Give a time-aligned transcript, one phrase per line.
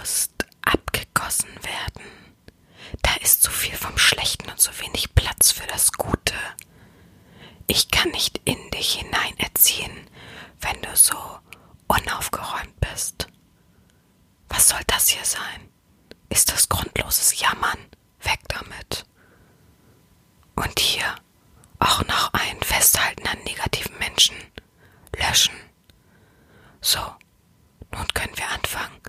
[0.00, 2.10] Brust abgegossen werden.
[3.02, 6.32] Da ist zu viel vom Schlechten und so wenig Platz für das Gute.
[7.66, 10.08] Ich kann nicht in dich hineinerziehen,
[10.62, 11.18] wenn du so
[11.86, 13.28] unaufgeräumt bist.
[14.48, 15.68] Was soll das hier sein?
[16.30, 17.78] Ist das grundloses Jammern?
[18.22, 19.04] Weg damit.
[20.56, 21.14] Und hier
[21.78, 24.36] auch noch ein Festhalten an negativen Menschen.
[25.14, 25.54] Löschen.
[26.80, 27.00] So,
[27.92, 28.99] nun können wir anfangen.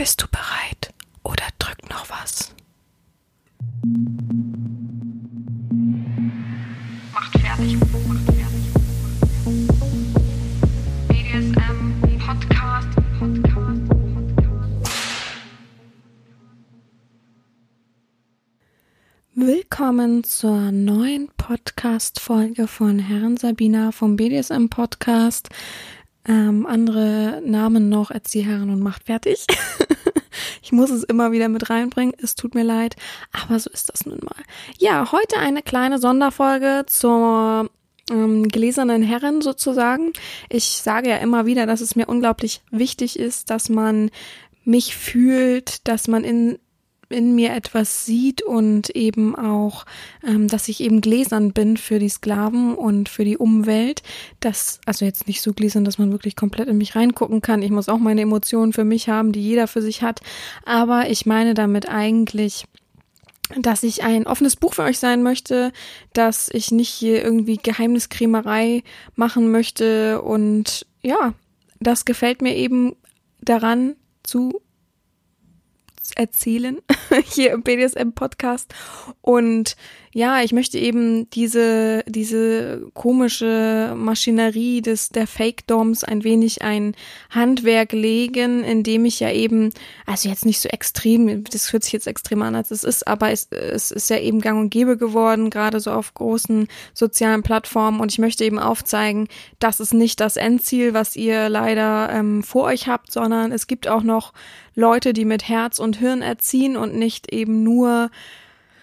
[0.00, 2.54] Bist du bereit oder drückt noch was?
[7.12, 7.76] Macht fertig,
[8.08, 8.64] macht fertig.
[11.06, 14.80] BDSM Podcast, Podcast, Podcast.
[19.34, 25.50] Willkommen zur neuen Podcast-Folge von Herren Sabina vom BDSM Podcast.
[26.26, 29.46] Ähm, andere Namen noch Erzieherin und macht fertig.
[30.62, 32.14] ich muss es immer wieder mit reinbringen.
[32.18, 32.96] Es tut mir leid,
[33.32, 34.42] aber so ist das nun mal.
[34.78, 37.70] Ja, heute eine kleine Sonderfolge zur
[38.10, 40.12] ähm, gläsernen Herren sozusagen.
[40.48, 44.10] Ich sage ja immer wieder, dass es mir unglaublich wichtig ist, dass man
[44.64, 46.58] mich fühlt, dass man in
[47.10, 49.84] in mir etwas sieht und eben auch,
[50.26, 54.02] ähm, dass ich eben gläsern bin für die Sklaven und für die Umwelt.
[54.40, 57.62] Das, also jetzt nicht so gläsern, dass man wirklich komplett in mich reingucken kann.
[57.62, 60.20] Ich muss auch meine Emotionen für mich haben, die jeder für sich hat.
[60.64, 62.64] Aber ich meine damit eigentlich,
[63.56, 65.72] dass ich ein offenes Buch für euch sein möchte,
[66.12, 68.84] dass ich nicht hier irgendwie Geheimniskrämerei
[69.16, 71.34] machen möchte und ja,
[71.80, 72.94] das gefällt mir eben
[73.40, 74.60] daran zu
[76.16, 76.78] erzählen
[77.24, 78.74] hier im BDSM-Podcast.
[79.20, 79.76] Und
[80.12, 86.96] ja, ich möchte eben diese, diese komische Maschinerie des, der Fake-Doms ein wenig ein
[87.30, 89.72] Handwerk legen, indem ich ja eben,
[90.06, 93.30] also jetzt nicht so extrem, das hört sich jetzt extrem an, als es ist, aber
[93.30, 98.00] es, es ist ja eben gang und gäbe geworden, gerade so auf großen sozialen Plattformen.
[98.00, 99.28] Und ich möchte eben aufzeigen,
[99.60, 103.86] das ist nicht das Endziel, was ihr leider ähm, vor euch habt, sondern es gibt
[103.86, 104.32] auch noch
[104.74, 108.10] Leute, die mit Herz und Hirn erziehen und nicht eben nur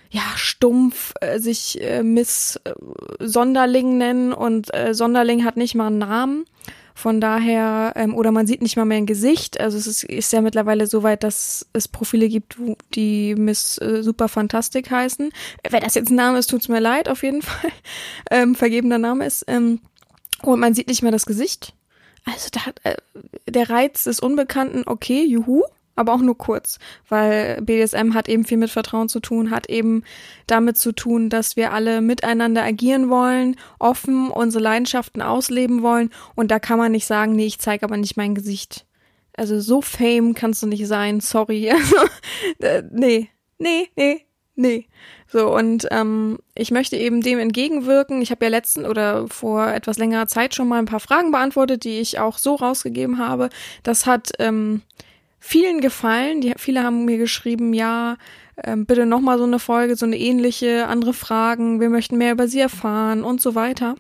[0.10, 2.74] ja, stumpf äh, sich äh, Miss äh,
[3.20, 6.46] Sonderling nennen und äh, Sonderling hat nicht mal einen Namen.
[6.96, 9.60] Von daher, ähm, oder man sieht nicht mal mehr ein Gesicht.
[9.60, 12.58] Also es ist, ist ja mittlerweile so weit, dass es Profile gibt,
[12.96, 15.30] die Miss äh, Super Fantastic heißen.
[15.70, 17.70] Wenn das jetzt ein Name ist, tut's mir leid, auf jeden Fall.
[18.32, 19.46] Ähm, vergebener Name ist.
[19.48, 19.80] Ähm,
[20.42, 21.76] und man sieht nicht mehr das Gesicht.
[22.26, 22.96] Also da, äh,
[23.48, 25.66] der Reiz des Unbekannten, okay, juhu
[25.98, 30.04] aber auch nur kurz, weil BDSM hat eben viel mit Vertrauen zu tun, hat eben
[30.46, 36.52] damit zu tun, dass wir alle miteinander agieren wollen, offen unsere Leidenschaften ausleben wollen und
[36.52, 38.86] da kann man nicht sagen, nee, ich zeige aber nicht mein Gesicht.
[39.36, 41.72] Also so fame kannst du nicht sein, sorry.
[42.60, 43.30] äh, nee,
[43.60, 44.26] nee, nee,
[44.56, 44.88] nee.
[45.28, 48.22] So, und ähm, ich möchte eben dem entgegenwirken.
[48.22, 51.84] Ich habe ja letzten oder vor etwas längerer Zeit schon mal ein paar Fragen beantwortet,
[51.84, 53.50] die ich auch so rausgegeben habe.
[53.84, 54.82] Das hat ähm,
[55.40, 56.42] vielen gefallen.
[56.42, 58.18] Die, viele haben mir geschrieben, ja,
[58.64, 62.48] ähm, bitte nochmal so eine Folge, so eine ähnliche, andere Fragen, wir möchten mehr über
[62.48, 63.96] sie erfahren und so weiter.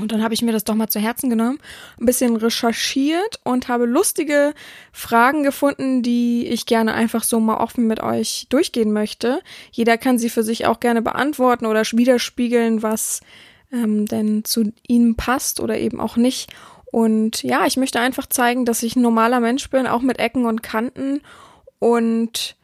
[0.00, 1.58] Und dann habe ich mir das doch mal zu Herzen genommen,
[2.00, 4.54] ein bisschen recherchiert und habe lustige
[4.90, 9.42] Fragen gefunden, die ich gerne einfach so mal offen mit euch durchgehen möchte.
[9.70, 13.20] Jeder kann sie für sich auch gerne beantworten oder widerspiegeln, was
[13.70, 16.50] ähm, denn zu ihm passt oder eben auch nicht.
[16.92, 20.44] Und ja, ich möchte einfach zeigen, dass ich ein normaler Mensch bin, auch mit Ecken
[20.44, 21.22] und Kanten.
[21.78, 22.54] Und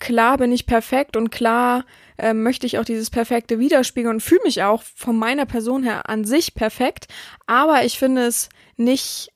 [0.00, 1.84] klar bin ich perfekt und klar
[2.18, 6.10] äh, möchte ich auch dieses Perfekte widerspiegeln und fühle mich auch von meiner Person her
[6.10, 7.06] an sich perfekt.
[7.46, 9.31] Aber ich finde es nicht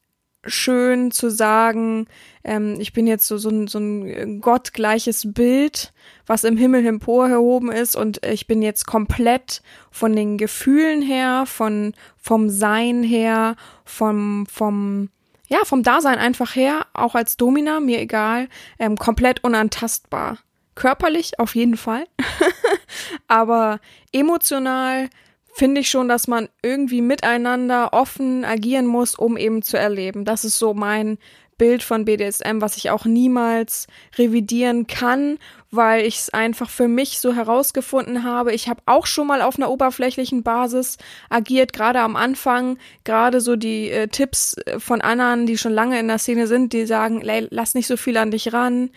[0.46, 2.06] schön zu sagen,
[2.44, 5.92] ähm, ich bin jetzt so, so, ein, so ein gottgleiches Bild,
[6.26, 11.94] was im Himmel emporgehoben ist und ich bin jetzt komplett von den Gefühlen her, von,
[12.16, 15.10] vom Sein her, vom, vom,
[15.48, 18.48] ja, vom Dasein einfach her, auch als Domina, mir egal,
[18.78, 20.38] ähm, komplett unantastbar.
[20.74, 22.06] Körperlich auf jeden Fall,
[23.28, 23.80] aber
[24.12, 25.08] emotional
[25.56, 30.26] finde ich schon, dass man irgendwie miteinander offen agieren muss, um eben zu erleben.
[30.26, 31.16] Das ist so mein
[31.56, 33.86] Bild von BDSM, was ich auch niemals
[34.18, 35.38] revidieren kann,
[35.70, 38.52] weil ich es einfach für mich so herausgefunden habe.
[38.52, 40.98] Ich habe auch schon mal auf einer oberflächlichen Basis
[41.30, 46.08] agiert, gerade am Anfang, gerade so die äh, Tipps von anderen, die schon lange in
[46.08, 48.90] der Szene sind, die sagen, lass nicht so viel an dich ran.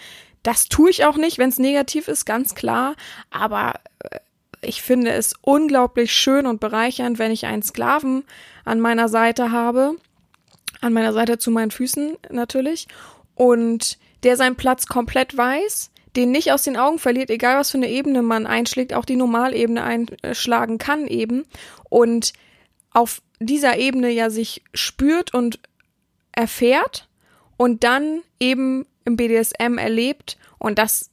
[0.44, 2.96] Das tue ich auch nicht, wenn es negativ ist, ganz klar.
[3.30, 4.20] Aber äh,
[4.62, 8.24] ich finde es unglaublich schön und bereichernd, wenn ich einen Sklaven
[8.66, 9.96] an meiner Seite habe.
[10.82, 12.88] An meiner Seite zu meinen Füßen natürlich.
[13.36, 17.78] und der seinen Platz komplett weiß, den nicht aus den Augen verliert, egal was für
[17.78, 21.46] eine Ebene man einschlägt, auch die Normalebene einschlagen kann eben
[21.90, 22.34] und
[22.92, 25.60] auf dieser Ebene ja sich spürt und
[26.34, 27.08] erfährt
[27.56, 31.10] und dann eben im BDSM erlebt und das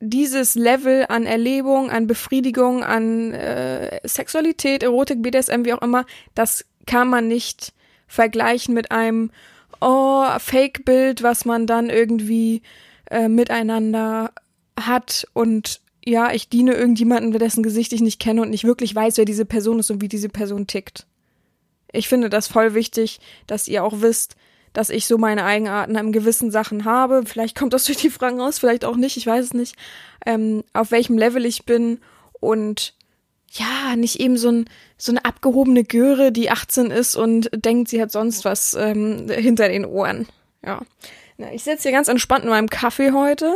[0.00, 6.64] dieses Level an Erlebung, an Befriedigung, an äh, Sexualität, Erotik, BDSM, wie auch immer, das
[6.86, 7.72] kann man nicht
[8.06, 9.30] vergleichen mit einem
[9.80, 12.62] oh, Fake-Bild, was man dann irgendwie
[13.10, 14.32] äh, miteinander
[14.78, 19.18] hat und ja, ich diene irgendjemanden, dessen Gesicht ich nicht kenne und nicht wirklich weiß,
[19.18, 21.06] wer diese Person ist und wie diese Person tickt.
[21.92, 24.36] Ich finde das voll wichtig, dass ihr auch wisst,
[24.72, 27.22] dass ich so meine Eigenarten an gewissen Sachen habe.
[27.24, 29.76] Vielleicht kommt das durch die Fragen raus, vielleicht auch nicht, ich weiß es nicht.
[30.26, 32.00] Ähm, auf welchem Level ich bin
[32.40, 32.94] und
[33.50, 34.64] ja, nicht eben so, ein,
[34.98, 39.68] so eine abgehobene Göre, die 18 ist und denkt, sie hat sonst was ähm, hinter
[39.68, 40.28] den Ohren.
[40.64, 40.82] Ja.
[41.52, 43.54] Ich sitze hier ganz entspannt in meinem Kaffee heute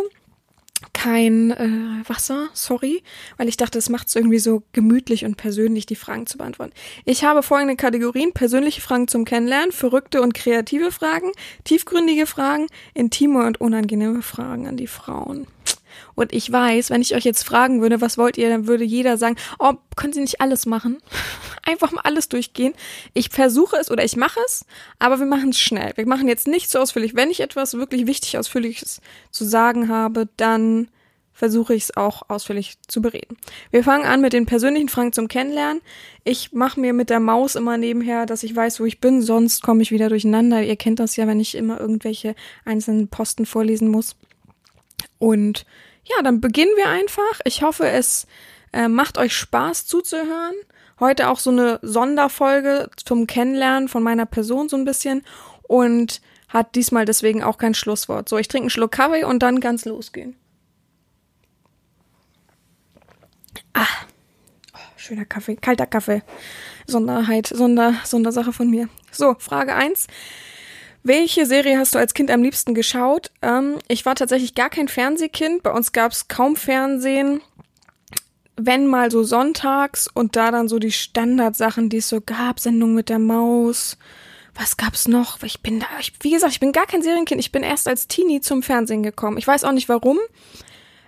[0.92, 3.02] kein äh, Wasser, sorry,
[3.36, 6.72] weil ich dachte, es macht es irgendwie so gemütlich und persönlich, die Fragen zu beantworten.
[7.04, 11.30] Ich habe folgende Kategorien: persönliche Fragen zum Kennenlernen, verrückte und kreative Fragen,
[11.64, 15.46] tiefgründige Fragen, intime und unangenehme Fragen an die Frauen.
[16.14, 19.16] Und ich weiß, wenn ich euch jetzt fragen würde, was wollt ihr, dann würde jeder
[19.16, 20.98] sagen, oh, können Sie nicht alles machen?
[21.62, 22.74] Einfach mal alles durchgehen.
[23.14, 24.64] Ich versuche es oder ich mache es,
[24.98, 25.92] aber wir machen es schnell.
[25.96, 27.14] Wir machen jetzt nicht so ausführlich.
[27.14, 29.00] Wenn ich etwas wirklich wichtig Ausführliches
[29.30, 30.88] zu sagen habe, dann
[31.32, 33.36] versuche ich es auch ausführlich zu bereden.
[33.70, 35.82] Wir fangen an mit den persönlichen Fragen zum Kennenlernen.
[36.24, 39.62] Ich mache mir mit der Maus immer nebenher, dass ich weiß, wo ich bin, sonst
[39.62, 40.62] komme ich wieder durcheinander.
[40.62, 44.14] Ihr kennt das ja, wenn ich immer irgendwelche einzelnen Posten vorlesen muss.
[45.18, 45.66] Und
[46.04, 47.40] ja, dann beginnen wir einfach.
[47.44, 48.26] Ich hoffe, es
[48.72, 50.54] äh, macht euch Spaß zuzuhören.
[51.00, 55.22] Heute auch so eine Sonderfolge zum Kennenlernen von meiner Person so ein bisschen
[55.62, 58.28] und hat diesmal deswegen auch kein Schlusswort.
[58.28, 60.36] So, ich trinke einen Schluck Kaffee und dann ganz losgehen.
[63.72, 63.86] Ah,
[64.74, 66.22] oh, schöner Kaffee, kalter Kaffee.
[66.86, 68.88] Sonderheit, Sonder, Sondersache von mir.
[69.10, 70.06] So, Frage eins.
[71.04, 73.32] Welche Serie hast du als Kind am liebsten geschaut?
[73.42, 75.62] Ähm, ich war tatsächlich gar kein Fernsehkind.
[75.64, 77.40] Bei uns gab es kaum Fernsehen.
[78.56, 82.94] Wenn mal so sonntags und da dann so die Standardsachen, die es so gab, Sendung
[82.94, 83.98] mit der Maus.
[84.54, 85.42] Was gab's noch?
[85.42, 87.40] Ich bin da, ich, wie gesagt, ich bin gar kein Serienkind.
[87.40, 89.38] Ich bin erst als Teenie zum Fernsehen gekommen.
[89.38, 90.18] Ich weiß auch nicht warum.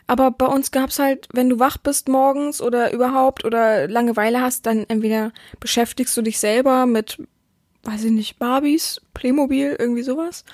[0.06, 4.66] Aber bei uns gab's halt, wenn du wach bist morgens oder überhaupt oder Langeweile hast,
[4.66, 7.18] dann entweder beschäftigst du dich selber mit
[7.84, 10.44] weiß ich nicht, Barbies, Playmobil, irgendwie sowas.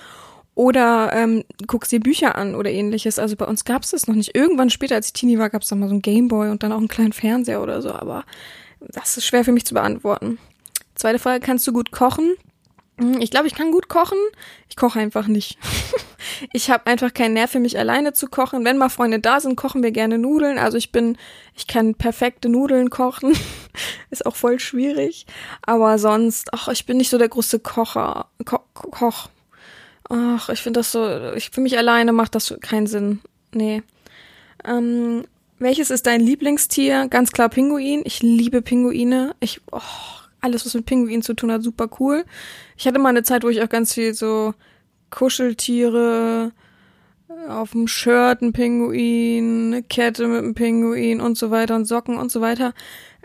[0.55, 3.19] Oder ähm, guckst dir Bücher an oder ähnliches.
[3.19, 4.35] Also bei uns gab es das noch nicht.
[4.35, 6.73] Irgendwann später, als ich Teenie war, gab es dann mal so ein Gameboy und dann
[6.73, 7.93] auch einen kleinen Fernseher oder so.
[7.93, 8.25] Aber
[8.81, 10.39] das ist schwer für mich zu beantworten.
[10.95, 12.35] Zweite Frage, kannst du gut kochen?
[12.99, 14.19] Hm, ich glaube, ich kann gut kochen.
[14.69, 15.59] Ich koche einfach nicht.
[16.53, 18.65] ich habe einfach keinen Nerv für mich alleine zu kochen.
[18.65, 20.59] Wenn mal Freunde da sind, kochen wir gerne Nudeln.
[20.59, 21.17] Also ich bin,
[21.57, 23.35] ich kann perfekte Nudeln kochen.
[24.11, 25.27] Ist auch voll schwierig.
[25.63, 28.27] Aber sonst, ach, ich bin nicht so der große Kocher.
[28.45, 29.29] Ko Koch.
[30.09, 33.21] Ach, ich finde das so, ich für mich alleine macht das keinen Sinn.
[33.53, 33.83] Nee.
[34.65, 35.25] Ähm,
[35.59, 37.07] welches ist dein Lieblingstier?
[37.09, 38.03] Ganz klar Pinguin.
[38.05, 39.35] Ich liebe Pinguine.
[39.41, 39.81] Ich, oh,
[40.41, 42.25] alles, was mit Pinguinen zu tun hat, super cool.
[42.77, 44.55] Ich hatte mal eine Zeit, wo ich auch ganz viel so
[45.11, 46.53] Kuscheltiere,
[47.49, 52.19] auf dem Shirt ein Pinguin, eine Kette mit einem Pinguin und so weiter und Socken
[52.19, 52.75] und so weiter.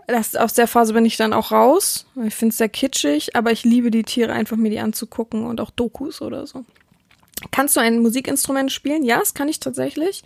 [0.07, 2.05] Das, aus der Phase bin ich dann auch raus.
[2.25, 5.59] Ich finde es sehr kitschig, aber ich liebe die Tiere einfach mir die anzugucken und
[5.59, 6.63] auch Dokus oder so.
[7.51, 9.03] Kannst du ein Musikinstrument spielen?
[9.03, 10.23] Ja, das kann ich tatsächlich.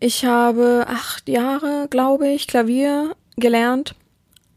[0.00, 3.94] Ich habe acht Jahre, glaube ich, Klavier gelernt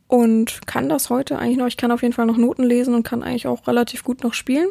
[0.07, 1.67] und kann das heute eigentlich noch.
[1.67, 4.33] Ich kann auf jeden Fall noch Noten lesen und kann eigentlich auch relativ gut noch
[4.33, 4.69] spielen.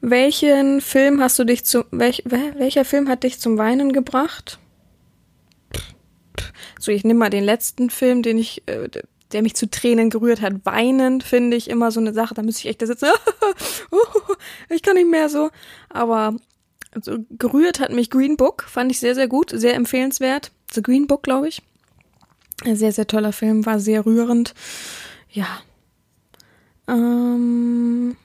[0.00, 4.58] Welchen Film hast du dich zu welch, welcher Film hat dich zum Weinen gebracht?
[6.78, 8.88] So, ich nehme mal den letzten Film, den ich, äh,
[9.32, 10.64] der mich zu Tränen gerührt hat.
[10.64, 12.32] Weinen finde ich immer so eine Sache.
[12.32, 13.08] Da müsste ich echt da sitzen.
[14.70, 15.50] ich kann nicht mehr so.
[15.90, 16.36] Aber
[16.92, 18.64] also, gerührt hat mich Green Book.
[18.66, 19.50] Fand ich sehr, sehr gut.
[19.54, 20.52] Sehr empfehlenswert.
[20.72, 21.62] The Green Book, glaube ich.
[22.64, 23.66] Ein sehr, sehr toller Film.
[23.66, 24.54] War sehr rührend.
[25.30, 25.60] Ja.
[26.88, 28.16] Ähm,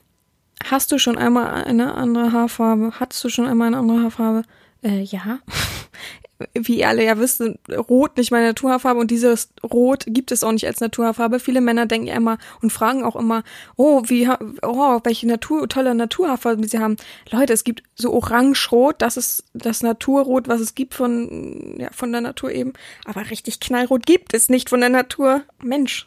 [0.63, 2.93] Hast du schon einmal eine andere Haarfarbe?
[2.99, 4.43] Hattest du schon einmal eine andere Haarfarbe?
[4.83, 5.39] Äh, ja.
[6.53, 7.41] Wie ihr alle ja wisst,
[7.89, 11.39] Rot nicht meine Naturhaarfarbe und dieses Rot gibt es auch nicht als Naturhaarfarbe.
[11.39, 13.43] Viele Männer denken ja immer und fragen auch immer,
[13.77, 14.29] oh, wie,
[14.61, 16.97] oh, welche Natur, tolle Naturhaarfarbe sie haben.
[17.31, 22.11] Leute, es gibt so Orange-Rot, das ist das Naturrot, was es gibt von, ja, von
[22.11, 22.73] der Natur eben.
[23.05, 25.43] Aber richtig Knallrot gibt es nicht von der Natur.
[25.63, 26.05] Mensch,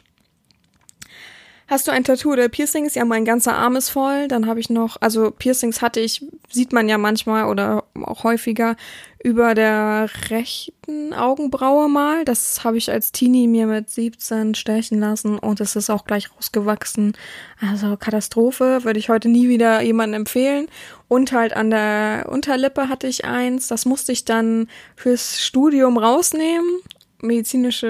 [1.69, 2.95] Hast du ein Tattoo oder Piercings?
[2.95, 4.27] Ja, mein ganzer Arm ist voll.
[4.27, 8.75] Dann habe ich noch, also Piercings hatte ich, sieht man ja manchmal oder auch häufiger
[9.23, 12.25] über der rechten Augenbraue mal.
[12.25, 16.35] Das habe ich als Teenie mir mit 17 stechen lassen und es ist auch gleich
[16.35, 17.13] rausgewachsen.
[17.61, 20.69] Also Katastrophe, würde ich heute nie wieder jemandem empfehlen.
[21.07, 23.67] Und halt an der Unterlippe hatte ich eins.
[23.67, 26.81] Das musste ich dann fürs Studium rausnehmen
[27.21, 27.87] medizinische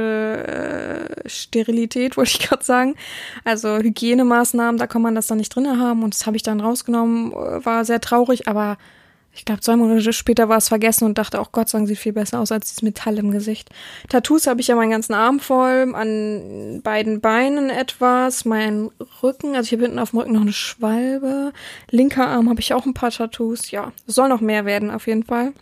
[1.25, 2.95] äh, Sterilität, wollte ich gerade sagen.
[3.43, 6.03] Also Hygienemaßnahmen, da kann man das dann nicht drinne haben.
[6.03, 8.77] Und das habe ich dann rausgenommen, äh, war sehr traurig, aber
[9.31, 12.13] ich glaube, zwei Monate später war es vergessen und dachte, auch Gott sagen, sieht viel
[12.13, 13.69] besser aus als dieses Metall im Gesicht.
[14.09, 18.89] Tattoos habe ich ja meinen ganzen Arm voll, an beiden Beinen etwas, mein
[19.21, 21.53] Rücken, also ich habe hinten auf dem Rücken noch eine Schwalbe.
[21.91, 23.71] Linker Arm habe ich auch ein paar Tattoos.
[23.71, 25.53] Ja, soll noch mehr werden, auf jeden Fall.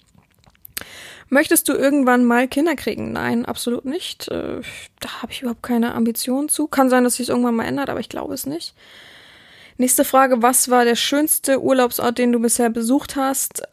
[1.30, 3.12] Möchtest du irgendwann mal Kinder kriegen?
[3.12, 4.30] Nein, absolut nicht.
[4.30, 4.62] Äh,
[5.00, 6.68] da habe ich überhaupt keine Ambitionen zu.
[6.68, 8.74] Kann sein, dass sich irgendwann mal ändert, aber ich glaube es nicht.
[9.78, 13.64] Nächste Frage, was war der schönste Urlaubsort, den du bisher besucht hast?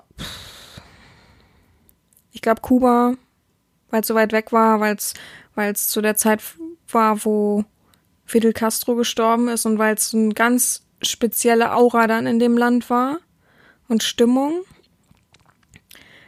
[2.32, 3.14] Ich glaube Kuba,
[3.90, 5.14] weil es so weit weg war, weil es
[5.54, 6.42] weil es zu der Zeit
[6.88, 7.64] war, wo
[8.24, 12.90] Fidel Castro gestorben ist und weil es eine ganz spezielle Aura dann in dem Land
[12.90, 13.18] war
[13.88, 14.64] und Stimmung.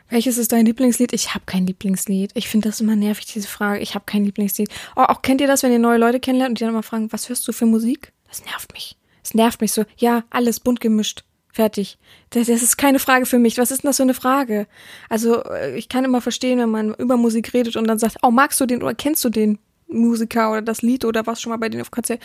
[0.08, 1.12] Welches ist dein Lieblingslied?
[1.12, 2.30] Ich habe kein Lieblingslied.
[2.34, 3.80] Ich finde das immer nervig, diese Frage.
[3.80, 4.68] Ich habe kein Lieblingslied.
[4.94, 7.12] Oh, auch kennt ihr das, wenn ihr neue Leute kennenlernt und die dann immer fragen,
[7.12, 8.12] was hörst du für Musik?
[8.28, 8.96] Das nervt mich.
[9.22, 9.84] Das nervt mich so.
[9.96, 11.24] Ja, alles bunt gemischt.
[11.52, 11.98] Fertig.
[12.30, 13.58] Das, das ist keine Frage für mich.
[13.58, 14.68] Was ist denn das für eine Frage?
[15.08, 18.30] Also, äh, ich kann immer verstehen, wenn man über Musik redet und dann sagt, oh,
[18.30, 19.58] magst du den oder kennst du den
[19.88, 22.22] Musiker oder das Lied oder was schon mal bei denen auf Konzert?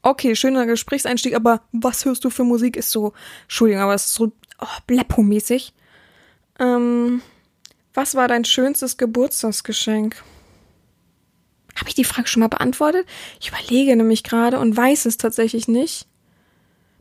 [0.00, 2.76] Okay, schöner Gesprächseinstieg, aber was hörst du für Musik?
[2.76, 3.12] Ist so,
[3.42, 5.74] Entschuldigung, aber es ist so oh, Bleppo-mäßig.
[6.58, 7.22] Ähm,
[7.94, 10.22] was war dein schönstes Geburtstagsgeschenk?
[11.76, 13.06] Habe ich die Frage schon mal beantwortet?
[13.40, 16.06] Ich überlege nämlich gerade und weiß es tatsächlich nicht.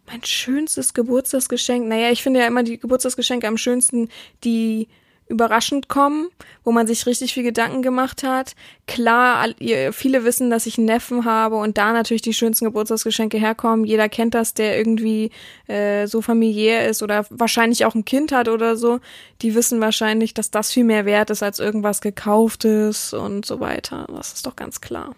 [0.08, 1.88] Mein schönstes Geburtstagsgeschenk.
[1.88, 4.10] Naja, ich finde ja immer die Geburtstagsgeschenke am schönsten,
[4.43, 4.88] die
[5.31, 6.29] überraschend kommen,
[6.63, 8.55] wo man sich richtig viel Gedanken gemacht hat.
[8.85, 9.47] Klar,
[9.91, 13.85] viele wissen, dass ich einen Neffen habe und da natürlich die schönsten Geburtstagsgeschenke herkommen.
[13.85, 15.31] Jeder kennt das, der irgendwie
[15.67, 19.00] äh, so familiär ist oder wahrscheinlich auch ein Kind hat oder so.
[19.41, 24.05] Die wissen wahrscheinlich, dass das viel mehr wert ist als irgendwas gekauftes und so weiter.
[24.09, 25.15] Das ist doch ganz klar.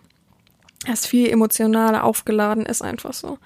[0.85, 3.37] Das viel emotionaler aufgeladen ist einfach so.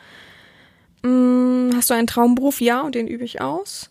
[1.03, 2.61] Hm, hast du einen Traumberuf?
[2.61, 3.89] Ja, und den übe ich aus.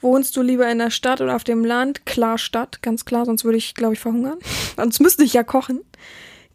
[0.00, 2.06] Wohnst du lieber in der Stadt oder auf dem Land?
[2.06, 4.38] Klar Stadt, ganz klar, sonst würde ich, glaube ich, verhungern.
[4.76, 5.80] sonst müsste ich ja kochen.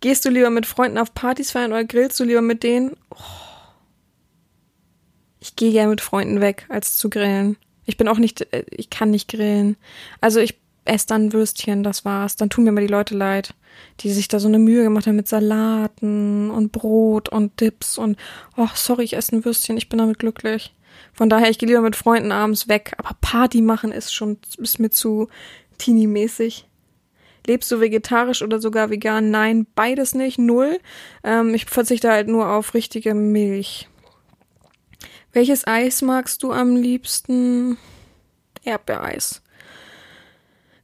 [0.02, 2.96] Gehst du lieber mit Freunden auf Partys feiern oder grillst du lieber mit denen?
[3.12, 3.16] Oh.
[5.40, 7.58] Ich gehe gerne mit Freunden weg, als zu grillen.
[7.86, 9.78] Ich bin auch nicht, äh, ich kann nicht grillen.
[10.22, 12.36] Also ich esse dann Würstchen, das war's.
[12.36, 13.54] Dann tun mir mal die Leute leid,
[14.02, 18.18] die sich da so eine Mühe gemacht haben mit Salaten und Brot und Dips und,
[18.58, 20.75] oh, sorry, ich esse ein Würstchen, ich bin damit glücklich.
[21.16, 22.94] Von daher, ich gehe lieber mit Freunden abends weg.
[22.98, 25.30] Aber Party machen ist schon, ist mir zu
[25.78, 26.68] teenie-mäßig.
[27.48, 29.32] Lebst du vegetarisch oder sogar vegan?
[29.32, 30.80] Nein, beides nicht, null.
[31.24, 33.88] Ähm, ich verzichte halt nur auf richtige Milch.
[35.32, 37.78] Welches Eis magst du am liebsten?
[38.64, 39.42] Erdbeereis.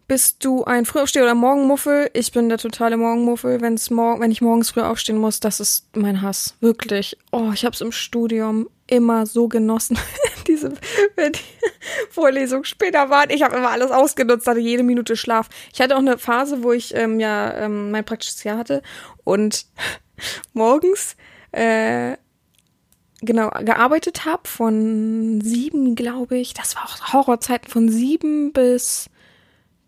[0.07, 2.09] Bist du ein Frühaufsteher oder Morgenmuffel?
[2.13, 3.61] Ich bin der totale Morgenmuffel.
[3.61, 6.55] Wenn's mor wenn ich morgens früh aufstehen muss, das ist mein Hass.
[6.59, 7.17] Wirklich.
[7.31, 9.97] Oh, ich hab's im Studium immer so genossen,
[10.47, 10.73] diese
[11.15, 11.39] wenn die
[12.09, 13.29] Vorlesungen später waren.
[13.29, 15.49] Ich habe immer alles ausgenutzt, hatte jede Minute Schlaf.
[15.73, 18.81] Ich hatte auch eine Phase, wo ich ähm, ja ähm, mein praktisches Jahr hatte
[19.23, 19.65] und
[20.53, 21.15] morgens
[21.53, 22.17] äh,
[23.21, 26.53] genau gearbeitet habe von sieben, glaube ich.
[26.53, 29.09] Das war auch Horrorzeiten von sieben bis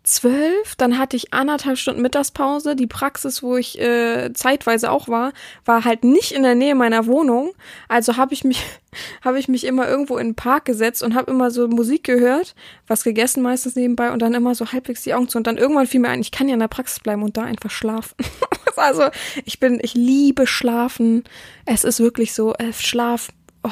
[0.04, 2.76] zwölf, dann hatte ich anderthalb Stunden Mittagspause.
[2.76, 5.32] Die Praxis, wo ich äh, zeitweise auch war,
[5.64, 7.54] war halt nicht in der Nähe meiner Wohnung.
[7.88, 8.62] Also habe ich mich,
[9.24, 12.54] habe ich mich immer irgendwo in den Park gesetzt und habe immer so Musik gehört,
[12.86, 15.38] was gegessen meistens nebenbei und dann immer so halbwegs die Augen zu.
[15.38, 17.42] Und dann irgendwann fiel mir ein, ich kann ja in der Praxis bleiben und da
[17.42, 18.14] einfach schlafen.
[18.76, 19.08] also
[19.46, 21.24] ich bin, ich liebe Schlafen.
[21.64, 23.28] Es ist wirklich so, äh, Schlaf.
[23.62, 23.70] Oh,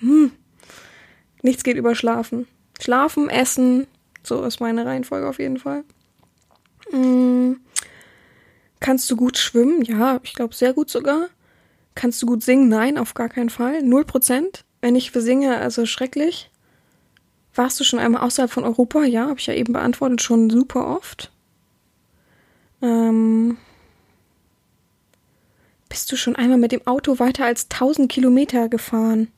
[0.00, 0.32] hm.
[1.42, 2.46] Nichts geht über Schlafen.
[2.80, 3.86] Schlafen, Essen,
[4.22, 5.84] so ist meine Reihenfolge auf jeden Fall.
[6.92, 7.60] Mhm.
[8.80, 9.82] Kannst du gut schwimmen?
[9.82, 11.28] Ja, ich glaube sehr gut sogar.
[11.94, 12.68] Kannst du gut singen?
[12.68, 13.82] Nein, auf gar keinen Fall.
[13.82, 14.64] Null Prozent.
[14.80, 16.50] Wenn ich singe, also schrecklich.
[17.54, 19.04] Warst du schon einmal außerhalb von Europa?
[19.04, 21.30] Ja, habe ich ja eben beantwortet, schon super oft.
[22.80, 23.58] Ähm,
[25.88, 29.28] bist du schon einmal mit dem Auto weiter als 1000 Kilometer gefahren?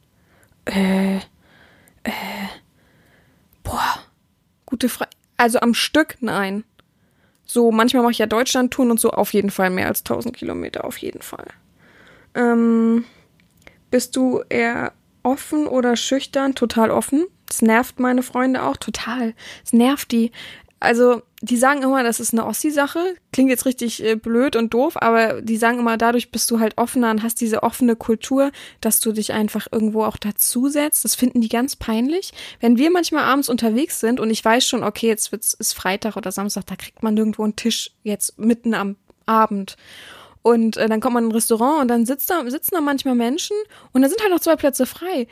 [0.66, 2.10] Äh, äh,
[3.64, 4.04] boah,
[4.72, 5.10] Gute Frage.
[5.36, 6.64] Also am Stück, nein.
[7.44, 10.86] So, manchmal mache ich ja Deutschland-Touren und so auf jeden Fall mehr als 1000 Kilometer,
[10.86, 11.48] auf jeden Fall.
[12.34, 13.04] Ähm,
[13.90, 16.54] bist du eher offen oder schüchtern?
[16.54, 17.26] Total offen.
[17.44, 19.34] Das nervt meine Freunde auch total.
[19.62, 20.32] Es nervt die.
[20.82, 23.14] Also, die sagen immer, das ist eine Ossi-Sache.
[23.32, 26.76] Klingt jetzt richtig äh, blöd und doof, aber die sagen immer, dadurch bist du halt
[26.76, 31.04] offener und hast diese offene Kultur, dass du dich einfach irgendwo auch dazusetzt.
[31.04, 32.32] Das finden die ganz peinlich.
[32.60, 36.16] Wenn wir manchmal abends unterwegs sind und ich weiß schon, okay, jetzt wird's, ist Freitag
[36.16, 39.76] oder Samstag, da kriegt man nirgendwo einen Tisch jetzt mitten am Abend.
[40.42, 43.14] Und äh, dann kommt man in ein Restaurant und dann sitzt da, sitzen da manchmal
[43.14, 43.56] Menschen
[43.92, 45.28] und da sind halt noch zwei Plätze frei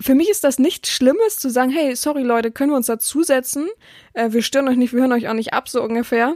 [0.00, 3.68] für mich ist das nichts Schlimmes zu sagen, hey, sorry Leute, können wir uns dazusetzen?
[4.14, 6.34] Äh, wir stören euch nicht, wir hören euch auch nicht ab, so ungefähr.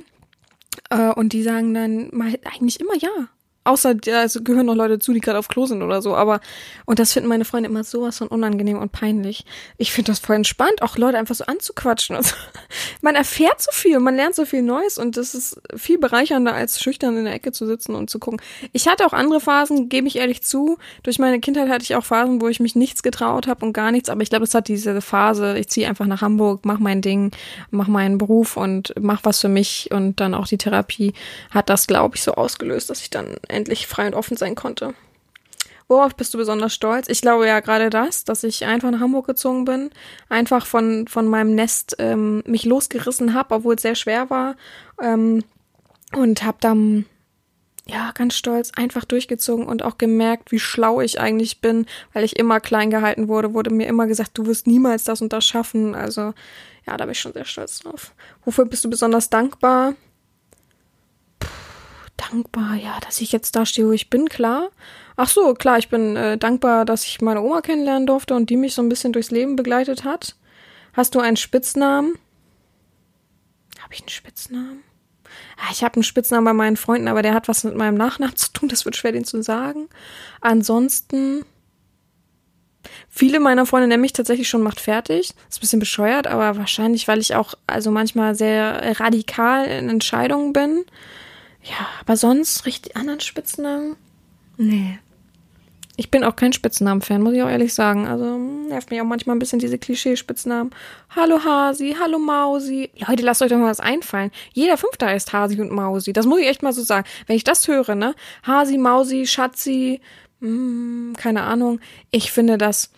[0.91, 3.29] Äh, und die sagen dann mal eigentlich immer ja.
[3.65, 6.15] Außer ja, es gehören noch Leute zu, die gerade auf Klo sind oder so.
[6.15, 6.41] Aber
[6.85, 9.45] und das finden meine Freunde immer sowas von unangenehm und peinlich.
[9.79, 12.17] Ich finde das voll entspannt, auch Leute einfach so anzuquatschen.
[12.17, 12.35] Und so.
[13.01, 16.81] Man erfährt so viel, man lernt so viel Neues und das ist viel bereichernder, als
[16.81, 18.41] schüchtern in der Ecke zu sitzen und zu gucken.
[18.73, 20.79] Ich hatte auch andere Phasen, gebe ich ehrlich zu.
[21.03, 23.91] Durch meine Kindheit hatte ich auch Phasen, wo ich mich nichts getraut habe und gar
[23.91, 24.09] nichts.
[24.09, 27.31] Aber ich glaube, es hat diese Phase, ich ziehe einfach nach Hamburg, mach mein Ding,
[27.71, 31.13] mach meinen Beruf und mach was für mich und dann auch die Therapie
[31.51, 34.95] hat das, glaube ich, so ausgelöst, dass ich dann endlich frei und offen sein konnte.
[35.87, 37.09] Worauf bist du besonders stolz?
[37.09, 39.91] Ich glaube ja gerade das, dass ich einfach nach Hamburg gezogen bin,
[40.31, 44.57] einfach von, von meinem Nest ähm, mich losgerissen habe, obwohl es sehr schwer war.
[45.01, 45.45] Ähm,
[46.17, 47.05] und habe dann,
[47.87, 52.39] ja, ganz stolz einfach durchgezogen und auch gemerkt, wie schlau ich eigentlich bin, weil ich
[52.39, 55.95] immer klein gehalten wurde, wurde mir immer gesagt, du wirst niemals das und das schaffen.
[55.95, 56.33] Also
[56.87, 58.15] ja, da bin ich schon sehr stolz drauf.
[58.45, 59.95] Wofür bist du besonders dankbar?
[62.17, 64.71] Dankbar, ja, dass ich jetzt da stehe, wo ich bin, klar.
[65.17, 68.57] Ach so, klar, ich bin äh, dankbar, dass ich meine Oma kennenlernen durfte und die
[68.57, 70.37] mich so ein bisschen durchs Leben begleitet hat.
[70.93, 72.15] Hast du einen Spitznamen?
[73.81, 74.83] Habe ich einen Spitznamen?
[75.57, 78.37] Ah, ich habe einen Spitznamen bei meinen Freunden, aber der hat was mit meinem Nachnamen
[78.37, 78.69] zu tun.
[78.69, 79.89] Das wird schwer, den zu sagen.
[80.41, 81.45] Ansonsten,
[83.09, 85.35] viele meiner Freunde nennen mich tatsächlich schon macht fertig.
[85.49, 90.53] ist ein bisschen bescheuert, aber wahrscheinlich, weil ich auch also manchmal sehr radikal in Entscheidungen
[90.53, 90.85] bin.
[91.65, 93.97] Ja, aber sonst richtig anderen Spitznamen?
[94.57, 94.99] Nee.
[95.97, 98.07] Ich bin auch kein Spitznamen-Fan, muss ich auch ehrlich sagen.
[98.07, 100.73] Also nervt mich auch manchmal ein bisschen diese Klischee-Spitznamen.
[101.15, 102.91] Hallo Hasi, hallo Mausi.
[103.07, 104.33] Leute, lasst euch doch mal was einfallen.
[104.53, 106.13] Jeder Fünfte heißt Hasi und Mausi.
[106.13, 107.07] Das muss ich echt mal so sagen.
[107.27, 108.15] Wenn ich das höre, ne?
[108.45, 110.01] Hasi, Mausi, Schatzi,
[110.41, 111.81] mh, hm, keine Ahnung.
[112.11, 112.91] Ich finde das.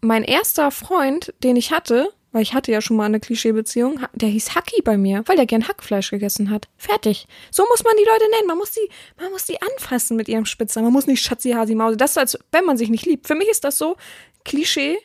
[0.00, 4.28] Mein erster Freund, den ich hatte, weil ich hatte ja schon mal eine Klischeebeziehung, der
[4.28, 6.68] hieß Hacki bei mir, weil der gern Hackfleisch gegessen hat.
[6.76, 7.28] Fertig.
[7.52, 8.48] So muss man die Leute nennen.
[8.48, 8.88] Man muss die,
[9.20, 10.82] man muss die anfassen mit ihrem Spitzer.
[10.82, 11.96] Man muss nicht Schatzi, Hasi, Mause.
[11.96, 13.28] Das ist, als wenn man sich nicht liebt.
[13.28, 13.96] Für mich ist das so
[14.44, 14.98] Klischee,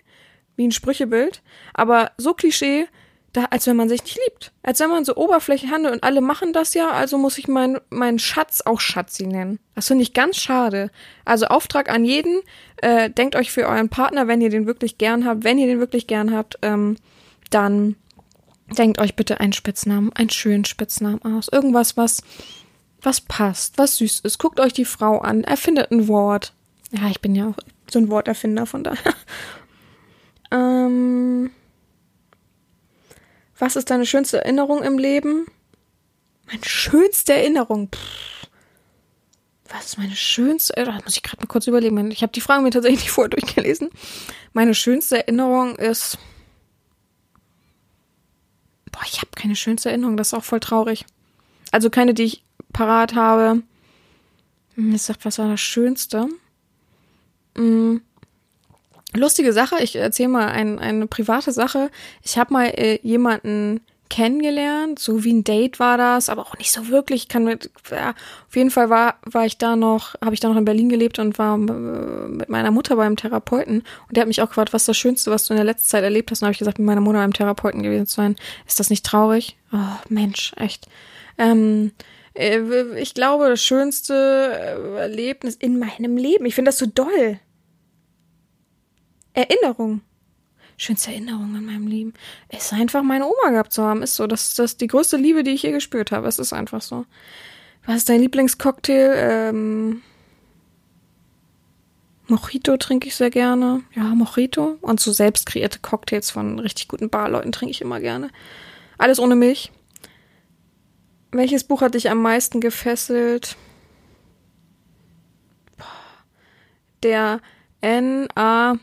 [0.55, 1.43] wie ein Sprüchebild,
[1.75, 2.87] aber so Klischee,
[3.33, 4.51] da, als wenn man sich nicht liebt.
[4.63, 7.77] Als wenn man so Oberfläche handelt und alle machen das ja, also muss ich meinen
[7.91, 9.59] mein Schatz auch Schatzi nennen.
[9.75, 10.89] Das finde ich ganz schade.
[11.25, 12.41] Also Auftrag an jeden,
[12.77, 15.79] äh, denkt euch für euren Partner, wenn ihr den wirklich gern habt, wenn ihr den
[15.79, 16.97] wirklich gern habt, ähm,
[17.49, 17.95] dann
[18.77, 21.47] denkt euch bitte einen Spitznamen, einen schönen Spitznamen aus.
[21.47, 22.21] Irgendwas, was,
[23.01, 24.38] was passt, was süß ist.
[24.38, 26.53] Guckt euch die Frau an, erfindet ein Wort.
[26.91, 27.57] Ja, ich bin ja auch
[27.89, 29.13] so ein Worterfinder, von daher.
[30.51, 31.51] ähm,
[33.57, 35.45] was ist deine schönste Erinnerung im Leben?
[36.47, 37.89] Meine schönste Erinnerung.
[37.89, 38.29] Pff.
[39.71, 40.73] Was ist meine schönste?
[40.73, 42.09] Da muss ich gerade mal kurz überlegen.
[42.12, 43.89] Ich habe die Frage mir tatsächlich vorher durchgelesen.
[44.53, 46.17] Meine schönste Erinnerung ist
[48.99, 51.05] Boah, ich habe keine schönste Erinnerung, das ist auch voll traurig.
[51.71, 53.63] Also keine, die ich parat habe.
[54.75, 56.27] Hm, ich sag, was war das Schönste?
[57.55, 58.01] Hm.
[59.15, 61.89] Lustige Sache, ich erzähle mal ein, eine private Sache.
[62.23, 66.71] Ich habe mal äh, jemanden kennengelernt, so wie ein Date war das, aber auch nicht
[66.71, 67.27] so wirklich.
[67.27, 68.15] kann mit, ja,
[68.47, 71.19] auf jeden Fall war war ich da noch, habe ich da noch in Berlin gelebt
[71.19, 74.83] und war äh, mit meiner Mutter beim Therapeuten und der hat mich auch gefragt, was
[74.83, 76.41] ist das Schönste, was du in der letzten Zeit erlebt hast.
[76.41, 78.35] Und habe ich gesagt, mit meiner Mutter beim Therapeuten gewesen zu sein.
[78.67, 79.57] Ist das nicht traurig?
[79.71, 79.77] Oh,
[80.09, 80.87] Mensch, echt.
[81.37, 81.91] Ähm,
[82.33, 86.45] äh, ich glaube, das schönste äh, Erlebnis in meinem Leben.
[86.45, 87.39] Ich finde das so doll.
[89.33, 90.01] Erinnerung
[90.79, 92.13] schönste Erinnerung in meinem Leben
[92.49, 94.01] ist einfach meine Oma gehabt zu haben.
[94.01, 94.27] Ist so.
[94.27, 96.27] Das, das ist die größte Liebe, die ich je gespürt habe.
[96.27, 97.05] Es ist einfach so.
[97.85, 99.13] Was ist dein Lieblingscocktail?
[99.15, 100.01] Ähm,
[102.27, 103.83] Mojito trinke ich sehr gerne.
[103.93, 104.77] Ja, Mojito.
[104.81, 108.29] Und so selbst kreierte Cocktails von richtig guten Barleuten trinke ich immer gerne.
[108.97, 109.71] Alles ohne Milch.
[111.31, 113.55] Welches Buch hat dich am meisten gefesselt?
[117.03, 117.41] Der
[117.81, 118.75] N.A.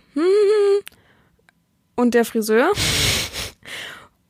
[1.96, 2.72] Und der Friseur.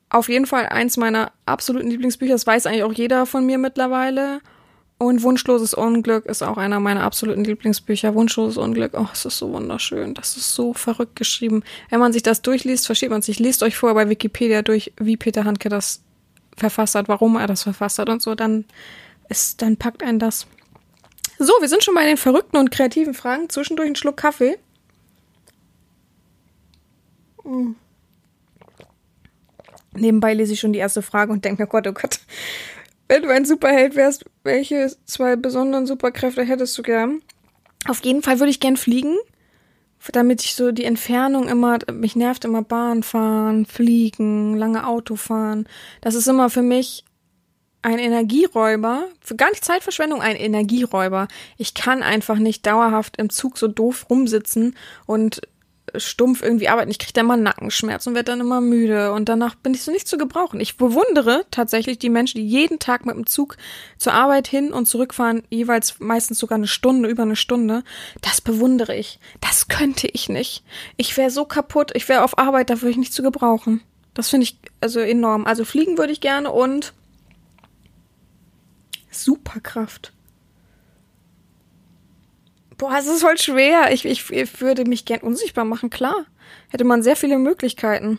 [0.08, 2.32] Auf jeden Fall eins meiner absoluten Lieblingsbücher.
[2.32, 4.40] Das weiß eigentlich auch jeder von mir mittlerweile.
[4.98, 8.14] Und Wunschloses Unglück ist auch einer meiner absoluten Lieblingsbücher.
[8.14, 10.14] Wunschloses Unglück, oh, es ist so wunderschön.
[10.14, 11.64] Das ist so verrückt geschrieben.
[11.90, 13.38] Wenn man sich das durchliest, versteht man sich.
[13.38, 16.00] Lest euch vorher bei Wikipedia durch, wie Peter Handke das
[16.56, 18.64] verfasst hat, warum er das verfasst hat und so, dann
[19.28, 20.46] ist, dann packt einen das.
[21.38, 23.50] So, wir sind schon bei den verrückten und kreativen Fragen.
[23.50, 24.56] Zwischendurch einen Schluck Kaffee.
[29.94, 32.20] Nebenbei lese ich schon die erste Frage und denke mir, Gott, oh Gott,
[33.08, 37.22] wenn du ein Superheld wärst, welche zwei besonderen Superkräfte hättest du gern?
[37.88, 39.16] Auf jeden Fall würde ich gern fliegen,
[40.12, 45.68] damit ich so die Entfernung immer, mich nervt immer Bahn fahren, fliegen, lange Auto fahren.
[46.00, 47.04] Das ist immer für mich
[47.82, 51.28] ein Energieräuber, für gar nicht Zeitverschwendung, ein Energieräuber.
[51.56, 55.40] Ich kann einfach nicht dauerhaft im Zug so doof rumsitzen und
[55.94, 56.90] stumpf irgendwie arbeiten.
[56.90, 59.92] Ich kriege dann immer Nackenschmerzen und werde dann immer müde und danach bin ich so
[59.92, 60.60] nicht zu gebrauchen.
[60.60, 63.56] Ich bewundere tatsächlich die Menschen, die jeden Tag mit dem Zug
[63.96, 67.84] zur Arbeit hin und zurückfahren, jeweils meistens sogar eine Stunde, über eine Stunde.
[68.20, 69.20] Das bewundere ich.
[69.40, 70.64] Das könnte ich nicht.
[70.96, 73.80] Ich wäre so kaputt, ich wäre auf Arbeit, da würde ich nicht zu gebrauchen.
[74.14, 75.46] Das finde ich also enorm.
[75.46, 76.94] Also fliegen würde ich gerne und
[79.10, 80.12] Superkraft.
[82.78, 83.92] Boah, es ist voll schwer.
[83.92, 86.26] Ich, ich, ich würde mich gern unsichtbar machen, klar.
[86.68, 88.18] Hätte man sehr viele Möglichkeiten.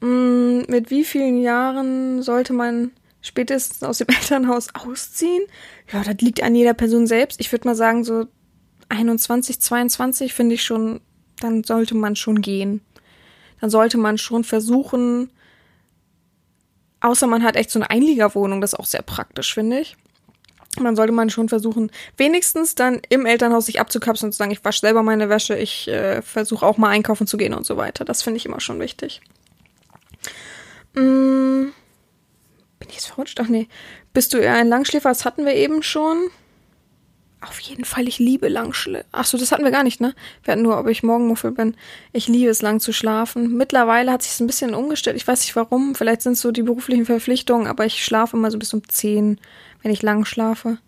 [0.00, 5.42] Hm, mit wie vielen Jahren sollte man spätestens aus dem Elternhaus ausziehen?
[5.92, 7.40] Ja, das liegt an jeder Person selbst.
[7.40, 8.26] Ich würde mal sagen, so
[8.88, 11.00] 21, 22 finde ich schon,
[11.40, 12.82] dann sollte man schon gehen.
[13.60, 15.30] Dann sollte man schon versuchen,
[17.00, 19.96] außer man hat echt so eine Einliegerwohnung, das ist auch sehr praktisch, finde ich
[20.84, 24.64] dann sollte man schon versuchen, wenigstens dann im Elternhaus sich abzukapseln und zu sagen, ich
[24.64, 28.04] wasche selber meine Wäsche, ich äh, versuche auch mal einkaufen zu gehen und so weiter.
[28.04, 29.20] Das finde ich immer schon wichtig.
[30.94, 31.70] Mm,
[32.78, 33.38] bin ich jetzt verrutscht?
[33.40, 33.68] Ach nee.
[34.12, 35.08] Bist du eher ein Langschläfer?
[35.08, 36.30] Das hatten wir eben schon.
[37.40, 39.06] Auf jeden Fall, ich liebe Langschläfer.
[39.12, 40.14] Achso, das hatten wir gar nicht, ne?
[40.42, 41.76] Wir hatten nur, ob ich Morgenmuffel bin.
[42.12, 43.56] Ich liebe es, lang zu schlafen.
[43.56, 45.16] Mittlerweile hat sich ein bisschen umgestellt.
[45.16, 45.94] Ich weiß nicht warum.
[45.94, 49.38] Vielleicht sind es so die beruflichen Verpflichtungen, aber ich schlafe immer so bis um 10
[49.82, 50.78] wenn ich lang schlafe.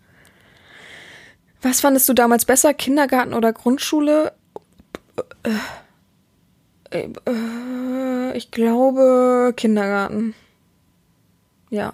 [1.61, 4.33] Was fandest du damals besser, Kindergarten oder Grundschule?
[6.89, 10.33] Äh, äh, ich glaube Kindergarten.
[11.69, 11.93] Ja.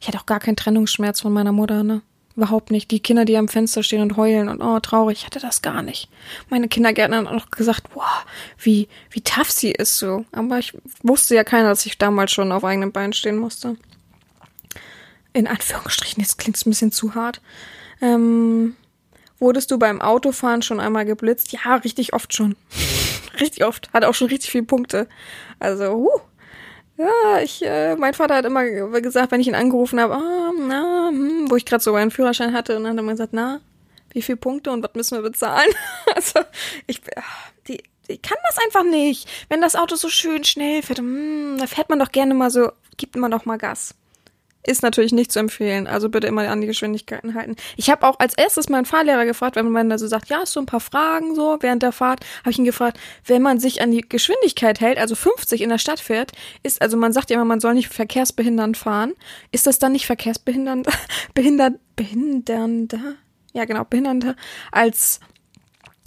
[0.00, 2.02] Ich hatte auch gar keinen Trennungsschmerz von meiner Mutter, ne?
[2.36, 2.90] Überhaupt nicht.
[2.90, 5.80] Die Kinder, die am Fenster stehen und heulen und oh, traurig, ich hatte das gar
[5.80, 6.10] nicht.
[6.50, 8.26] Meine Kindergärtnerin hat auch gesagt, wow,
[8.58, 10.26] wie, wie tough sie ist so.
[10.32, 13.76] Aber ich wusste ja keiner, dass ich damals schon auf eigenen Beinen stehen musste
[15.36, 17.42] in Anführungsstrichen, jetzt klingt es ein bisschen zu hart.
[18.00, 18.74] Ähm,
[19.38, 21.52] wurdest du beim Autofahren schon einmal geblitzt?
[21.52, 22.56] Ja, richtig oft schon.
[23.40, 23.92] richtig oft.
[23.92, 25.08] Hat auch schon richtig viele Punkte.
[25.58, 26.20] Also, uh.
[26.96, 28.64] Ja, ich, äh, mein Vater hat immer
[29.02, 32.54] gesagt, wenn ich ihn angerufen habe, ah, na, hm, wo ich gerade so meinen Führerschein
[32.54, 33.60] hatte, und dann hat er immer gesagt, na,
[34.12, 35.68] wie viele Punkte und was müssen wir bezahlen?
[36.14, 36.40] also,
[36.86, 37.02] ich,
[37.68, 39.28] die, ich kann das einfach nicht.
[39.50, 42.72] Wenn das Auto so schön schnell fährt, hm, da fährt man doch gerne mal so,
[42.96, 43.94] gibt man doch mal Gas.
[44.66, 45.86] Ist natürlich nicht zu empfehlen.
[45.86, 47.56] Also bitte immer an die Geschwindigkeiten halten.
[47.76, 50.60] Ich habe auch als erstes meinen Fahrlehrer gefragt, wenn man da so sagt, ja, so
[50.60, 53.90] ein paar Fragen so während der Fahrt, habe ich ihn gefragt, wenn man sich an
[53.90, 57.44] die Geschwindigkeit hält, also 50 in der Stadt fährt, ist, also man sagt ja immer,
[57.44, 59.12] man soll nicht verkehrsbehindernd fahren.
[59.52, 60.88] Ist das dann nicht verkehrsbehindernd,
[61.34, 63.14] behindert, behindernder?
[63.52, 64.36] Ja, genau, behindernder
[64.72, 65.20] als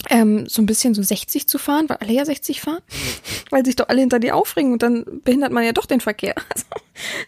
[0.08, 2.82] ähm, so ein bisschen so 60 zu fahren, weil alle ja 60 fahren,
[3.50, 6.34] weil sich doch alle hinter dir aufregen und dann behindert man ja doch den Verkehr.
[6.50, 6.66] Also,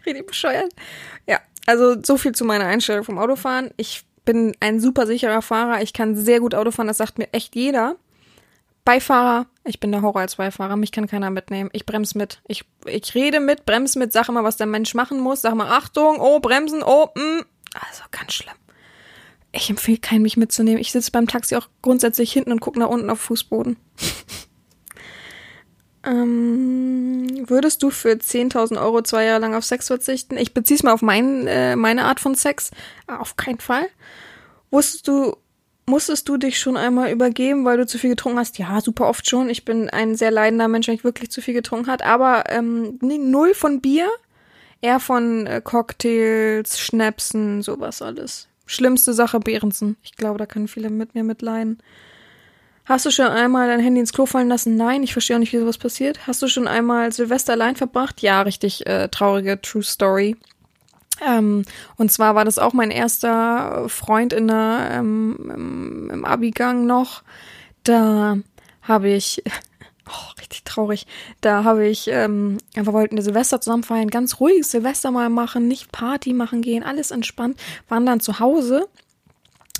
[0.04, 0.72] richtig bescheuert.
[1.26, 3.70] Ja, also so viel zu meiner Einstellung vom Autofahren.
[3.76, 5.82] Ich bin ein super sicherer Fahrer.
[5.82, 6.88] Ich kann sehr gut Auto fahren.
[6.88, 7.96] Das sagt mir echt jeder.
[8.84, 10.76] Beifahrer, ich bin der Horror als Beifahrer.
[10.76, 11.70] Mich kann keiner mitnehmen.
[11.72, 12.42] Ich bremse mit.
[12.48, 15.42] Ich, ich rede mit, bremse mit, sag immer, was der Mensch machen muss.
[15.42, 17.42] Sag mal, Achtung, oh, bremsen, oh, mm.
[17.74, 18.54] Also ganz schlimm.
[19.52, 20.80] Ich empfehle keinen, mich mitzunehmen.
[20.80, 23.76] Ich sitze beim Taxi auch grundsätzlich hinten und gucke nach unten auf Fußboden.
[26.04, 30.36] Ähm, würdest du für 10.000 Euro zwei Jahre lang auf Sex verzichten?
[30.36, 32.70] Ich beziehe es mal auf mein, äh, meine Art von Sex.
[33.06, 33.86] Ah, auf keinen Fall.
[34.70, 35.36] Wusstest du,
[35.86, 38.58] musstest du dich schon einmal übergeben, weil du zu viel getrunken hast?
[38.58, 39.48] Ja, super oft schon.
[39.48, 42.02] Ich bin ein sehr leidender Mensch, wenn ich wirklich zu viel getrunken hat.
[42.02, 44.08] Aber ähm, null von Bier,
[44.80, 48.48] eher von äh, Cocktails, Schnäpsen, sowas alles.
[48.66, 49.96] Schlimmste Sache, Behrensen.
[50.02, 51.78] Ich glaube, da können viele mit mir mitleiden.
[52.84, 54.76] Hast du schon einmal dein Handy ins Klo fallen lassen?
[54.76, 56.26] Nein, ich verstehe auch nicht, wie sowas passiert.
[56.26, 58.22] Hast du schon einmal Silvester allein verbracht?
[58.22, 60.36] Ja, richtig äh, traurige True Story.
[61.24, 61.64] Ähm,
[61.96, 67.22] und zwar war das auch mein erster Freund in der, ähm, im, im Abigang noch.
[67.84, 68.38] Da
[68.82, 69.42] habe ich,
[70.12, 71.06] Oh, richtig traurig.
[71.40, 75.68] Da habe ich, ähm, wir wollten eine Silvester zusammen feiern, ganz ruhiges Silvester mal machen,
[75.68, 78.88] nicht Party machen gehen, alles entspannt, waren dann zu Hause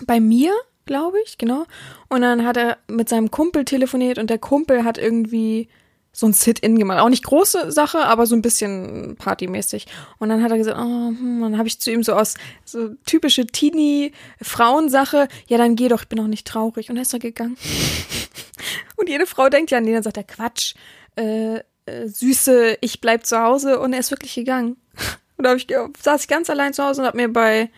[0.07, 0.53] bei mir,
[0.87, 1.67] glaube ich, genau.
[2.09, 5.69] Und dann hat er mit seinem Kumpel telefoniert und der Kumpel hat irgendwie
[6.13, 7.01] so ein Sit-In gemacht.
[7.01, 9.87] Auch nicht große Sache, aber so ein bisschen partymäßig.
[10.19, 12.91] Und dann hat er gesagt, oh, hm, dann habe ich zu ihm so aus so
[13.07, 16.91] typische Teenie-Frauensache, ja, dann geh doch, ich bin auch nicht traurig.
[16.91, 17.57] Und dann ist er gegangen.
[18.97, 20.75] und jede Frau denkt ja, nee, dann sagt er, Quatsch,
[21.17, 23.81] äh, äh, Süße, ich bleib zu Hause.
[23.81, 24.77] Und er ist wirklich gegangen.
[25.39, 25.67] Und da ich,
[26.01, 27.69] saß ich ganz allein zu Hause und hab mir bei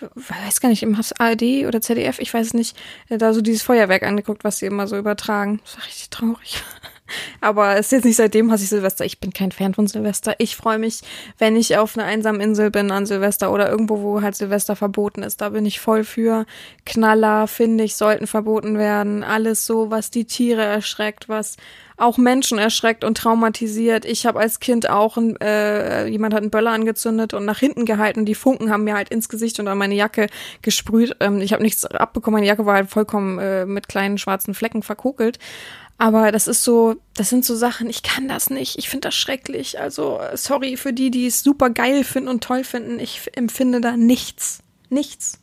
[0.00, 2.76] weiß gar nicht, im ARD oder ZDF, ich weiß es nicht,
[3.08, 5.60] da so dieses Feuerwerk angeguckt, was sie immer so übertragen.
[5.64, 6.62] Das war richtig traurig.
[7.40, 9.04] Aber es ist jetzt nicht seitdem hasse ich Silvester.
[9.04, 10.34] Ich bin kein Fan von Silvester.
[10.38, 11.00] Ich freue mich,
[11.38, 15.22] wenn ich auf einer einsamen Insel bin an Silvester oder irgendwo, wo halt Silvester verboten
[15.22, 15.40] ist.
[15.40, 16.46] Da bin ich voll für.
[16.84, 19.24] Knaller, finde ich, sollten verboten werden.
[19.24, 21.56] Alles so, was die Tiere erschreckt, was
[21.96, 24.04] auch Menschen erschreckt und traumatisiert.
[24.04, 28.26] Ich habe als Kind auch, äh, jemand hat einen Böller angezündet und nach hinten gehalten.
[28.26, 30.26] Die Funken haben mir halt ins Gesicht und an meine Jacke
[30.60, 31.16] gesprüht.
[31.20, 32.36] Ähm, ich habe nichts abbekommen.
[32.36, 35.38] Meine Jacke war halt vollkommen äh, mit kleinen schwarzen Flecken verkokelt.
[35.98, 39.14] Aber das ist so, das sind so Sachen, ich kann das nicht, ich finde das
[39.14, 39.80] schrecklich.
[39.80, 43.00] Also, sorry für die, die es super geil finden und toll finden.
[43.00, 44.60] Ich empfinde da nichts.
[44.90, 45.38] Nichts.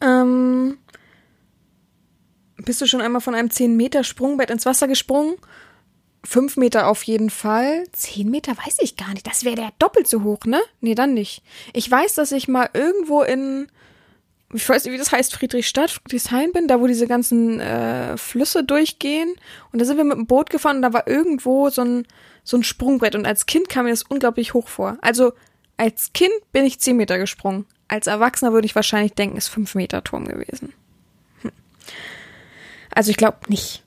[0.00, 0.78] Ähm,
[2.58, 5.34] bist du schon einmal von einem 10 Meter Sprungbett ins Wasser gesprungen?
[6.24, 7.84] 5 Meter auf jeden Fall.
[7.92, 9.26] 10 Meter weiß ich gar nicht.
[9.26, 10.60] Das wäre der doppelt so hoch, ne?
[10.80, 11.42] Nee, dann nicht.
[11.72, 13.68] Ich weiß, dass ich mal irgendwo in
[14.52, 18.62] ich weiß nicht, wie das heißt, Friedrichstadt, Friedrichshain bin, da wo diese ganzen äh, Flüsse
[18.62, 19.34] durchgehen.
[19.72, 22.06] Und da sind wir mit dem Boot gefahren und da war irgendwo so ein,
[22.44, 23.16] so ein Sprungbrett.
[23.16, 24.98] Und als Kind kam mir das unglaublich hoch vor.
[25.00, 25.32] Also
[25.76, 27.66] als Kind bin ich 10 Meter gesprungen.
[27.88, 30.72] Als Erwachsener würde ich wahrscheinlich denken, ist 5 Meter Turm gewesen.
[31.42, 31.52] Hm.
[32.94, 33.82] Also ich glaube nicht.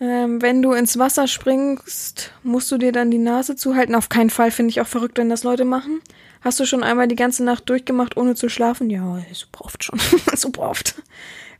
[0.00, 3.94] Ähm, wenn du ins Wasser springst, musst du dir dann die Nase zuhalten.
[3.94, 6.00] Auf keinen Fall finde ich auch verrückt, wenn das Leute machen.
[6.40, 8.90] Hast du schon einmal die ganze Nacht durchgemacht, ohne zu schlafen?
[8.90, 9.98] Ja, super oft schon.
[10.34, 11.02] super oft.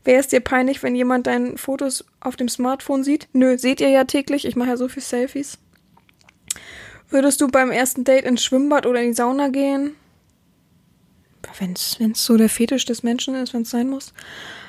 [0.05, 3.27] Wäre es dir peinlich, wenn jemand deine Fotos auf dem Smartphone sieht?
[3.33, 4.45] Nö, seht ihr ja täglich.
[4.45, 5.57] Ich mache ja so viel Selfies.
[7.09, 9.95] Würdest du beim ersten Date ins Schwimmbad oder in die Sauna gehen?
[11.57, 14.13] Wenn es so der Fetisch des Menschen ist, wenn es sein muss.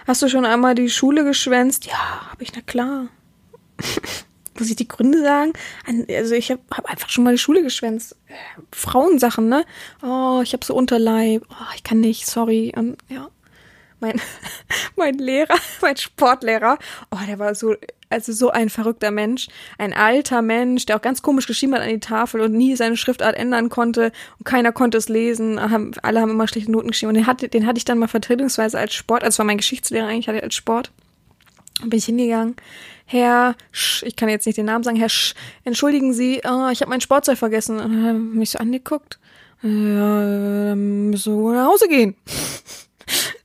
[0.06, 1.86] Hast du schon einmal die Schule geschwänzt?
[1.86, 3.08] Ja, habe ich, na klar.
[4.60, 5.52] muss ich die Gründe sagen?
[6.08, 8.16] Also ich habe hab einfach schon mal die Schule geschwänzt.
[8.28, 8.34] Äh,
[8.72, 9.64] Frauensachen, ne?
[10.02, 11.44] Oh, ich habe so Unterleib.
[11.50, 12.72] Oh, ich kann nicht, sorry.
[12.76, 13.28] Und ja,
[14.00, 14.20] mein,
[14.96, 16.78] mein Lehrer, mein Sportlehrer,
[17.10, 17.74] oh, der war so,
[18.08, 19.48] also so ein verrückter Mensch.
[19.78, 22.96] Ein alter Mensch, der auch ganz komisch geschrieben hat an die Tafel und nie seine
[22.96, 25.58] Schriftart ändern konnte und keiner konnte es lesen.
[25.58, 27.10] Alle haben immer schlechte Noten geschrieben.
[27.10, 30.08] Und den hatte, den hatte ich dann mal vertretungsweise als Sport, also war mein Geschichtslehrer
[30.08, 30.90] eigentlich, hatte ich als Sport.
[31.82, 32.56] Bin ich hingegangen,
[33.12, 36.80] Herr, Sch, ich kann jetzt nicht den Namen sagen, Herr, Sch, entschuldigen Sie, oh, ich
[36.80, 37.80] habe mein Sportzeug vergessen.
[37.80, 39.18] Und hat mich so angeguckt.
[39.62, 42.16] Ja, dann müssen wir nach Hause gehen.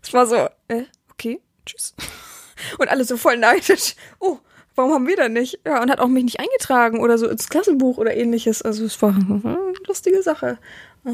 [0.03, 0.35] Es war so,
[0.67, 1.95] äh, okay, tschüss.
[2.77, 3.95] Und alle so voll neidisch.
[4.19, 4.37] Oh,
[4.75, 5.59] warum haben wir da nicht?
[5.65, 8.61] Ja, und hat auch mich nicht eingetragen oder so ins Klassenbuch oder ähnliches.
[8.61, 10.59] Also es war eine lustige Sache.
[11.05, 11.09] Äh,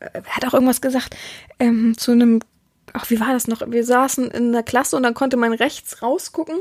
[0.00, 1.16] er hat auch irgendwas gesagt
[1.58, 2.40] ähm, zu einem,
[2.92, 3.62] ach, wie war das noch?
[3.66, 6.58] Wir saßen in der Klasse und dann konnte man rechts rausgucken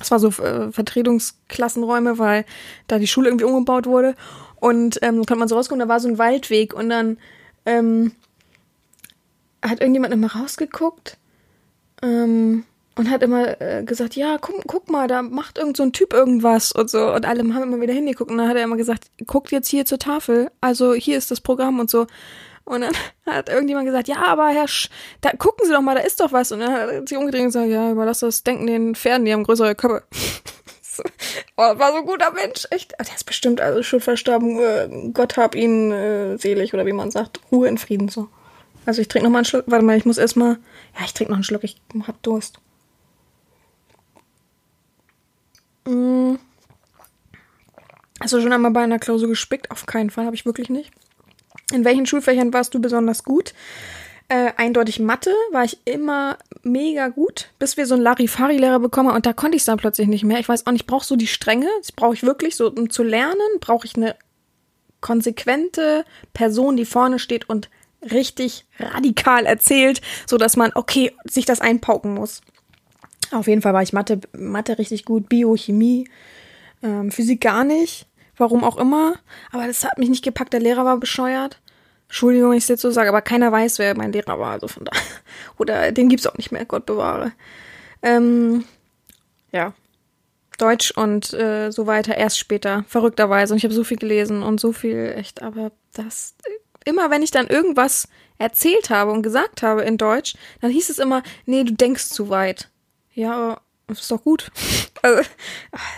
[0.00, 2.44] es war so äh, Vertretungsklassenräume, weil
[2.88, 4.14] da die Schule irgendwie umgebaut wurde.
[4.56, 7.18] Und ähm, konnte man so rauskommen, da war so ein Waldweg und dann
[7.66, 8.12] ähm,
[9.62, 11.16] hat irgendjemand immer rausgeguckt
[12.02, 15.92] ähm, und hat immer äh, gesagt, ja, guck, guck mal, da macht irgend so ein
[15.92, 17.12] Typ irgendwas und so.
[17.12, 19.84] Und alle haben immer wieder hingeguckt und dann hat er immer gesagt, guckt jetzt hier
[19.84, 22.06] zur Tafel, also hier ist das Programm und so.
[22.64, 22.92] Und dann
[23.26, 24.88] hat irgendjemand gesagt, ja, aber Herr Sch,
[25.20, 26.52] da gucken Sie doch mal, da ist doch was.
[26.52, 29.32] Und dann hat er sich umgedreht und gesagt, ja, überlass das Denken den Pferden, die
[29.32, 30.04] haben größere Köpfe.
[31.56, 32.92] oh, war so ein guter Mensch, echt.
[32.92, 34.58] Der ist bestimmt also schon verstorben.
[34.58, 38.28] Äh, Gott hab ihn äh, selig oder wie man sagt, Ruhe in Frieden so.
[38.84, 39.64] Also ich trinke noch mal einen Schluck.
[39.66, 40.58] Warte mal, ich muss erstmal.
[40.98, 41.64] Ja, ich trinke noch einen Schluck.
[41.64, 42.58] Ich hab Durst.
[45.84, 46.34] Mm.
[48.20, 49.70] Hast du schon einmal bei einer Klausur gespickt?
[49.70, 50.92] Auf keinen Fall, habe ich wirklich nicht.
[51.72, 53.54] In welchen Schulfächern warst du besonders gut?
[54.28, 59.26] Äh, eindeutig Mathe war ich immer mega gut, bis wir so einen Larifari-Lehrer bekommen und
[59.26, 60.38] da konnte ich es dann plötzlich nicht mehr.
[60.38, 62.88] Ich weiß auch nicht, ich brauche so die Strenge, das brauche ich wirklich, so um
[62.88, 64.16] zu lernen, brauche ich eine
[65.00, 67.68] konsequente Person, die vorne steht und
[68.10, 72.40] richtig radikal erzählt, so dass man, okay, sich das einpauken muss.
[73.32, 76.08] Auf jeden Fall war ich Mathe, Mathe richtig gut, Biochemie,
[76.82, 78.06] ähm, Physik gar nicht.
[78.36, 79.14] Warum auch immer.
[79.50, 80.52] Aber das hat mich nicht gepackt.
[80.52, 81.60] Der Lehrer war bescheuert.
[82.08, 84.52] Entschuldigung, ich es jetzt so sage, aber keiner weiß, wer mein Lehrer war.
[84.52, 84.92] Also von da.
[85.58, 87.32] Oder den gibt's auch nicht mehr, Gott bewahre.
[88.02, 88.64] Ähm,
[89.50, 89.74] ja.
[90.58, 93.54] Deutsch und äh, so weiter erst später, verrückterweise.
[93.54, 96.34] Und ich habe so viel gelesen und so viel echt, aber das
[96.84, 100.98] immer wenn ich dann irgendwas erzählt habe und gesagt habe in Deutsch, dann hieß es
[100.98, 102.70] immer, nee, du denkst zu weit.
[103.14, 104.50] Ja, aber das ist doch gut.
[105.04, 105.20] Also,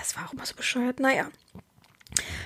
[0.00, 0.98] das war auch immer so bescheuert.
[0.98, 1.26] Naja.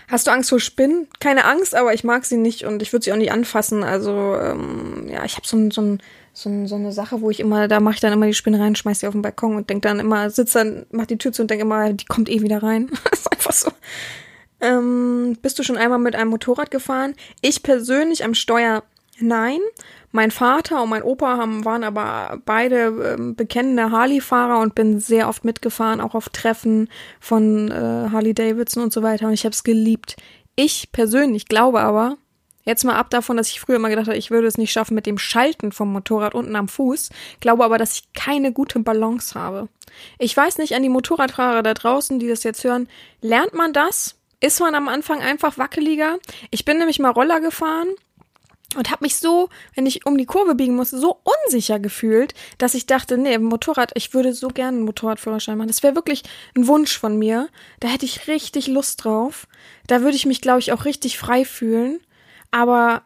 [0.09, 1.07] Hast du Angst vor Spinnen?
[1.21, 3.85] Keine Angst, aber ich mag sie nicht und ich würde sie auch nicht anfassen.
[3.85, 6.03] Also, ähm, ja, ich habe so, ein, so, ein,
[6.33, 8.61] so, ein, so eine Sache, wo ich immer, da mache ich dann immer die Spinne
[8.61, 11.33] rein, schmeiß sie auf den Balkon und denk dann immer, sitz dann, mach die Tür
[11.33, 12.91] zu und denk immer, die kommt eh wieder rein.
[13.11, 13.71] das ist einfach so.
[14.61, 17.15] Ähm, bist du schon einmal mit einem Motorrad gefahren?
[17.43, 18.83] Ich persönlich am Steuer
[19.21, 19.61] nein.
[20.11, 25.29] Mein Vater und mein Opa haben, waren aber beide ähm, bekennende Harley-Fahrer und bin sehr
[25.29, 26.89] oft mitgefahren, auch auf Treffen
[27.21, 29.27] von äh, Harley Davidson und so weiter.
[29.27, 30.17] Und ich habe es geliebt.
[30.57, 32.17] Ich persönlich glaube aber,
[32.65, 34.95] jetzt mal ab davon, dass ich früher immer gedacht habe, ich würde es nicht schaffen
[34.95, 39.39] mit dem Schalten vom Motorrad unten am Fuß, glaube aber, dass ich keine gute Balance
[39.39, 39.69] habe.
[40.19, 42.89] Ich weiß nicht an die Motorradfahrer da draußen, die das jetzt hören,
[43.21, 44.17] lernt man das?
[44.41, 46.19] Ist man am Anfang einfach wackeliger?
[46.51, 47.89] Ich bin nämlich mal Roller gefahren
[48.77, 52.75] und habe mich so, wenn ich um die Kurve biegen musste, so unsicher gefühlt, dass
[52.75, 55.69] ich dachte, nee, Motorrad, ich würde so gerne einen Motorradführerschein machen.
[55.69, 56.23] Das wäre wirklich
[56.55, 57.49] ein Wunsch von mir.
[57.81, 59.47] Da hätte ich richtig Lust drauf.
[59.87, 62.01] Da würde ich mich, glaube ich, auch richtig frei fühlen.
[62.51, 63.03] Aber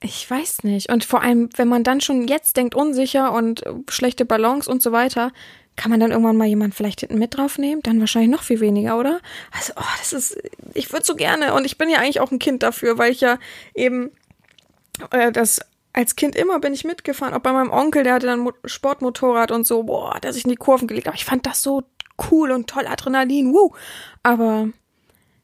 [0.00, 0.92] ich weiß nicht.
[0.92, 4.92] Und vor allem, wenn man dann schon jetzt denkt, unsicher und schlechte Balance und so
[4.92, 5.32] weiter,
[5.74, 7.82] kann man dann irgendwann mal jemand vielleicht hinten mit draufnehmen?
[7.82, 9.20] Dann wahrscheinlich noch viel weniger, oder?
[9.50, 10.38] Also, oh, das ist,
[10.72, 11.52] ich würde so gerne.
[11.52, 13.38] Und ich bin ja eigentlich auch ein Kind dafür, weil ich ja
[13.74, 14.12] eben
[15.10, 15.60] äh, das
[15.92, 19.50] als Kind immer bin ich mitgefahren, auch bei meinem Onkel, der hatte dann Mo Sportmotorrad
[19.50, 21.08] und so, boah, der sich in die Kurven gelegt.
[21.08, 21.84] Aber ich fand das so
[22.30, 23.72] cool und toll, Adrenalin, wuh.
[24.22, 24.68] Aber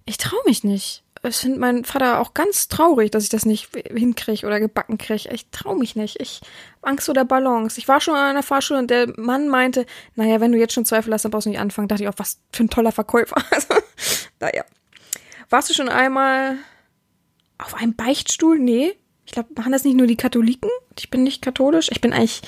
[0.05, 1.05] ich traue mich nicht.
[1.23, 5.31] Es findet mein Vater auch ganz traurig, dass ich das nicht hinkriege oder gebacken kriege.
[5.33, 6.21] Ich traue mich nicht.
[6.21, 6.41] Ich
[6.83, 7.79] Angst vor der Balance.
[7.79, 9.87] Ich war schon an einer Fahrschule und der Mann meinte,
[10.17, 11.87] naja, wenn du jetzt schon Zweifel hast, dann brauchst du nicht anfangen.
[11.87, 13.37] Da dachte ich auch, was für ein toller Verkäufer.
[13.51, 13.75] Also,
[14.41, 14.65] naja.
[15.49, 16.57] Warst du schon einmal
[17.59, 18.59] auf einem Beichtstuhl?
[18.59, 18.99] Nee.
[19.33, 20.69] Ich glaube, machen das nicht nur die Katholiken?
[20.99, 21.89] Ich bin nicht katholisch.
[21.91, 22.43] Ich bin eigentlich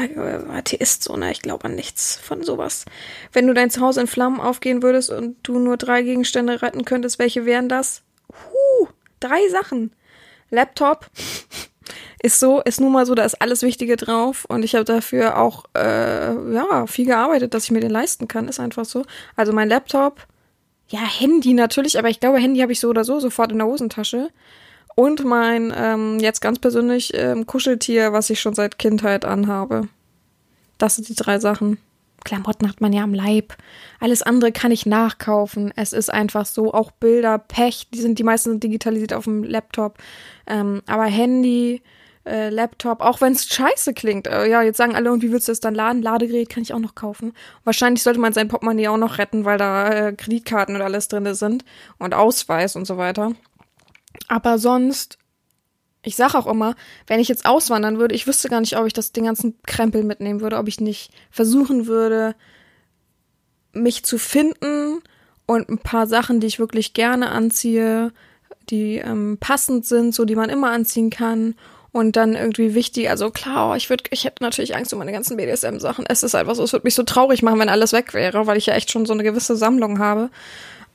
[0.00, 1.30] äh, Atheist, so, ne?
[1.30, 2.84] Ich glaube an nichts von sowas.
[3.32, 7.20] Wenn du dein Zuhause in Flammen aufgehen würdest und du nur drei Gegenstände retten könntest,
[7.20, 8.02] welche wären das?
[8.28, 8.88] Huh,
[9.20, 9.92] drei Sachen.
[10.50, 11.08] Laptop
[12.24, 15.38] ist so, ist nun mal so, da ist alles Wichtige drauf und ich habe dafür
[15.38, 18.48] auch äh, ja viel gearbeitet, dass ich mir den leisten kann.
[18.48, 19.04] Ist einfach so.
[19.36, 20.26] Also mein Laptop,
[20.88, 23.68] ja Handy natürlich, aber ich glaube Handy habe ich so oder so sofort in der
[23.68, 24.30] Hosentasche
[24.96, 29.88] und mein ähm, jetzt ganz persönlich ähm, Kuscheltier, was ich schon seit Kindheit anhabe.
[30.78, 31.78] Das sind die drei Sachen.
[32.24, 33.54] Klamotten hat man ja am Leib.
[34.00, 35.72] Alles andere kann ich nachkaufen.
[35.76, 36.74] Es ist einfach so.
[36.74, 39.98] Auch Bilder, Pech, die sind die meisten sind digitalisiert auf dem Laptop.
[40.46, 41.82] Ähm, aber Handy,
[42.24, 44.26] äh, Laptop, auch wenn es scheiße klingt.
[44.26, 46.02] Äh, ja, jetzt sagen alle, und wie willst du das dann laden?
[46.02, 47.34] Ladegerät kann ich auch noch kaufen.
[47.64, 51.32] Wahrscheinlich sollte man sein Portemonnaie auch noch retten, weil da äh, Kreditkarten und alles drin
[51.34, 51.64] sind
[51.98, 53.32] und Ausweis und so weiter.
[54.28, 55.18] Aber sonst,
[56.02, 56.74] ich sage auch immer,
[57.06, 60.04] wenn ich jetzt auswandern würde, ich wüsste gar nicht, ob ich das den ganzen Krempel
[60.04, 62.34] mitnehmen würde, ob ich nicht versuchen würde,
[63.72, 65.02] mich zu finden
[65.46, 68.12] und ein paar Sachen, die ich wirklich gerne anziehe,
[68.70, 71.54] die ähm, passend sind, so die man immer anziehen kann
[71.92, 75.38] und dann irgendwie wichtig, also klar, ich würde, ich hätte natürlich Angst um meine ganzen
[75.38, 76.04] BDSM-Sachen.
[76.06, 78.58] Es ist einfach so, es würde mich so traurig machen, wenn alles weg wäre, weil
[78.58, 80.30] ich ja echt schon so eine gewisse Sammlung habe.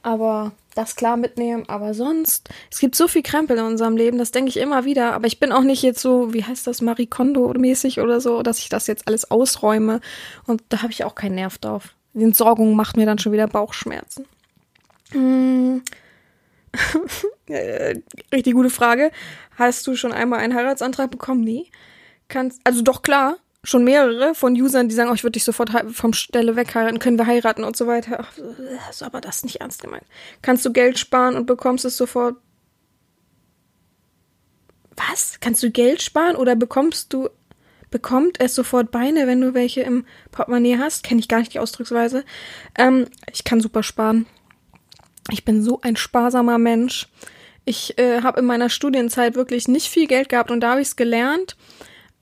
[0.04, 1.64] Aber das klar mitnehmen.
[1.68, 5.14] Aber sonst, es gibt so viel Krempel in unserem Leben, das denke ich immer wieder.
[5.14, 8.60] Aber ich bin auch nicht jetzt so, wie heißt das, Marie Kondo-mäßig oder so, dass
[8.60, 10.02] ich das jetzt alles ausräume.
[10.48, 11.96] Und da habe ich auch keinen Nerv drauf.
[12.14, 14.26] Die Entsorgung macht mir dann schon wieder Bauchschmerzen.
[15.12, 15.82] Hm.
[18.34, 19.12] Richtig gute Frage.
[19.58, 21.42] Hast du schon einmal einen Heiratsantrag bekommen?
[21.42, 21.70] Nee.
[22.28, 25.70] Kannst, also doch klar, schon mehrere von Usern, die sagen, oh, ich würde dich sofort
[25.92, 28.20] vom Stelle weg heiraten, können wir heiraten und so weiter.
[28.22, 30.06] Ach, ist aber das nicht ernst gemeint.
[30.42, 32.36] Kannst du Geld sparen und bekommst es sofort.
[34.96, 35.40] Was?
[35.40, 37.30] Kannst du Geld sparen oder bekommst du
[37.92, 41.04] bekommt es sofort Beine, wenn du welche im Portemonnaie hast?
[41.04, 42.24] Kenne ich gar nicht die Ausdrucksweise.
[42.78, 44.26] Ähm, ich kann super sparen.
[45.30, 47.10] Ich bin so ein sparsamer Mensch.
[47.66, 50.88] Ich äh, habe in meiner Studienzeit wirklich nicht viel Geld gehabt und da habe ich
[50.88, 51.58] es gelernt.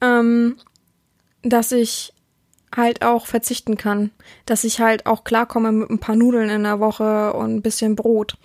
[0.02, 0.58] Ähm,
[1.44, 2.14] dass ich
[2.76, 4.12] halt auch verzichten kann,
[4.46, 7.96] dass ich halt auch klarkomme mit ein paar Nudeln in der Woche und ein bisschen
[7.96, 8.38] Brot.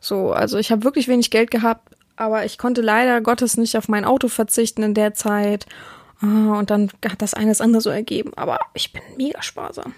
[0.00, 3.88] So, also ich habe wirklich wenig Geld gehabt, aber ich konnte leider Gottes nicht auf
[3.88, 5.66] mein Auto verzichten in der Zeit.
[6.20, 8.32] Ah, und dann hat das eines andere so ergeben.
[8.36, 9.94] Aber ich bin mega sparsam.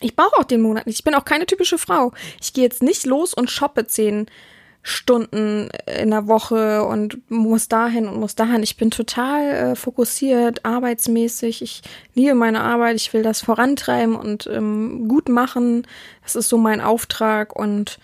[0.00, 0.98] Ich brauche auch den Monat nicht.
[0.98, 2.12] Ich bin auch keine typische Frau.
[2.40, 4.26] Ich gehe jetzt nicht los und shoppe zehn
[4.88, 5.68] Stunden
[6.00, 8.62] in der Woche und muss dahin und muss dahin.
[8.62, 11.60] Ich bin total äh, fokussiert, arbeitsmäßig.
[11.60, 11.82] Ich
[12.14, 15.88] liebe meine Arbeit, ich will das vorantreiben und ähm, gut machen.
[16.22, 17.98] Das ist so mein Auftrag und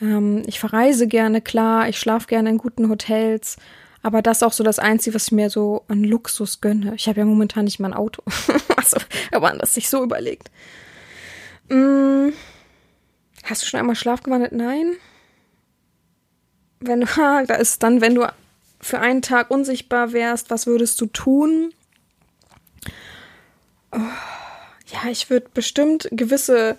[0.00, 3.56] ähm, ich verreise gerne, klar, ich schlafe gerne in guten Hotels.
[4.04, 6.94] Aber das ist auch so das Einzige, was ich mir so an Luxus gönne.
[6.94, 8.22] Ich habe ja momentan nicht mal ein Auto.
[8.76, 8.98] also,
[9.32, 10.52] wenn man das sich so überlegt.
[11.68, 12.32] Hm.
[13.42, 14.52] Hast du schon einmal Schlaf gewandelt?
[14.52, 14.98] Nein
[16.80, 17.06] wenn du,
[17.46, 18.26] da ist dann, wenn du
[18.80, 21.72] für einen Tag unsichtbar wärst, was würdest du tun?
[23.90, 23.98] Oh,
[24.86, 26.78] ja, ich würde bestimmt gewisse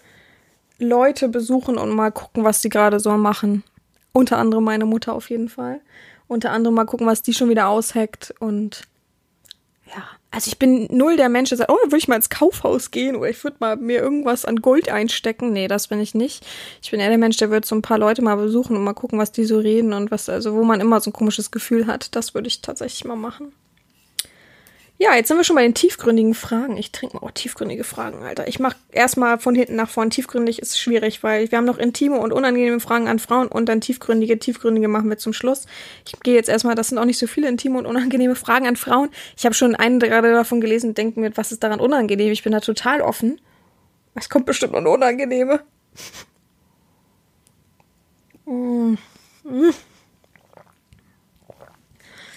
[0.78, 3.64] Leute besuchen und mal gucken, was die gerade so machen.
[4.14, 5.82] Unter anderem meine Mutter auf jeden Fall.
[6.28, 8.84] Unter anderem mal gucken, was die schon wieder ausheckt und
[9.88, 12.30] ja, also ich bin null der Mensch, der sagt, oh, dann würde ich mal ins
[12.30, 15.52] Kaufhaus gehen oder ich würde mal mir irgendwas an Gold einstecken.
[15.52, 16.46] Nee, das bin ich nicht.
[16.82, 18.94] Ich bin eher der Mensch, der wird so ein paar Leute mal besuchen und mal
[18.94, 21.88] gucken, was die so reden und was, also wo man immer so ein komisches Gefühl
[21.88, 22.16] hat.
[22.16, 23.54] Das würde ich tatsächlich mal machen.
[25.02, 26.76] Ja, jetzt sind wir schon bei den tiefgründigen Fragen.
[26.76, 28.50] Ich trinke mal auch tiefgründige Fragen, Alter.
[28.50, 30.10] Ich mache erstmal von hinten nach vorn.
[30.10, 33.80] Tiefgründig ist schwierig, weil wir haben noch intime und unangenehme Fragen an Frauen und dann
[33.80, 34.38] tiefgründige.
[34.40, 35.68] Tiefgründige machen wir zum Schluss.
[36.06, 38.76] Ich gehe jetzt erstmal, das sind auch nicht so viele intime und unangenehme Fragen an
[38.76, 39.10] Frauen.
[39.38, 42.34] Ich habe schon einen gerade davon gelesen und denke mir, was ist daran unangenehm?
[42.34, 43.40] Ich bin da total offen.
[44.16, 45.62] Es kommt bestimmt noch eine unangenehme.
[48.46, 48.96] Mm.
[49.46, 49.70] Mm.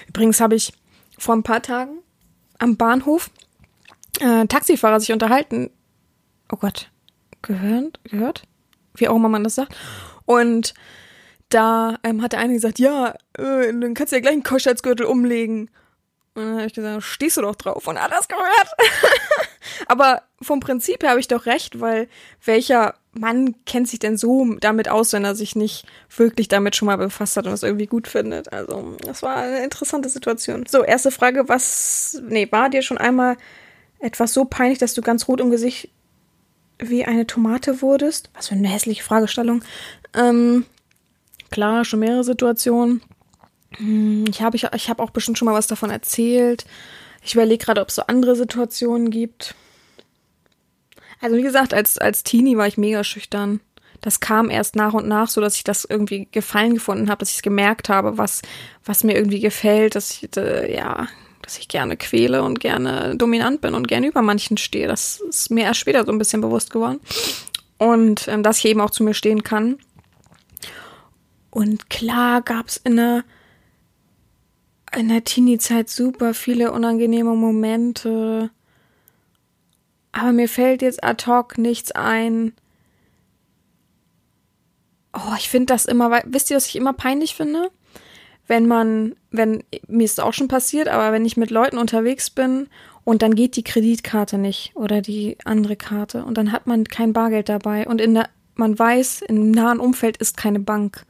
[0.07, 0.73] Übrigens habe ich
[1.19, 2.02] vor ein paar Tagen
[2.63, 3.31] am Bahnhof
[4.21, 5.71] äh, Taxifahrer sich unterhalten.
[6.51, 6.91] Oh Gott,
[7.43, 8.45] gehört, gehört?
[8.95, 9.77] Wie auch immer man das sagt.
[10.27, 10.75] Und
[11.49, 15.07] da ähm, hat der eine gesagt, ja, äh, dann kannst du ja gleich einen Keuschheitsgürtel
[15.07, 15.71] umlegen.
[16.35, 17.87] Und dann habe ich gesagt, stehst du doch drauf.
[17.87, 18.69] Und hat das gehört.
[19.87, 22.09] Aber vom Prinzip her habe ich doch recht, weil
[22.45, 25.85] welcher Mann kennt sich denn so damit aus, wenn er sich nicht
[26.17, 28.53] wirklich damit schon mal befasst hat und es irgendwie gut findet?
[28.53, 30.65] Also, das war eine interessante Situation.
[30.67, 33.37] So, erste Frage, was, nee, war dir schon einmal
[33.99, 35.91] etwas so peinlich, dass du ganz rot im Gesicht
[36.79, 38.31] wie eine Tomate wurdest?
[38.35, 39.63] Was für eine hässliche Fragestellung.
[40.15, 40.65] Ähm,
[41.51, 43.03] klar, schon mehrere Situationen.
[43.79, 46.65] Hm, ich habe ich, ich hab auch bestimmt schon mal was davon erzählt.
[47.25, 49.55] Ich überlege gerade, ob es so andere Situationen gibt.
[51.21, 53.61] Also wie gesagt, als, als Teenie war ich mega schüchtern.
[54.01, 57.31] Das kam erst nach und nach, so dass ich das irgendwie gefallen gefunden habe, dass
[57.31, 58.43] ich es gemerkt habe, was,
[58.85, 61.07] was mir irgendwie gefällt, dass ich, äh, ja,
[61.41, 64.89] dass ich gerne quäle und gerne dominant bin und gerne über manchen stehe.
[64.89, 66.99] Das ist mir erst später so ein bisschen bewusst geworden.
[67.79, 69.79] Und ähm, dass ich eben auch zu mir stehen kann.
[71.51, 73.25] Und klar gab es in der
[74.97, 78.51] in der Teenie-Zeit super viele unangenehme Momente.
[80.13, 82.53] Aber mir fällt jetzt ad hoc nichts ein.
[85.15, 87.71] Oh, ich finde das immer, wisst ihr, was ich immer peinlich finde?
[88.47, 92.69] Wenn man, wenn, mir ist auch schon passiert, aber wenn ich mit Leuten unterwegs bin
[93.05, 97.13] und dann geht die Kreditkarte nicht oder die andere Karte und dann hat man kein
[97.13, 101.07] Bargeld dabei und in der, man weiß, im nahen Umfeld ist keine Bank.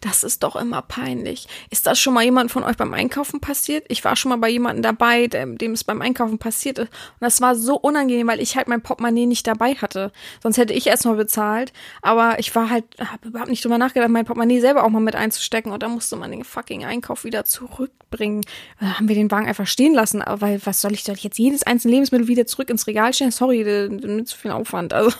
[0.00, 1.48] Das ist doch immer peinlich.
[1.70, 3.84] Ist das schon mal jemand von euch beim Einkaufen passiert?
[3.88, 6.88] Ich war schon mal bei jemandem dabei, dem, dem es beim Einkaufen passiert ist.
[6.88, 10.12] Und das war so unangenehm, weil ich halt mein Portemonnaie nicht dabei hatte.
[10.42, 11.72] Sonst hätte ich erstmal bezahlt.
[12.02, 15.16] Aber ich war halt, habe überhaupt nicht drüber nachgedacht, mein Portemonnaie selber auch mal mit
[15.16, 15.72] einzustecken.
[15.72, 18.42] Und dann musste man den fucking Einkauf wieder zurückbringen.
[18.80, 20.22] Da haben wir den Wagen einfach stehen lassen.
[20.22, 23.30] Aber weil, was soll ich da jetzt jedes einzelne Lebensmittel wieder zurück ins Regal stellen?
[23.30, 24.92] Sorry, mit zu viel Aufwand.
[24.92, 25.12] Also,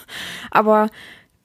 [0.51, 0.89] aber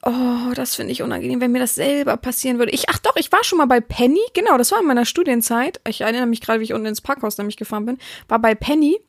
[0.06, 2.72] Oh, das finde ich unangenehm, wenn mir das selber passieren würde.
[2.72, 4.20] Ich, ach doch, ich war schon mal bei Penny.
[4.34, 5.80] Genau, das war in meiner Studienzeit.
[5.88, 7.98] Ich erinnere mich gerade, wie ich unten ins Parkhaus nämlich gefahren bin.
[8.28, 9.00] War bei Penny,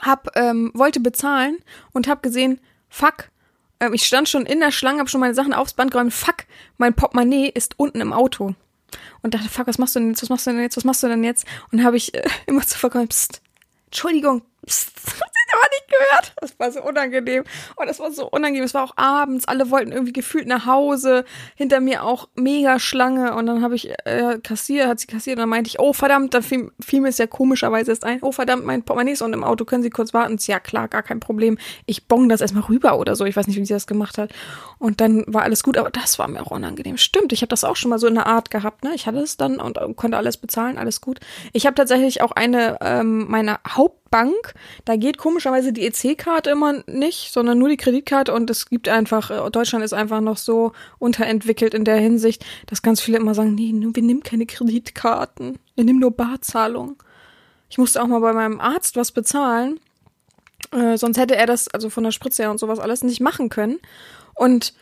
[0.00, 1.58] hab, ähm, wollte bezahlen
[1.92, 3.30] und hab gesehen, fuck,
[3.80, 6.14] ähm, ich stand schon in der Schlange, hab schon meine Sachen aufs Band geräumt.
[6.14, 6.44] Fuck,
[6.78, 8.54] mein Portemonnaie ist unten im Auto.
[9.22, 10.22] Und dachte, fuck, was machst du denn jetzt?
[10.22, 10.76] Was machst du denn jetzt?
[10.76, 11.46] Was machst du denn jetzt?
[11.72, 13.42] Und habe ich äh, immer zu verkaufen, pst,
[13.86, 14.92] Entschuldigung, pst,
[15.56, 16.32] aber nicht gehört.
[16.40, 17.44] Das war so unangenehm.
[17.76, 18.64] Und das war so unangenehm.
[18.64, 19.46] Es war auch abends.
[19.46, 21.24] Alle wollten irgendwie gefühlt nach Hause.
[21.54, 23.34] Hinter mir auch mega Schlange.
[23.34, 25.36] Und dann habe ich äh, kassiert, hat sie kassiert.
[25.36, 28.18] Und dann meinte ich, oh verdammt, da fiel, fiel mir es ja komischerweise erst ein.
[28.22, 29.64] Oh verdammt, mein Portemonnaie ist unten im Auto.
[29.64, 30.32] Können Sie kurz warten?
[30.32, 31.58] Und ja klar, gar kein Problem.
[31.86, 33.24] Ich bong das erstmal rüber oder so.
[33.24, 34.32] Ich weiß nicht, wie sie das gemacht hat.
[34.78, 35.78] Und dann war alles gut.
[35.78, 36.96] Aber das war mir auch unangenehm.
[36.96, 38.84] Stimmt, ich habe das auch schon mal so in der Art gehabt.
[38.84, 38.92] Ne?
[38.94, 40.78] Ich hatte es dann und konnte alles bezahlen.
[40.78, 41.20] Alles gut.
[41.52, 44.54] Ich habe tatsächlich auch eine ähm, meiner Haupt Bank,
[44.84, 49.30] da geht komischerweise die EC-Karte immer nicht, sondern nur die Kreditkarte und es gibt einfach,
[49.30, 53.54] äh, Deutschland ist einfach noch so unterentwickelt in der Hinsicht, dass ganz viele immer sagen,
[53.54, 57.02] nee, wir nehmen keine Kreditkarten, wir nehmen nur Barzahlung.
[57.68, 59.80] Ich musste auch mal bei meinem Arzt was bezahlen,
[60.72, 63.48] äh, sonst hätte er das, also von der Spritze her und sowas alles nicht machen
[63.48, 63.78] können.
[64.34, 64.74] Und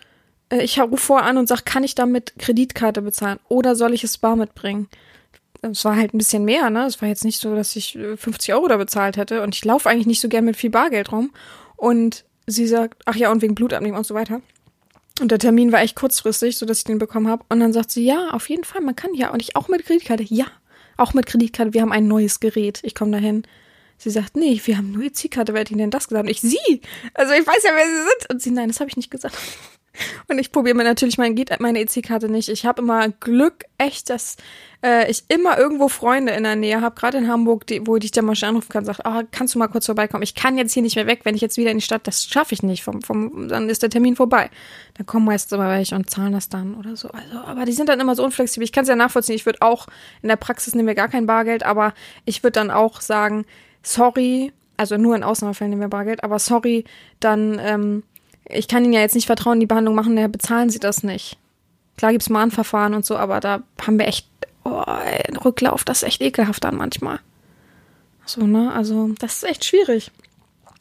[0.50, 4.04] Äh, Ich rufe vorher an und sage, kann ich damit Kreditkarte bezahlen oder soll ich
[4.04, 4.88] es bar mitbringen?
[5.70, 6.86] Es war halt ein bisschen mehr, ne?
[6.86, 9.64] Es war jetzt nicht so, dass ich äh, 50 Euro da bezahlt hätte und ich
[9.64, 11.32] laufe eigentlich nicht so gern mit viel Bargeld rum.
[11.76, 14.40] Und sie sagt, ach ja, und wegen Blutabnehmen und so weiter.
[15.20, 17.44] Und der Termin war echt kurzfristig, so dass ich den bekommen habe.
[17.48, 19.30] Und dann sagt sie, ja, auf jeden Fall, man kann ja.
[19.30, 20.24] Und ich auch mit Kreditkarte.
[20.24, 20.46] Ja,
[20.96, 21.72] auch mit Kreditkarte.
[21.72, 22.80] Wir haben ein neues Gerät.
[22.82, 23.44] Ich komme dahin.
[23.96, 25.54] Sie sagt, nee, wir haben nur EC-Karte.
[25.54, 26.24] Wer hat Ihnen denn das gesagt?
[26.24, 26.80] Und ich, sie.
[27.14, 28.30] Also ich weiß ja, wer Sie sind.
[28.30, 29.36] Und sie, nein, das habe ich nicht gesagt.
[30.28, 32.48] Und ich probiere mir natürlich mein, meine EC-Karte nicht.
[32.48, 34.36] Ich habe immer Glück, echt, dass
[34.82, 38.10] äh, ich immer irgendwo Freunde in der Nähe habe, gerade in Hamburg, die, wo ich
[38.10, 40.22] dann mal schnell anrufen kann, sagt, ah, kannst du mal kurz vorbeikommen?
[40.22, 42.24] Ich kann jetzt hier nicht mehr weg, wenn ich jetzt wieder in die Stadt, das
[42.24, 44.50] schaffe ich nicht, vom, vom, dann ist der Termin vorbei.
[44.94, 47.08] Dann kommen meistens immer welche und zahlen das dann oder so.
[47.08, 48.64] Also, aber die sind dann immer so unflexibel.
[48.64, 49.36] Ich kann es ja nachvollziehen.
[49.36, 49.86] Ich würde auch,
[50.22, 53.46] in der Praxis nehmen wir gar kein Bargeld, aber ich würde dann auch sagen,
[53.82, 56.84] sorry, also nur in Ausnahmefällen nehmen wir Bargeld, aber sorry,
[57.20, 58.02] dann, ähm,
[58.46, 61.38] ich kann Ihnen ja jetzt nicht vertrauen, die Behandlung machen, ja, bezahlen Sie das nicht.
[61.96, 64.28] Klar gibt's Mahnverfahren und so, aber da haben wir echt,
[64.64, 67.20] oh, ey, Rücklauf, das ist echt ekelhaft dann manchmal.
[68.26, 70.10] So, ne, also, das ist echt schwierig.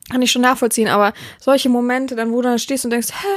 [0.09, 3.27] Kann ich schon nachvollziehen, aber solche Momente, dann wo du dann stehst und denkst, hä,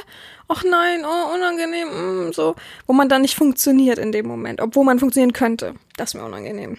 [0.48, 2.56] ach nein, oh, unangenehm, mm, so,
[2.86, 6.24] wo man dann nicht funktioniert in dem Moment, obwohl man funktionieren könnte, das ist mir
[6.24, 6.78] unangenehm.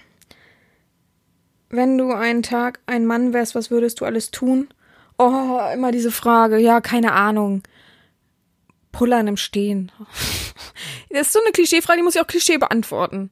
[1.70, 4.70] Wenn du einen Tag ein Mann wärst, was würdest du alles tun?
[5.18, 6.57] Oh, immer diese Frage.
[6.57, 7.63] Ja, keine Ahnung.
[8.91, 9.91] Pullern im Stehen.
[11.09, 13.32] Das ist so eine Klischeefrage, die muss ich auch Klischee beantworten.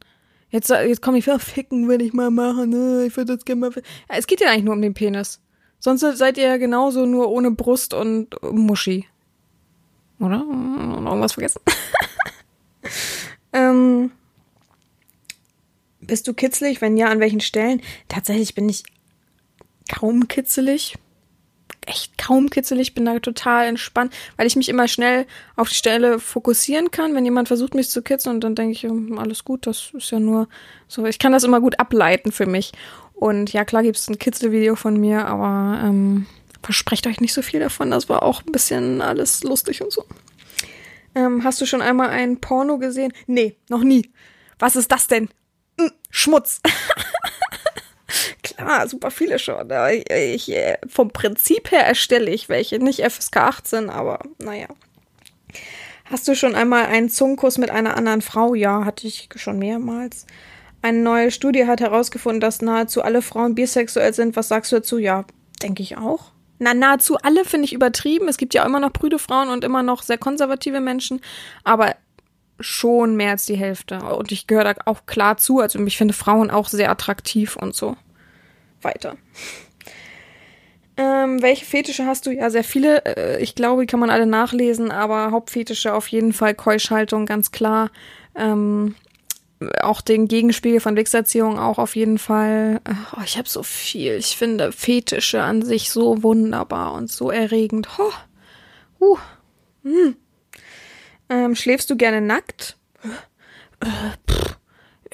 [0.50, 2.70] Jetzt, jetzt komme ich wieder ficken, will ich mal machen.
[2.70, 3.06] ne?
[3.06, 3.72] Ich würde das gerne mal.
[4.08, 5.42] es geht ja eigentlich nur um den Penis.
[5.80, 9.06] Sonst seid ihr ja genauso nur ohne Brust und Muschi.
[10.20, 10.44] Oder?
[10.44, 11.62] Noch irgendwas vergessen?
[13.54, 14.12] ähm,
[16.00, 16.82] bist du kitzlig?
[16.82, 17.82] Wenn ja, an welchen Stellen?
[18.08, 18.84] Tatsächlich bin ich
[19.94, 20.96] kaum kitzelig.
[21.86, 25.26] Echt kaum kitzelig, bin da total entspannt, weil ich mich immer schnell
[25.56, 27.14] auf die Stelle fokussieren kann.
[27.14, 30.12] Wenn jemand versucht, mich zu kitzeln, und dann denke ich, hm, alles gut, das ist
[30.12, 30.48] ja nur
[30.88, 31.06] so.
[31.06, 32.72] Ich kann das immer gut ableiten für mich.
[33.14, 36.26] Und ja, klar gibt's ein Kitzelvideo von mir, aber ähm,
[36.62, 37.92] versprecht euch nicht so viel davon.
[37.92, 40.04] Das war auch ein bisschen alles lustig und so.
[41.16, 43.14] Ähm, hast du schon einmal ein Porno gesehen?
[43.26, 44.12] Nee, noch nie.
[44.60, 45.30] Was ist das denn?
[45.80, 46.62] Hm, Schmutz.
[48.56, 49.70] Klar, super viele schon.
[50.10, 52.80] Ich, äh, vom Prinzip her erstelle ich welche.
[52.80, 54.68] Nicht FSK 18, aber naja.
[56.06, 58.54] Hast du schon einmal einen Zungenkuss mit einer anderen Frau?
[58.54, 60.28] Ja, hatte ich schon mehrmals.
[60.82, 64.36] Eine neue Studie hat herausgefunden, dass nahezu alle Frauen bisexuell sind.
[64.36, 65.00] Was sagst du dazu?
[65.00, 65.26] Ja,
[65.64, 66.32] denke ich auch.
[66.60, 68.28] Na, nahezu alle finde ich übertrieben.
[68.28, 71.22] Es gibt ja immer noch prüde Frauen und immer noch sehr konservative Menschen.
[71.64, 71.96] Aber
[72.60, 74.00] schon mehr als die Hälfte.
[74.00, 75.60] Und ich gehöre da auch klar zu.
[75.60, 77.98] Also ich finde Frauen auch sehr attraktiv und so.
[78.86, 79.18] Weiter.
[80.98, 82.32] Ähm, welche Fetische hast du?
[82.32, 83.04] Ja, sehr viele.
[83.06, 87.52] Äh, ich glaube, die kann man alle nachlesen, aber Hauptfetische auf jeden Fall Keuschhaltung, ganz
[87.52, 87.92] klar.
[88.34, 88.96] Ähm,
[89.82, 92.80] auch den Gegenspiegel von Wichserziehung auch auf jeden Fall.
[93.18, 94.14] Oh, ich habe so viel.
[94.14, 97.90] Ich finde Fetische an sich so wunderbar und so erregend.
[97.98, 99.06] Oh.
[99.06, 99.18] Uh.
[99.84, 100.16] Hm.
[101.30, 102.78] Ähm, schläfst du gerne nackt?
[103.82, 104.25] Äh.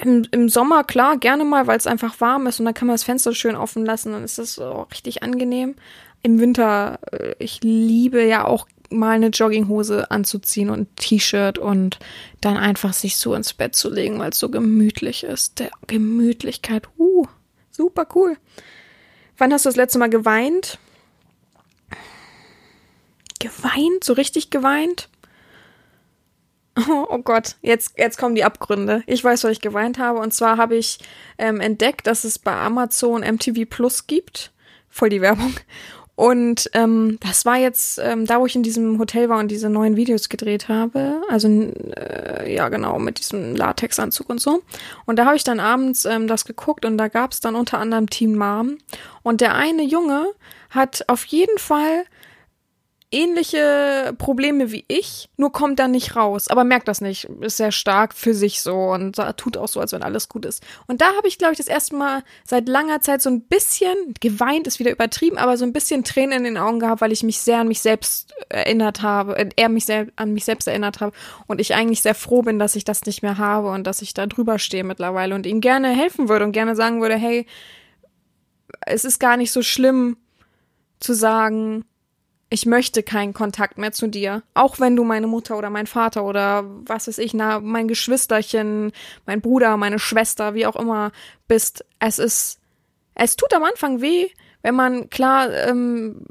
[0.04, 2.95] Im, Im Sommer, klar, gerne mal, weil es einfach warm ist und dann kann man
[2.95, 5.76] das Fenster schön offen lassen, dann ist das so richtig angenehm.
[6.24, 11.99] Im Winter, äh, ich liebe ja auch mal eine Jogginghose anzuziehen und ein T-Shirt und
[12.41, 15.60] dann einfach sich so ins Bett zu legen, weil es so gemütlich ist.
[15.60, 17.28] Der Gemütlichkeit, uh,
[17.70, 18.38] super cool.
[19.38, 20.78] Wann hast du das letzte Mal geweint?
[23.39, 24.04] Geweint?
[24.04, 25.10] So richtig geweint?
[27.09, 29.03] Oh, Gott, jetzt, jetzt kommen die Abgründe.
[29.05, 30.19] Ich weiß, was ich geweint habe.
[30.19, 30.99] Und zwar habe ich
[31.38, 34.51] ähm, entdeckt, dass es bei Amazon MTV Plus gibt.
[34.89, 35.53] Voll die Werbung.
[36.15, 39.69] Und ähm, das war jetzt ähm, da, wo ich in diesem Hotel war und diese
[39.69, 41.21] neuen Videos gedreht habe.
[41.29, 44.61] Also äh, ja, genau, mit diesem Latexanzug und so.
[45.05, 47.79] Und da habe ich dann abends ähm, das geguckt und da gab es dann unter
[47.79, 48.77] anderem Teen Mom.
[49.23, 50.27] Und der eine Junge
[50.69, 52.03] hat auf jeden Fall
[53.12, 57.72] ähnliche Probleme wie ich, nur kommt da nicht raus, aber merkt das nicht, ist sehr
[57.72, 60.64] stark für sich so und tut auch so, als wenn alles gut ist.
[60.88, 64.14] Und da habe ich, glaube ich, das erste Mal seit langer Zeit so ein bisschen,
[64.22, 67.24] geweint ist wieder übertrieben, aber so ein bisschen Tränen in den Augen gehabt, weil ich
[67.24, 71.01] mich sehr an mich selbst erinnert habe, äh, er mich sehr an mich selbst erinnert
[71.01, 71.16] habe
[71.47, 74.14] und ich eigentlich sehr froh bin, dass ich das nicht mehr habe und dass ich
[74.14, 77.45] da drüber stehe mittlerweile und ihm gerne helfen würde und gerne sagen würde, hey,
[78.86, 80.18] es ist gar nicht so schlimm
[80.99, 81.84] zu sagen,
[82.54, 84.43] ich möchte keinen Kontakt mehr zu dir.
[84.54, 88.91] Auch wenn du meine Mutter oder mein Vater oder was weiß ich, na, mein Geschwisterchen,
[89.26, 91.14] mein Bruder, meine Schwester, wie auch immer
[91.47, 91.86] bist.
[91.99, 92.60] Es ist,
[93.16, 94.28] es tut am Anfang weh,
[94.64, 96.26] wenn man klar ähm,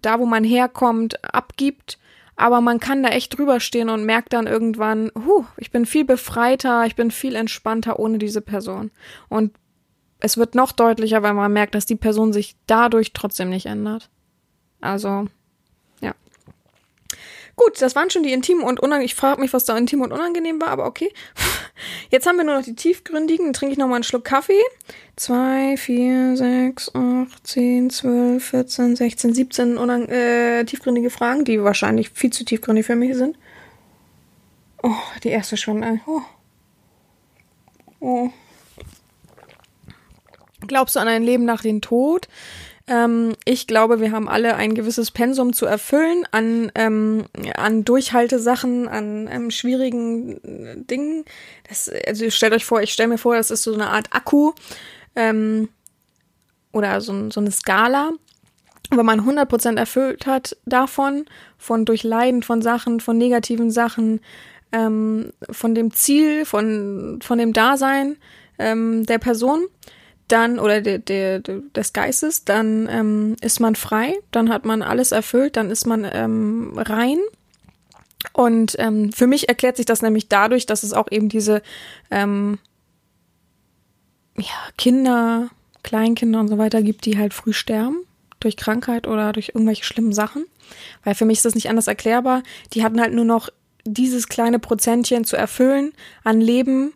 [0.00, 1.98] da, wo man herkommt, abgibt.
[2.34, 6.06] aber man kann da echt drüber stehen und merkt dann irgendwann, huh, ich bin viel
[6.06, 8.90] befreiter, ich bin viel entspannter ohne diese Person.
[9.28, 9.52] Und
[10.18, 14.08] es wird noch deutlicher, weil man merkt, dass die Person sich dadurch trotzdem nicht ändert.
[14.80, 15.26] Also.
[17.64, 19.04] Gut, das waren schon die intimen und unangenehm.
[19.04, 21.12] Ich frage mich, was da intim und unangenehm war, aber okay.
[22.10, 23.46] Jetzt haben wir nur noch die tiefgründigen.
[23.46, 24.60] Dann trinke ich nochmal einen Schluck Kaffee.
[25.16, 32.10] 2, 4, 6, 8, 10, 12, 14, 16, 17 unang äh, tiefgründige Fragen, die wahrscheinlich
[32.10, 33.36] viel zu tiefgründig für mich sind.
[34.82, 34.90] Oh,
[35.22, 36.00] die erste schon.
[36.06, 36.22] Oh.
[38.00, 38.30] oh.
[40.66, 42.28] Glaubst du an ein Leben nach dem Tod?
[42.88, 48.88] Ähm, ich glaube, wir haben alle ein gewisses Pensum zu erfüllen an, ähm, an Durchhaltesachen,
[48.88, 51.24] an ähm, schwierigen äh, Dingen.
[51.68, 54.52] Das, also stellt euch vor, ich stelle mir vor, das ist so eine Art Akku
[55.14, 55.68] ähm,
[56.72, 58.12] oder so, so eine Skala.
[58.90, 61.24] Wenn man 100% erfüllt hat davon,
[61.56, 64.20] von Durchleiden von Sachen, von negativen Sachen,
[64.72, 68.16] ähm, von dem Ziel, von, von dem Dasein
[68.58, 69.66] ähm, der Person,
[70.32, 75.12] dann oder der, der, des Geistes, dann ähm, ist man frei, dann hat man alles
[75.12, 77.18] erfüllt, dann ist man ähm, rein.
[78.32, 81.62] Und ähm, für mich erklärt sich das nämlich dadurch, dass es auch eben diese
[82.10, 82.58] ähm,
[84.36, 84.46] ja,
[84.78, 85.50] Kinder,
[85.82, 87.96] Kleinkinder und so weiter gibt, die halt früh sterben
[88.40, 90.46] durch Krankheit oder durch irgendwelche schlimmen Sachen.
[91.04, 92.42] Weil für mich ist das nicht anders erklärbar.
[92.72, 93.50] Die hatten halt nur noch
[93.84, 95.92] dieses kleine Prozentchen zu erfüllen
[96.24, 96.92] an Leben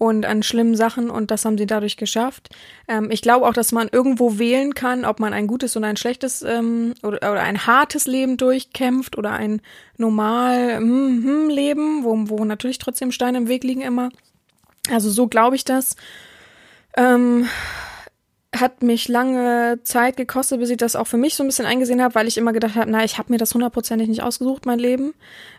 [0.00, 2.48] und an schlimmen Sachen und das haben sie dadurch geschafft.
[2.88, 5.98] Ähm, ich glaube auch, dass man irgendwo wählen kann, ob man ein gutes oder ein
[5.98, 9.60] schlechtes ähm, oder, oder ein hartes Leben durchkämpft oder ein
[9.98, 14.08] normal hm, hm, Leben, wo, wo natürlich trotzdem Steine im Weg liegen immer.
[14.90, 15.96] Also so glaube ich das.
[16.96, 17.46] Ähm,
[18.58, 22.00] hat mich lange Zeit gekostet, bis ich das auch für mich so ein bisschen eingesehen
[22.00, 24.78] habe, weil ich immer gedacht habe, na, ich habe mir das hundertprozentig nicht ausgesucht, mein
[24.78, 25.12] Leben,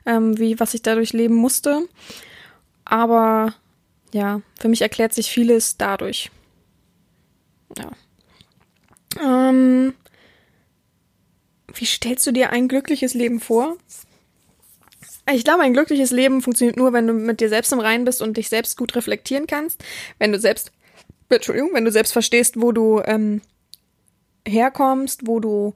[0.07, 1.83] ähm, wie was ich dadurch leben musste.
[2.85, 3.53] Aber
[4.13, 6.31] ja, für mich erklärt sich vieles dadurch.
[7.77, 7.91] Ja.
[9.21, 9.93] Ähm,
[11.73, 13.77] wie stellst du dir ein glückliches Leben vor?
[15.31, 18.21] Ich glaube, ein glückliches Leben funktioniert nur, wenn du mit dir selbst im Reinen bist
[18.21, 19.83] und dich selbst gut reflektieren kannst.
[20.17, 20.71] Wenn du selbst,
[21.29, 23.41] Entschuldigung, wenn du selbst verstehst, wo du ähm,
[24.45, 25.73] herkommst, wo du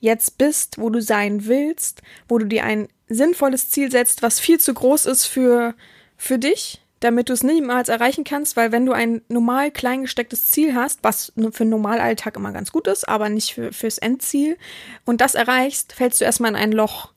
[0.00, 4.58] jetzt bist, wo du sein willst, wo du dir ein sinnvolles Ziel setzt, was viel
[4.58, 5.74] zu groß ist für,
[6.16, 10.46] für dich, damit du es niemals erreichen kannst, weil wenn du ein normal klein gestecktes
[10.46, 14.56] Ziel hast, was für einen Normalalltag immer ganz gut ist, aber nicht für, fürs Endziel,
[15.04, 17.12] und das erreichst, fällst du erstmal in ein Loch,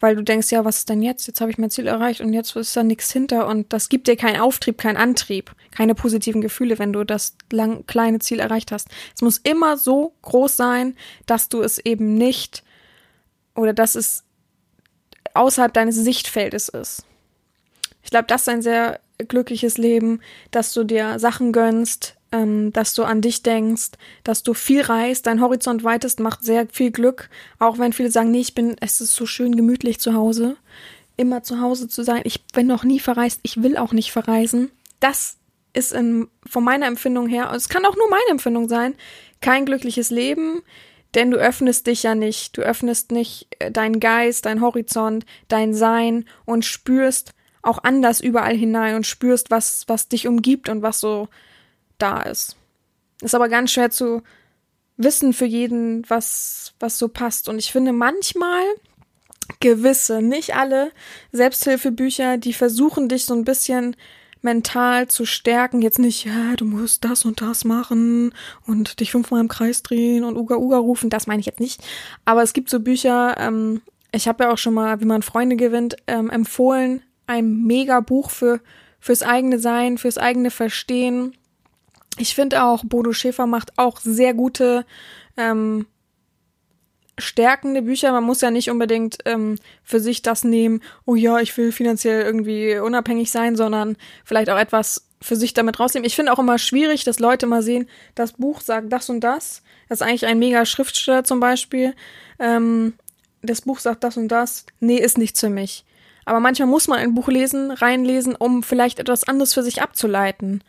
[0.00, 1.26] weil du denkst, ja, was ist denn jetzt?
[1.28, 4.08] Jetzt habe ich mein Ziel erreicht und jetzt ist da nichts hinter und das gibt
[4.08, 8.72] dir keinen Auftrieb, keinen Antrieb, keine positiven Gefühle, wenn du das lang, kleine Ziel erreicht
[8.72, 8.88] hast.
[9.14, 12.64] Es muss immer so groß sein, dass du es eben nicht
[13.54, 14.24] oder dass es
[15.34, 17.04] außerhalb deines Sichtfeldes ist.
[18.02, 20.20] Ich glaube, das ist ein sehr glückliches Leben,
[20.50, 23.90] dass du dir Sachen gönnst, ähm, dass du an dich denkst,
[24.24, 27.28] dass du viel reist, dein Horizont weitest, macht sehr viel Glück.
[27.58, 30.56] Auch wenn viele sagen, nee, ich bin, es ist so schön gemütlich zu Hause,
[31.16, 32.22] immer zu Hause zu sein.
[32.24, 34.70] Ich bin noch nie verreist, ich will auch nicht verreisen.
[35.00, 35.36] Das
[35.74, 38.94] ist in, von meiner Empfindung her, es kann auch nur meine Empfindung sein,
[39.40, 40.62] kein glückliches Leben,
[41.14, 45.74] denn du öffnest dich ja nicht, du öffnest nicht äh, deinen Geist, dein Horizont, dein
[45.74, 47.32] Sein und spürst,
[47.62, 51.28] auch anders überall hinein und spürst, was, was dich umgibt und was so
[51.98, 52.56] da ist.
[53.22, 54.22] Ist aber ganz schwer zu
[54.96, 57.48] wissen für jeden, was, was so passt.
[57.48, 58.62] Und ich finde manchmal
[59.60, 60.92] gewisse, nicht alle
[61.30, 63.96] Selbsthilfebücher, die versuchen dich so ein bisschen
[64.42, 65.82] mental zu stärken.
[65.82, 68.34] Jetzt nicht, ja, du musst das und das machen
[68.66, 71.10] und dich fünfmal im Kreis drehen und Uga Uga rufen.
[71.10, 71.80] Das meine ich jetzt nicht.
[72.24, 75.56] Aber es gibt so Bücher, ähm, ich habe ja auch schon mal, wie man Freunde
[75.56, 78.60] gewinnt, ähm, empfohlen ein mega Buch für,
[79.00, 81.36] fürs eigene Sein, fürs eigene Verstehen.
[82.18, 84.84] Ich finde auch, Bodo Schäfer macht auch sehr gute,
[85.36, 85.86] ähm,
[87.18, 88.12] stärkende Bücher.
[88.12, 92.22] Man muss ja nicht unbedingt ähm, für sich das nehmen, oh ja, ich will finanziell
[92.22, 96.06] irgendwie unabhängig sein, sondern vielleicht auch etwas für sich damit rausnehmen.
[96.06, 99.62] Ich finde auch immer schwierig, dass Leute mal sehen, das Buch sagt das und das.
[99.88, 101.94] Das ist eigentlich ein mega Schriftsteller zum Beispiel.
[102.38, 102.94] Ähm,
[103.42, 104.66] das Buch sagt das und das.
[104.80, 105.84] Nee, ist nichts für mich.
[106.24, 110.62] Aber manchmal muss man ein Buch lesen, reinlesen, um vielleicht etwas anderes für sich abzuleiten.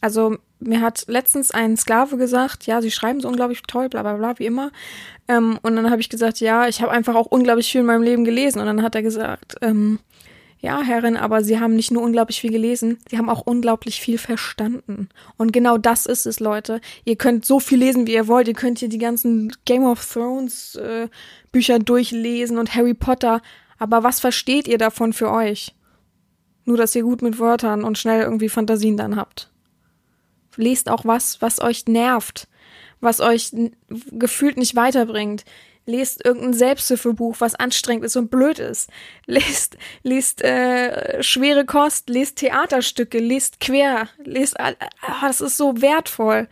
[0.00, 4.14] Also mir hat letztens ein Sklave gesagt, ja, sie schreiben so unglaublich toll, bla bla
[4.14, 4.70] bla, wie immer.
[5.28, 8.02] Ähm, und dann habe ich gesagt, ja, ich habe einfach auch unglaublich viel in meinem
[8.02, 8.60] Leben gelesen.
[8.60, 9.98] Und dann hat er gesagt, ähm,
[10.64, 14.16] Ja, Herrin, aber sie haben nicht nur unglaublich viel gelesen, sie haben auch unglaublich viel
[14.16, 15.08] verstanden.
[15.36, 16.80] Und genau das ist es, Leute.
[17.04, 18.46] Ihr könnt so viel lesen, wie ihr wollt.
[18.46, 21.08] Ihr könnt hier die ganzen Game of Thrones äh,
[21.52, 23.40] Bücher durchlesen und Harry Potter.
[23.78, 25.74] Aber was versteht ihr davon für euch?
[26.64, 29.50] Nur, dass ihr gut mit Wörtern und schnell irgendwie Fantasien dann habt.
[30.56, 32.48] Lest auch was, was euch nervt,
[33.00, 33.52] was euch
[34.10, 35.44] gefühlt nicht weiterbringt
[35.86, 38.90] lest irgendein Selbsthilfebuch, was anstrengend ist und blöd ist.
[39.26, 44.74] Lest, lest äh, schwere Kost, lest Theaterstücke, lest quer, lest, ah,
[45.22, 46.48] das ist so wertvoll.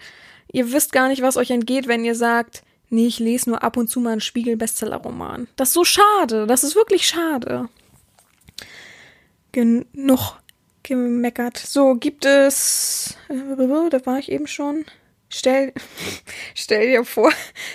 [0.53, 3.77] Ihr wisst gar nicht, was euch entgeht, wenn ihr sagt, nee, ich lese nur ab
[3.77, 5.49] und zu mal einen Spiegel-Bestseller-Roman.
[5.57, 7.69] Das ist so schade, das ist wirklich schade.
[9.53, 10.41] Genug
[10.83, 11.57] gemeckert.
[11.57, 13.35] So, gibt es, äh,
[13.91, 14.85] da war ich eben schon.
[15.29, 15.73] Stell,
[16.55, 17.33] stell dir vor,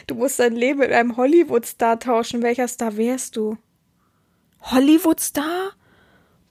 [0.08, 2.44] du musst dein Leben mit einem Hollywood-Star tauschen.
[2.44, 3.58] Welcher Star wärst du?
[4.62, 5.72] Hollywood-Star?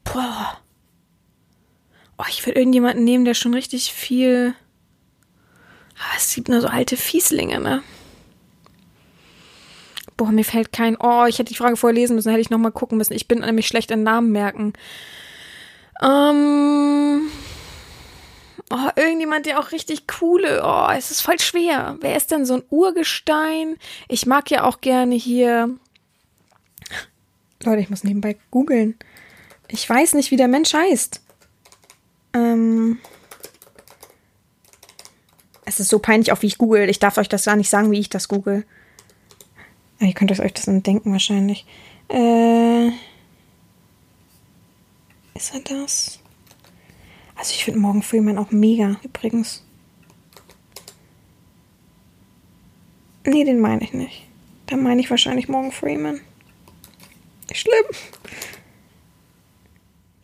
[0.05, 0.61] Boah.
[2.17, 4.55] Oh, ich würde irgendjemanden nehmen, der schon richtig viel.
[5.99, 7.83] Ah, es gibt nur so alte Fieslinge, ne?
[10.17, 10.97] Boah, mir fällt kein.
[11.01, 13.15] Oh, ich hätte die Frage vorher lesen müssen, hätte ich nochmal gucken müssen.
[13.15, 14.73] Ich bin nämlich schlecht in Namen merken.
[16.03, 17.29] Ähm.
[18.71, 20.63] Oh, irgendjemand, der auch richtig coole.
[20.65, 21.97] Oh, es ist voll schwer.
[22.01, 23.77] Wer ist denn so ein Urgestein?
[24.09, 25.71] Ich mag ja auch gerne hier.
[27.63, 28.97] Leute, ich muss nebenbei googeln.
[29.69, 31.21] Ich weiß nicht, wie der Mensch heißt.
[32.35, 32.99] Ähm.
[35.65, 36.89] Es ist so peinlich, auch wie ich google.
[36.89, 38.65] Ich darf euch das gar nicht sagen, wie ich das google.
[40.05, 41.67] Ihr könnt euch das dann denken wahrscheinlich.
[42.09, 42.89] Äh.
[45.35, 46.21] Ist er das?
[47.35, 49.65] Also ich finde Morgan Freeman auch mega, übrigens.
[53.25, 54.23] Nee, den meine ich nicht.
[54.67, 56.21] Da meine ich wahrscheinlich Morgan Freeman.
[57.53, 57.85] Schlimm.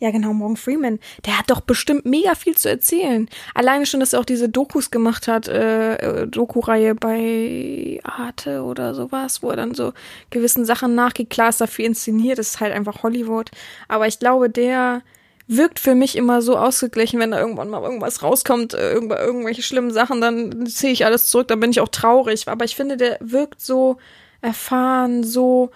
[0.01, 0.99] Ja, genau, Morgan Freeman.
[1.27, 3.29] Der hat doch bestimmt mega viel zu erzählen.
[3.53, 8.95] Alleine schon, dass er auch diese Dokus gemacht hat, äh, äh Doku-Reihe bei Arte oder
[8.95, 9.93] sowas, wo er dann so
[10.31, 11.29] gewissen Sachen nachgeht.
[11.29, 13.51] Klar ist dafür inszeniert, das ist halt einfach Hollywood.
[13.89, 15.03] Aber ich glaube, der
[15.45, 19.61] wirkt für mich immer so ausgeglichen, wenn da irgendwann mal irgendwas rauskommt, äh, irgendw irgendwelche
[19.61, 22.47] schlimmen Sachen, dann ziehe ich alles zurück, dann bin ich auch traurig.
[22.47, 23.97] Aber ich finde, der wirkt so
[24.41, 25.69] erfahren, so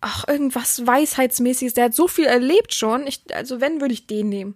[0.00, 1.74] ach, irgendwas Weisheitsmäßiges.
[1.74, 3.06] Der hat so viel erlebt schon.
[3.06, 4.54] Ich, also wenn, würde ich den nehmen.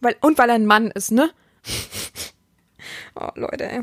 [0.00, 1.30] Weil, und weil er ein Mann ist, ne?
[3.14, 3.80] oh, Leute, ey.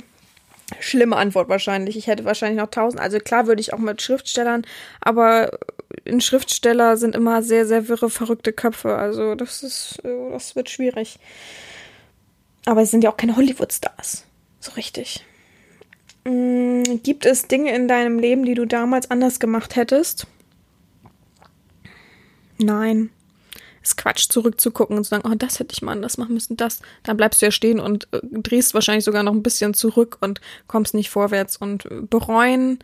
[0.80, 1.96] Schlimme Antwort wahrscheinlich.
[1.96, 3.00] Ich hätte wahrscheinlich noch tausend.
[3.00, 4.66] Also klar würde ich auch mit Schriftstellern,
[5.00, 5.60] aber
[6.06, 8.96] in Schriftsteller sind immer sehr, sehr wirre, verrückte Köpfe.
[8.96, 11.20] Also das ist, äh, das wird schwierig.
[12.66, 14.26] Aber es sind ja auch keine Hollywood-Stars.
[14.60, 15.24] So richtig.
[16.24, 17.04] Mhm.
[17.04, 20.26] Gibt es Dinge in deinem Leben, die du damals anders gemacht hättest?
[22.58, 23.10] Nein.
[23.82, 26.58] Es ist Quatsch, zurückzugucken und zu sagen, oh, das hätte ich mal anders machen müssen,
[26.58, 26.82] das.
[27.04, 30.42] Dann bleibst du ja stehen und äh, drehst wahrscheinlich sogar noch ein bisschen zurück und
[30.68, 31.58] kommst nicht vorwärts.
[31.58, 32.80] Und bereuen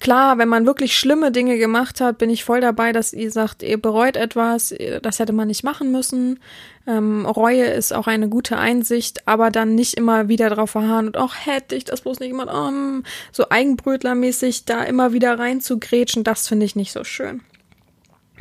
[0.00, 3.62] klar, wenn man wirklich schlimme Dinge gemacht hat, bin ich voll dabei, dass ihr sagt,
[3.62, 6.40] ihr bereut etwas, das hätte man nicht machen müssen.
[6.86, 11.16] Ähm, Reue ist auch eine gute Einsicht, aber dann nicht immer wieder drauf verharren und
[11.16, 13.00] auch hätte ich das bloß nicht gemacht, oh,
[13.32, 17.40] so Eigenbrötlermäßig da immer wieder rein zu grätschen, das finde ich nicht so schön.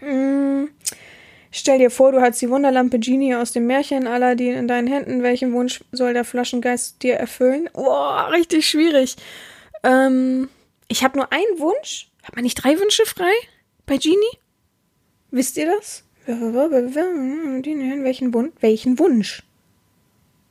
[0.03, 0.69] Hm.
[1.51, 5.21] Stell dir vor, du hast die Wunderlampe Genie aus dem Märchen Aladdin in deinen Händen.
[5.21, 7.69] Welchen Wunsch soll der Flaschengeist dir erfüllen?
[7.73, 9.15] Boah, richtig schwierig.
[9.83, 10.49] Ähm,
[10.87, 12.09] ich habe nur einen Wunsch.
[12.23, 13.33] Hat man nicht drei Wünsche frei
[13.85, 14.17] bei Genie?
[15.29, 16.03] Wisst ihr das?
[16.25, 18.51] Welchen Wunsch?
[18.59, 19.43] Welchen Wunsch?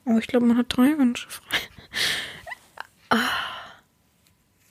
[0.05, 1.57] Oh, ich glaube, man hat drei Wünsche frei.
[3.11, 3.29] Ah.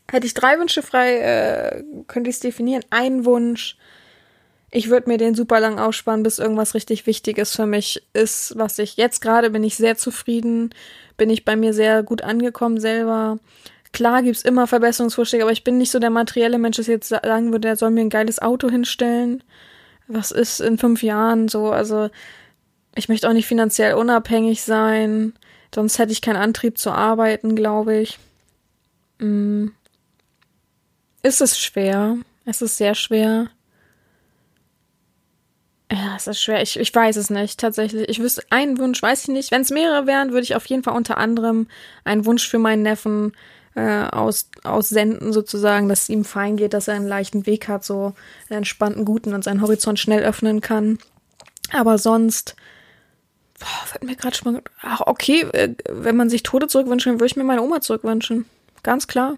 [0.09, 2.85] Hätte ich drei Wünsche frei, äh, könnte ich es definieren.
[2.89, 3.77] Ein Wunsch.
[4.73, 8.79] Ich würde mir den super lang ausspannen, bis irgendwas richtig Wichtiges für mich ist, was
[8.79, 10.73] ich jetzt gerade bin ich sehr zufrieden,
[11.17, 13.37] bin ich bei mir sehr gut angekommen selber.
[13.91, 17.51] Klar gibt's immer Verbesserungsvorschläge, aber ich bin nicht so der materielle Mensch, ich jetzt sagen
[17.51, 19.43] würde, der soll mir ein geiles Auto hinstellen.
[20.07, 21.71] Was ist in fünf Jahren so?
[21.71, 22.09] Also
[22.95, 25.33] ich möchte auch nicht finanziell unabhängig sein,
[25.75, 28.19] sonst hätte ich keinen Antrieb zu arbeiten, glaube ich.
[29.19, 29.73] Hm.
[31.23, 32.17] Ist es schwer?
[32.45, 33.49] Es ist sehr schwer.
[35.91, 36.61] Ja, es ist schwer.
[36.61, 38.07] Ich, ich weiß es nicht, tatsächlich.
[38.07, 39.51] Ich wüsste, einen Wunsch weiß ich nicht.
[39.51, 41.67] Wenn es mehrere wären, würde ich auf jeden Fall unter anderem
[42.05, 43.33] einen Wunsch für meinen Neffen
[43.75, 47.83] äh, aus, aussenden, sozusagen, dass es ihm fein geht, dass er einen leichten Weg hat,
[47.83, 48.13] so
[48.49, 50.97] einen entspannten, guten und seinen Horizont schnell öffnen kann.
[51.73, 52.55] Aber sonst,
[53.59, 57.25] boah, wird mir gerade schon mal, ach, okay, äh, wenn man sich Tode zurückwünschen, würde
[57.25, 58.45] ich mir meine Oma zurückwünschen.
[58.83, 59.37] Ganz klar.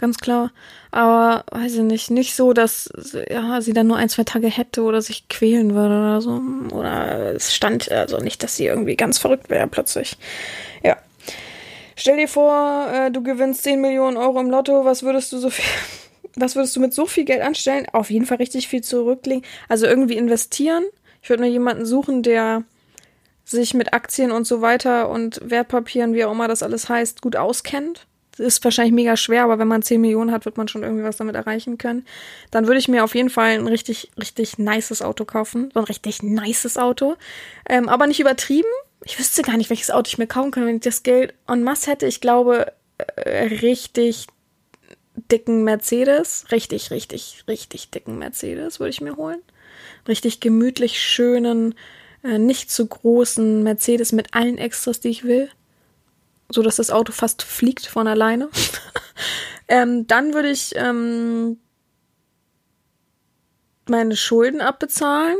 [0.00, 0.50] Ganz klar.
[0.90, 2.90] Aber weiß ich nicht, nicht so, dass
[3.30, 6.40] ja, sie dann nur ein, zwei Tage hätte oder sich quälen würde oder so.
[6.74, 10.16] Oder es stand also nicht, dass sie irgendwie ganz verrückt wäre plötzlich.
[10.82, 10.96] Ja.
[11.96, 15.50] Stell dir vor, äh, du gewinnst 10 Millionen Euro im Lotto, was würdest du so
[15.50, 15.64] viel,
[16.34, 17.86] was würdest du mit so viel Geld anstellen?
[17.92, 19.44] Auf jeden Fall richtig viel zurücklegen.
[19.68, 20.84] Also irgendwie investieren.
[21.22, 22.64] Ich würde mir jemanden suchen, der
[23.44, 27.36] sich mit Aktien und so weiter und Wertpapieren, wie auch immer das alles heißt, gut
[27.36, 28.06] auskennt.
[28.40, 31.16] Ist wahrscheinlich mega schwer, aber wenn man 10 Millionen hat, wird man schon irgendwie was
[31.16, 32.06] damit erreichen können.
[32.50, 35.70] Dann würde ich mir auf jeden Fall ein richtig, richtig nices Auto kaufen.
[35.74, 37.16] So ein richtig nices Auto.
[37.68, 38.68] Ähm, aber nicht übertrieben.
[39.04, 41.62] Ich wüsste gar nicht, welches Auto ich mir kaufen kann, wenn ich das Geld en
[41.62, 42.06] masse hätte.
[42.06, 42.72] Ich glaube,
[43.16, 44.26] äh, richtig
[45.30, 46.46] dicken Mercedes.
[46.50, 49.40] Richtig, richtig, richtig dicken Mercedes würde ich mir holen.
[50.08, 51.74] Richtig gemütlich schönen,
[52.24, 55.50] äh, nicht zu großen Mercedes mit allen Extras, die ich will.
[56.50, 58.48] So dass das Auto fast fliegt von alleine.
[59.68, 61.58] ähm, dann würde ich ähm,
[63.88, 65.36] meine Schulden abbezahlen.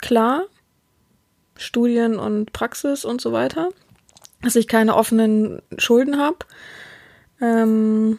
[0.00, 0.44] Klar.
[1.56, 3.70] Studien und Praxis und so weiter.
[4.42, 6.38] Dass ich keine offenen Schulden habe.
[7.40, 8.18] Ähm,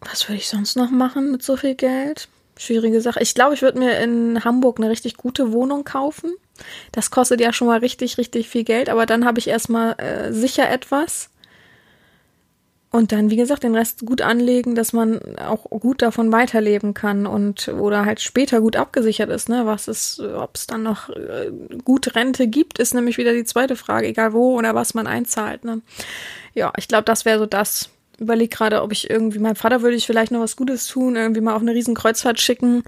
[0.00, 2.28] was würde ich sonst noch machen mit so viel Geld?
[2.56, 3.20] Schwierige Sache.
[3.20, 6.34] Ich glaube, ich würde mir in Hamburg eine richtig gute Wohnung kaufen.
[6.92, 10.32] Das kostet ja schon mal richtig, richtig viel Geld, aber dann habe ich erstmal äh,
[10.32, 11.30] sicher etwas.
[12.94, 17.26] Und dann, wie gesagt, den Rest gut anlegen, dass man auch gut davon weiterleben kann
[17.26, 19.66] und oder halt später gut abgesichert ist, ne?
[19.66, 21.50] Was ist, ob es dann noch äh,
[21.82, 25.64] gut Rente gibt, ist nämlich wieder die zweite Frage, egal wo oder was man einzahlt,
[25.64, 25.80] ne?
[26.54, 27.90] Ja, ich glaube, das wäre so das,
[28.20, 31.40] überlege gerade, ob ich irgendwie, meinem Vater würde ich vielleicht noch was Gutes tun, irgendwie
[31.40, 32.84] mal auf eine riesen Kreuzfahrt schicken.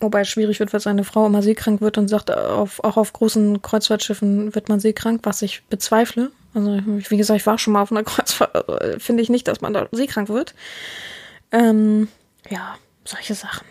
[0.00, 3.60] Wobei schwierig wird, weil seine Frau immer seekrank wird und sagt, auf, auch auf großen
[3.60, 6.32] Kreuzfahrtschiffen wird man seekrank, was ich bezweifle.
[6.54, 9.60] Also, wie gesagt, ich war schon mal auf einer Kreuzfahrt, äh, finde ich nicht, dass
[9.60, 10.54] man da seekrank wird.
[11.52, 12.08] Ähm,
[12.48, 13.66] ja, solche Sachen.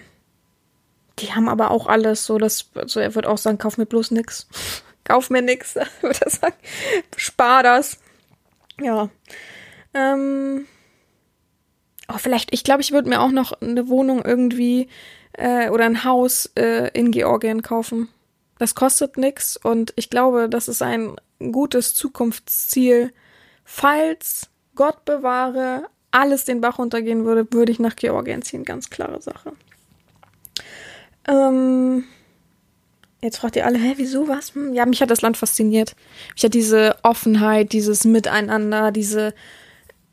[1.17, 4.11] Die haben aber auch alles so, dass, also er wird auch sagen, kauf mir bloß
[4.11, 4.47] nix.
[5.03, 6.55] kauf mir nix, würde er sagen.
[7.17, 7.97] Spar das.
[8.79, 9.09] Ja.
[9.95, 10.67] Ähm,
[12.07, 14.87] oh, vielleicht, ich glaube, ich würde mir auch noch eine Wohnung irgendwie
[15.33, 18.09] äh, oder ein Haus äh, in Georgien kaufen.
[18.57, 23.13] Das kostet nichts und ich glaube, das ist ein gutes Zukunftsziel.
[23.63, 28.65] Falls Gott bewahre, alles den Bach runtergehen würde, würde ich nach Georgien ziehen.
[28.65, 29.53] Ganz klare Sache.
[31.27, 32.03] Ähm,
[33.21, 34.55] jetzt fragt ihr alle, hä, wieso, was?
[34.55, 35.95] Hm, ja, mich hat das Land fasziniert.
[36.33, 39.33] Mich hat diese Offenheit, dieses Miteinander, diese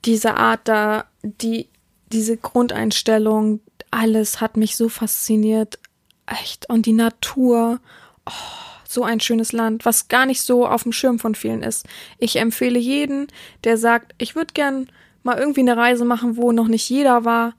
[0.07, 1.69] diese Art da, die,
[2.13, 3.61] diese Grundeinstellung,
[3.91, 5.79] alles hat mich so fasziniert.
[6.27, 6.69] Echt.
[6.69, 7.81] Und die Natur.
[8.27, 11.87] Oh, so ein schönes Land, was gar nicht so auf dem Schirm von vielen ist.
[12.19, 13.29] Ich empfehle jeden,
[13.65, 14.89] der sagt, ich würde gern
[15.23, 17.55] mal irgendwie eine Reise machen, wo noch nicht jeder war.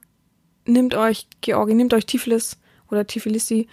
[0.64, 2.58] Nimmt euch Georgien, nimmt euch Tiflis
[2.90, 3.68] oder Tifilisi,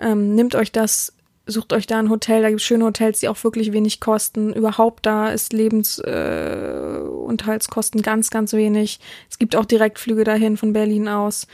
[0.00, 1.14] ähm, nimmt euch das
[1.46, 4.52] sucht euch da ein Hotel, da gibt es schöne Hotels, die auch wirklich wenig kosten.
[4.52, 9.00] Überhaupt da ist Lebensunterhaltskosten äh, ganz, ganz wenig.
[9.28, 11.46] Es gibt auch Direktflüge dahin von Berlin aus.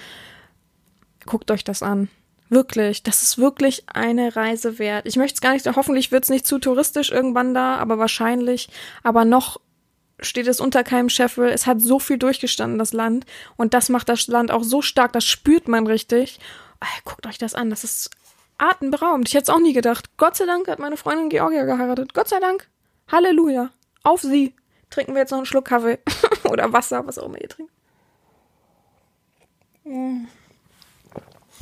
[1.27, 2.09] Guckt euch das an.
[2.51, 5.07] Wirklich, das ist wirklich eine Reise wert.
[5.07, 8.71] Ich möchte es gar nicht, hoffentlich wird es nicht zu touristisch irgendwann da, aber wahrscheinlich.
[9.03, 9.61] Aber noch
[10.21, 11.49] steht es unter keinem Scheffel.
[11.49, 13.27] Es hat so viel durchgestanden, das Land.
[13.57, 16.41] Und das macht das Land auch so stark, das spürt man richtig.
[17.05, 18.11] Guckt euch das an, das ist
[18.59, 19.29] atemberaubend.
[19.29, 20.11] Ich hätte es auch nie gedacht.
[20.17, 22.15] Gott sei Dank hat meine Freundin Georgia geheiratet.
[22.15, 22.69] Gott sei Dank.
[23.11, 23.71] Halleluja.
[24.03, 24.55] Auf sie.
[24.91, 25.99] Trinken wir jetzt noch einen Schluck Kaffee.
[26.51, 27.73] Oder Wasser, was auch immer ihr trinkt.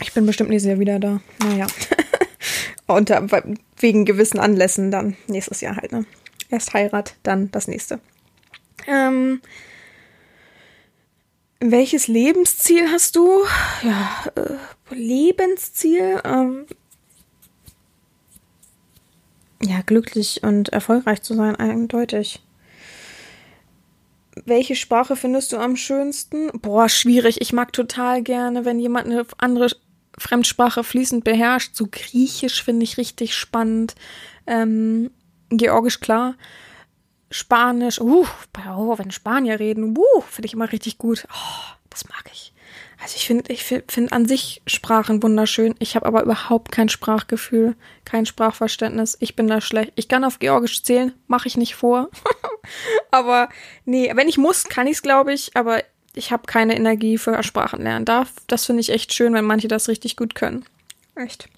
[0.00, 1.20] Ich bin bestimmt nächstes Jahr wieder da.
[1.42, 1.66] Naja.
[2.86, 3.10] Und
[3.78, 6.06] wegen gewissen Anlässen dann nächstes Jahr halt, ne?
[6.48, 8.00] Erst Heirat, dann das nächste.
[8.86, 9.40] Ähm,
[11.58, 13.44] welches Lebensziel hast du?
[13.82, 16.20] Ja, äh, Lebensziel?
[16.24, 16.66] Ähm,
[19.66, 22.42] ja, glücklich und erfolgreich zu sein, eindeutig.
[24.44, 26.50] Welche Sprache findest du am schönsten?
[26.60, 27.40] Boah, schwierig.
[27.40, 29.70] Ich mag total gerne, wenn jemand eine andere
[30.18, 31.74] Fremdsprache fließend beherrscht.
[31.74, 33.94] So Griechisch finde ich richtig spannend.
[34.46, 35.10] Ähm,
[35.50, 36.34] Georgisch klar.
[37.30, 38.00] Spanisch.
[38.00, 38.26] Uh,
[38.68, 41.26] oh, wenn Spanier reden, uh, finde ich immer richtig gut.
[41.32, 42.52] Oh, das mag ich.
[43.00, 45.74] Also ich finde ich finde an sich Sprachen wunderschön.
[45.78, 49.16] Ich habe aber überhaupt kein Sprachgefühl, kein Sprachverständnis.
[49.20, 49.92] Ich bin da schlecht.
[49.96, 52.08] Ich kann auf Georgisch zählen, mache ich nicht vor.
[53.10, 53.48] aber
[53.84, 55.56] nee, wenn ich muss, kann ich es, glaube ich.
[55.56, 55.82] Aber
[56.14, 58.06] ich habe keine Energie für Sprachenlernen.
[58.06, 60.64] Da, das finde ich echt schön, wenn manche das richtig gut können.
[61.14, 61.48] Echt.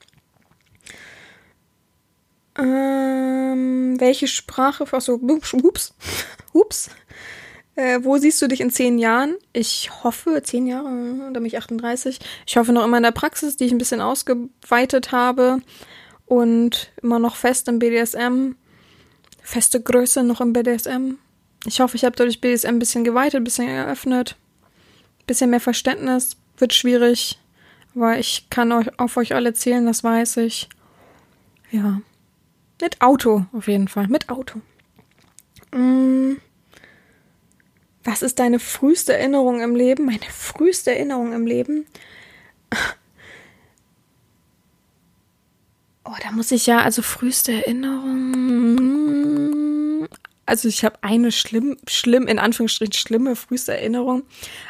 [2.58, 4.84] Ähm, welche Sprache?
[4.90, 5.94] Achso, ups, ups.
[7.78, 9.36] Äh, wo siehst du dich in zehn Jahren?
[9.52, 12.18] Ich hoffe, zehn Jahre, da bin ich 38.
[12.44, 15.60] Ich hoffe noch immer in der Praxis, die ich ein bisschen ausgeweitet habe
[16.26, 18.56] und immer noch fest im BDSM.
[19.42, 21.18] Feste Größe noch im BDSM.
[21.66, 24.34] Ich hoffe, ich habe dadurch BDSM ein bisschen geweitet, ein bisschen eröffnet.
[25.20, 26.36] Ein bisschen mehr Verständnis.
[26.56, 27.38] Wird schwierig.
[27.94, 30.68] Aber ich kann euch auf euch alle zählen, das weiß ich.
[31.70, 32.00] Ja.
[32.80, 34.08] Mit Auto, auf jeden Fall.
[34.08, 34.60] Mit Auto.
[35.72, 36.38] Mm.
[38.08, 40.06] Was ist deine früheste Erinnerung im Leben?
[40.06, 41.84] Meine früheste Erinnerung im Leben?
[46.04, 48.08] Oh, da muss ich ja, also früheste Erinnerung.
[50.46, 54.22] Also ich habe eine schlimm, schlimm, in Anführungsstrichen schlimme früheste Erinnerung.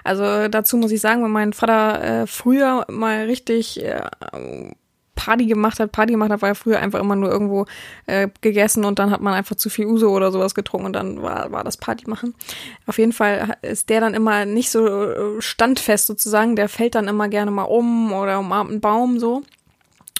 [0.03, 4.03] Also dazu muss ich sagen, wenn mein Vater äh, früher mal richtig äh,
[5.19, 7.67] Party gemacht hat, Party gemacht hat, war ja früher einfach immer nur irgendwo
[8.07, 11.21] äh, gegessen und dann hat man einfach zu viel Uso oder sowas getrunken und dann
[11.23, 12.35] war, war das Party machen.
[12.87, 17.09] Auf jeden Fall ist der dann immer nicht so äh, standfest sozusagen, der fällt dann
[17.09, 19.43] immer gerne mal um oder umarmt einen Baum so.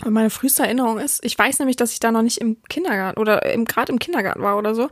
[0.05, 3.21] Und meine früheste Erinnerung ist, ich weiß nämlich, dass ich da noch nicht im Kindergarten
[3.21, 4.89] oder gerade im Kindergarten war oder so,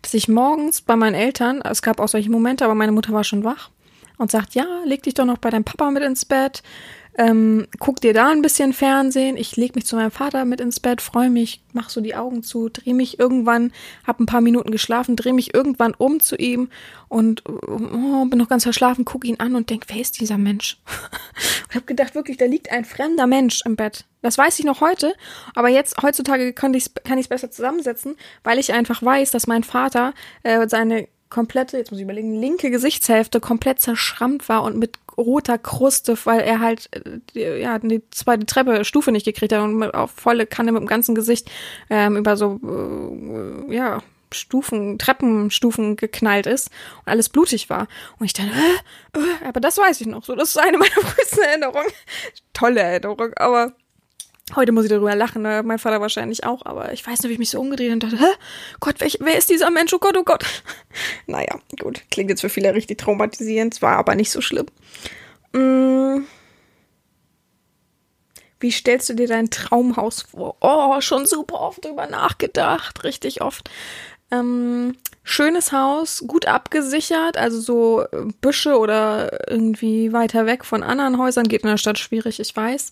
[0.00, 3.24] dass ich morgens bei meinen Eltern, es gab auch solche Momente, aber meine Mutter war
[3.24, 3.70] schon wach
[4.16, 6.62] und sagt, ja, leg dich doch noch bei deinem Papa mit ins Bett
[7.20, 9.36] ähm, guck dir da ein bisschen Fernsehen.
[9.36, 12.42] Ich leg mich zu meinem Vater mit ins Bett, freue mich, mach so die Augen
[12.42, 13.72] zu, dreh mich irgendwann,
[14.06, 16.70] hab ein paar Minuten geschlafen, dreh mich irgendwann um zu ihm
[17.08, 20.78] und oh, bin noch ganz verschlafen, guck ihn an und denk, wer ist dieser Mensch?
[21.68, 24.06] und hab gedacht, wirklich, da liegt ein fremder Mensch im Bett.
[24.22, 25.12] Das weiß ich noch heute,
[25.54, 30.14] aber jetzt heutzutage kann ich es besser zusammensetzen, weil ich einfach weiß, dass mein Vater
[30.42, 35.58] äh, seine komplette, jetzt muss ich überlegen, linke Gesichtshälfte komplett zerschrammt war und mit roter
[35.58, 36.88] Kruste, weil er halt
[37.34, 40.80] äh, ja die zweite Treppe Stufe nicht gekriegt hat und mit, auf volle Kanne mit
[40.80, 41.50] dem ganzen Gesicht
[41.88, 42.60] ähm, über so
[43.68, 44.02] äh, ja
[44.32, 47.88] Stufen, Treppenstufen geknallt ist und alles blutig war.
[48.18, 50.24] Und ich dachte, äh, äh, aber das weiß ich noch.
[50.24, 51.90] So, das ist eine meiner größten Erinnerungen.
[52.52, 53.72] Tolle Erinnerung, aber
[54.56, 55.62] Heute muss ich darüber lachen, ne?
[55.64, 58.18] mein Vater wahrscheinlich auch, aber ich weiß nicht, wie ich mich so umgedreht und dachte,
[58.18, 58.32] hä?
[58.80, 59.92] Gott, wer, wer ist dieser Mensch?
[59.92, 60.44] Oh Gott, oh Gott.
[61.26, 64.66] naja, gut, klingt jetzt für viele richtig traumatisierend, war aber nicht so schlimm.
[65.54, 66.26] Hm.
[68.58, 70.56] Wie stellst du dir dein Traumhaus vor?
[70.60, 73.70] Oh, schon super oft drüber nachgedacht, richtig oft.
[74.32, 78.04] Ähm, schönes Haus, gut abgesichert, also so
[78.40, 82.90] Büsche oder irgendwie weiter weg von anderen Häusern geht in der Stadt schwierig, ich weiß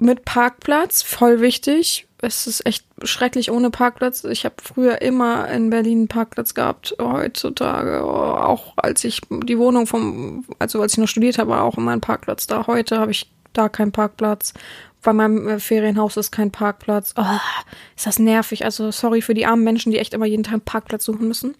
[0.00, 2.06] mit Parkplatz, voll wichtig.
[2.22, 4.24] Es ist echt schrecklich ohne Parkplatz.
[4.24, 6.94] Ich habe früher immer in Berlin einen Parkplatz gehabt.
[7.00, 11.78] Heutzutage, auch als ich die Wohnung vom, also als ich noch studiert habe, war auch
[11.78, 12.66] immer ein Parkplatz da.
[12.66, 14.52] Heute habe ich da keinen Parkplatz.
[15.02, 17.14] Bei meinem äh, Ferienhaus ist kein Parkplatz.
[17.16, 17.24] Oh,
[17.96, 18.64] ist das nervig.
[18.64, 21.54] Also sorry für die armen Menschen, die echt immer jeden Tag einen Parkplatz suchen müssen.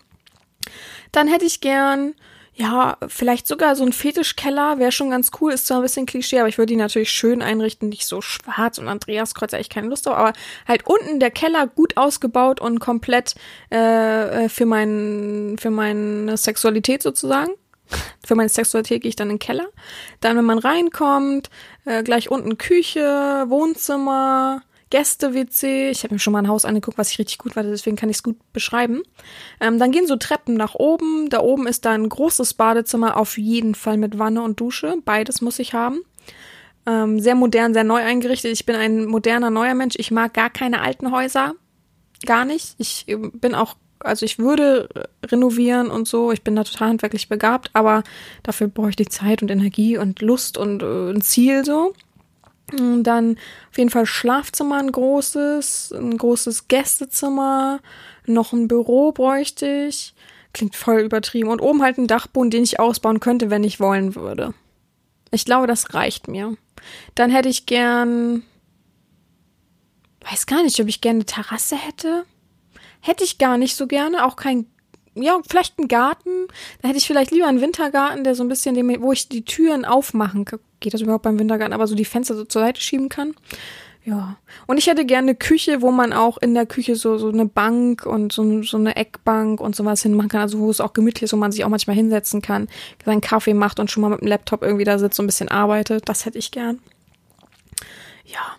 [1.12, 2.14] Dann hätte ich gern
[2.60, 5.52] ja, vielleicht sogar so ein Fetischkeller wäre schon ganz cool.
[5.52, 8.76] Ist zwar ein bisschen Klischee, aber ich würde ihn natürlich schön einrichten, nicht so schwarz
[8.76, 10.32] und Andreas Kreuz eigentlich keine Lust drauf, aber
[10.68, 13.34] halt unten der Keller gut ausgebaut und komplett
[13.72, 17.52] äh, äh für mein für meine Sexualität sozusagen.
[18.24, 19.66] Für meine Sexualität gehe ich dann in den Keller.
[20.20, 21.48] Dann, wenn man reinkommt,
[21.86, 25.90] äh, gleich unten Küche, Wohnzimmer, Gäste-WC.
[25.90, 28.10] Ich habe mir schon mal ein Haus angeguckt, was ich richtig gut war, deswegen kann
[28.10, 29.02] ich es gut beschreiben.
[29.60, 31.30] Ähm, dann gehen so Treppen nach oben.
[31.30, 34.96] Da oben ist dann ein großes Badezimmer, auf jeden Fall mit Wanne und Dusche.
[35.04, 36.00] Beides muss ich haben.
[36.86, 38.52] Ähm, sehr modern, sehr neu eingerichtet.
[38.52, 39.94] Ich bin ein moderner, neuer Mensch.
[39.98, 41.54] Ich mag gar keine alten Häuser.
[42.26, 42.74] Gar nicht.
[42.78, 44.88] Ich äh, bin auch also ich würde
[45.24, 48.02] renovieren und so, ich bin da total handwerklich begabt, aber
[48.42, 51.92] dafür brauche ich die Zeit und Energie und Lust und äh, ein Ziel so.
[53.02, 53.36] Dann
[53.70, 57.80] auf jeden Fall Schlafzimmer ein großes, ein großes Gästezimmer,
[58.26, 60.14] noch ein Büro bräuchte ich.
[60.52, 61.48] Klingt voll übertrieben.
[61.48, 64.52] Und oben halt ein Dachboden, den ich ausbauen könnte, wenn ich wollen würde.
[65.30, 66.56] Ich glaube, das reicht mir.
[67.14, 68.42] Dann hätte ich gern.
[70.28, 72.24] Weiß gar nicht, ob ich gerne eine Terrasse hätte.
[73.00, 74.26] Hätte ich gar nicht so gerne.
[74.26, 74.66] Auch kein
[75.14, 76.46] ja, vielleicht ein Garten.
[76.80, 79.84] Da hätte ich vielleicht lieber einen Wintergarten, der so ein bisschen, wo ich die Türen
[79.84, 80.60] aufmachen kann.
[80.80, 81.74] Geht das überhaupt beim Wintergarten?
[81.74, 83.34] Aber so die Fenster so zur Seite schieben kann.
[84.04, 84.36] Ja.
[84.66, 87.46] Und ich hätte gerne eine Küche, wo man auch in der Küche so, so eine
[87.46, 90.40] Bank und so, so eine Eckbank und sowas hinmachen kann.
[90.40, 92.68] Also wo es auch gemütlich ist, wo man sich auch manchmal hinsetzen kann,
[93.04, 95.48] seinen Kaffee macht und schon mal mit dem Laptop irgendwie da sitzt und ein bisschen
[95.48, 96.08] arbeitet.
[96.08, 96.78] Das hätte ich gern.
[98.24, 98.56] Ja.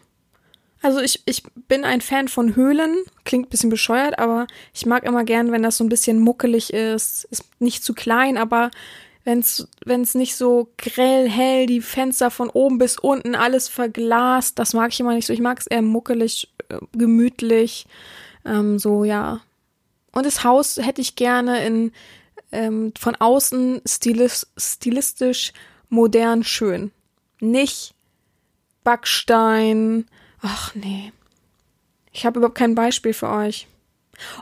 [0.82, 2.98] Also ich, ich bin ein Fan von Höhlen.
[3.24, 7.26] Klingt bisschen bescheuert, aber ich mag immer gern, wenn das so ein bisschen muckelig ist.
[7.26, 8.72] Ist nicht zu klein, aber
[9.24, 14.74] wenn's wenn's nicht so grell hell, die Fenster von oben bis unten alles verglast, das
[14.74, 15.34] mag ich immer nicht so.
[15.34, 17.86] Ich mag es eher muckelig, äh, gemütlich,
[18.46, 19.42] ähm, so ja.
[20.12, 21.92] Und das Haus hätte ich gerne in
[22.52, 25.54] ähm, von außen stilis stilistisch
[25.90, 26.92] modern schön.
[27.40, 27.94] Nicht
[28.84, 30.06] Backstein.
[30.42, 31.12] Ach nee.
[32.12, 33.68] Ich habe überhaupt kein Beispiel für euch.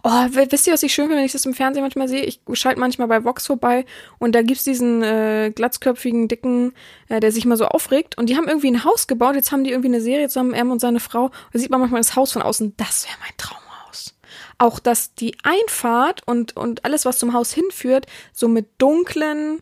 [0.03, 2.23] Oh, wisst ihr, was ich schön finde, wenn ich das im Fernsehen manchmal sehe?
[2.23, 3.85] Ich schalte manchmal bei Vox vorbei
[4.17, 6.73] und da gibt's diesen äh, glatzköpfigen, dicken,
[7.07, 8.17] äh, der sich mal so aufregt.
[8.17, 9.35] Und die haben irgendwie ein Haus gebaut.
[9.35, 11.31] Jetzt haben die irgendwie eine Serie zusammen, er und seine Frau.
[11.53, 12.73] Da sieht man manchmal das Haus von außen.
[12.77, 14.15] Das wäre mein Traumhaus.
[14.57, 19.61] Auch, dass die Einfahrt und, und alles, was zum Haus hinführt, so mit dunklen,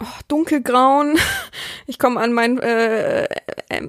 [0.00, 1.18] oh, dunkelgrauen.
[1.86, 3.28] Ich komme an mein äh, äh,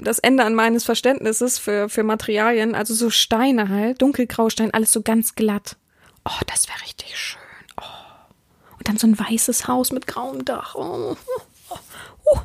[0.01, 4.91] das Ende an meines Verständnisses für für Materialien, also so Steine halt, dunkelgrau Stein, alles
[4.91, 5.77] so ganz glatt.
[6.25, 7.41] Oh, das wäre richtig schön.
[7.79, 8.77] Oh.
[8.77, 10.75] Und dann so ein weißes Haus mit grauem Dach.
[10.75, 11.15] Oh.
[11.69, 12.37] Uh.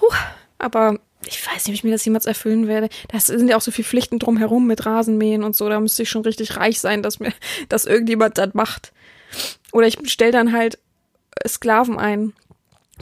[0.00, 0.14] Uh.
[0.58, 2.88] Aber ich weiß nicht, ob ich mir das jemals erfüllen werde.
[3.08, 5.68] Da sind ja auch so viele Pflichten drumherum mit Rasenmähen und so.
[5.68, 7.32] Da müsste ich schon richtig reich sein, dass mir,
[7.68, 8.92] dass irgendjemand das macht.
[9.72, 10.78] Oder ich stelle dann halt
[11.46, 12.32] Sklaven ein.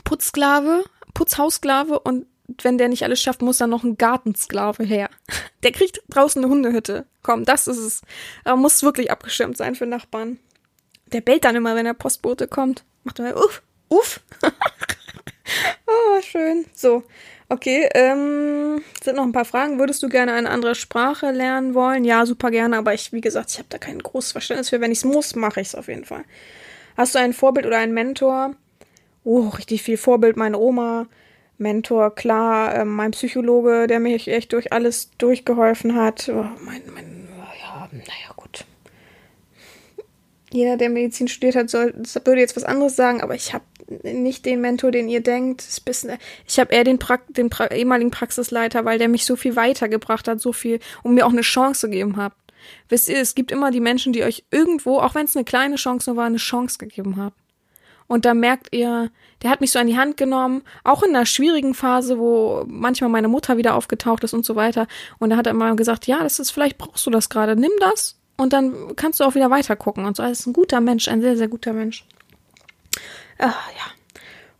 [0.05, 0.85] Putzsklave,
[1.15, 2.27] Putzhaussklave und
[2.63, 5.11] wenn der nicht alles schafft, muss dann noch ein Gartensklave her.
[5.63, 7.07] Der kriegt draußen eine Hundehütte.
[7.23, 8.03] Komm, das ist es.
[8.45, 10.39] Aber muss wirklich abgeschirmt sein für Nachbarn.
[11.13, 12.85] Der bellt dann immer, wenn der Postbote kommt.
[13.03, 14.21] Macht immer uff, uff.
[15.87, 16.67] oh, schön.
[16.73, 17.03] So,
[17.49, 17.89] okay.
[17.95, 19.79] Ähm, sind noch ein paar Fragen.
[19.79, 22.05] Würdest du gerne eine andere Sprache lernen wollen?
[22.05, 22.77] Ja, super gerne.
[22.77, 24.81] Aber ich, wie gesagt, ich habe da kein großes Verständnis für.
[24.81, 26.25] Wenn ich es muss, mache ich es auf jeden Fall.
[26.97, 28.55] Hast du ein Vorbild oder einen Mentor?
[29.27, 31.07] Oh, richtig viel Vorbild, meine Oma,
[31.59, 36.29] Mentor, klar, äh, mein Psychologe, der mich echt durch alles durchgeholfen hat.
[36.29, 37.29] Oh, mein, mein,
[37.61, 38.65] ja, naja, gut.
[40.53, 41.93] Jeder, der Medizin studiert hat, soll,
[42.25, 43.65] würde jetzt was anderes sagen, aber ich habe
[44.05, 45.67] nicht den Mentor, den ihr denkt.
[46.47, 50.29] Ich habe eher den, pra den pra ehemaligen Praxisleiter, weil der mich so viel weitergebracht
[50.29, 52.33] hat, so viel und mir auch eine Chance gegeben hat.
[52.89, 55.77] Wisst ihr, es gibt immer die Menschen, die euch irgendwo, auch wenn es eine kleine
[55.77, 57.35] Chance nur war, eine Chance gegeben haben.
[58.07, 59.11] Und da merkt ihr,
[59.43, 63.11] der hat mich so an die Hand genommen, auch in einer schwierigen Phase, wo manchmal
[63.11, 64.87] meine Mutter wieder aufgetaucht ist und so weiter.
[65.19, 67.73] Und da hat er immer gesagt, ja, das ist, vielleicht brauchst du das gerade, nimm
[67.81, 70.23] das und dann kannst du auch wieder weiter gucken und so.
[70.23, 72.05] Er ist ein guter Mensch, ein sehr, sehr guter Mensch.
[73.39, 73.47] Ah,
[73.77, 73.97] ja.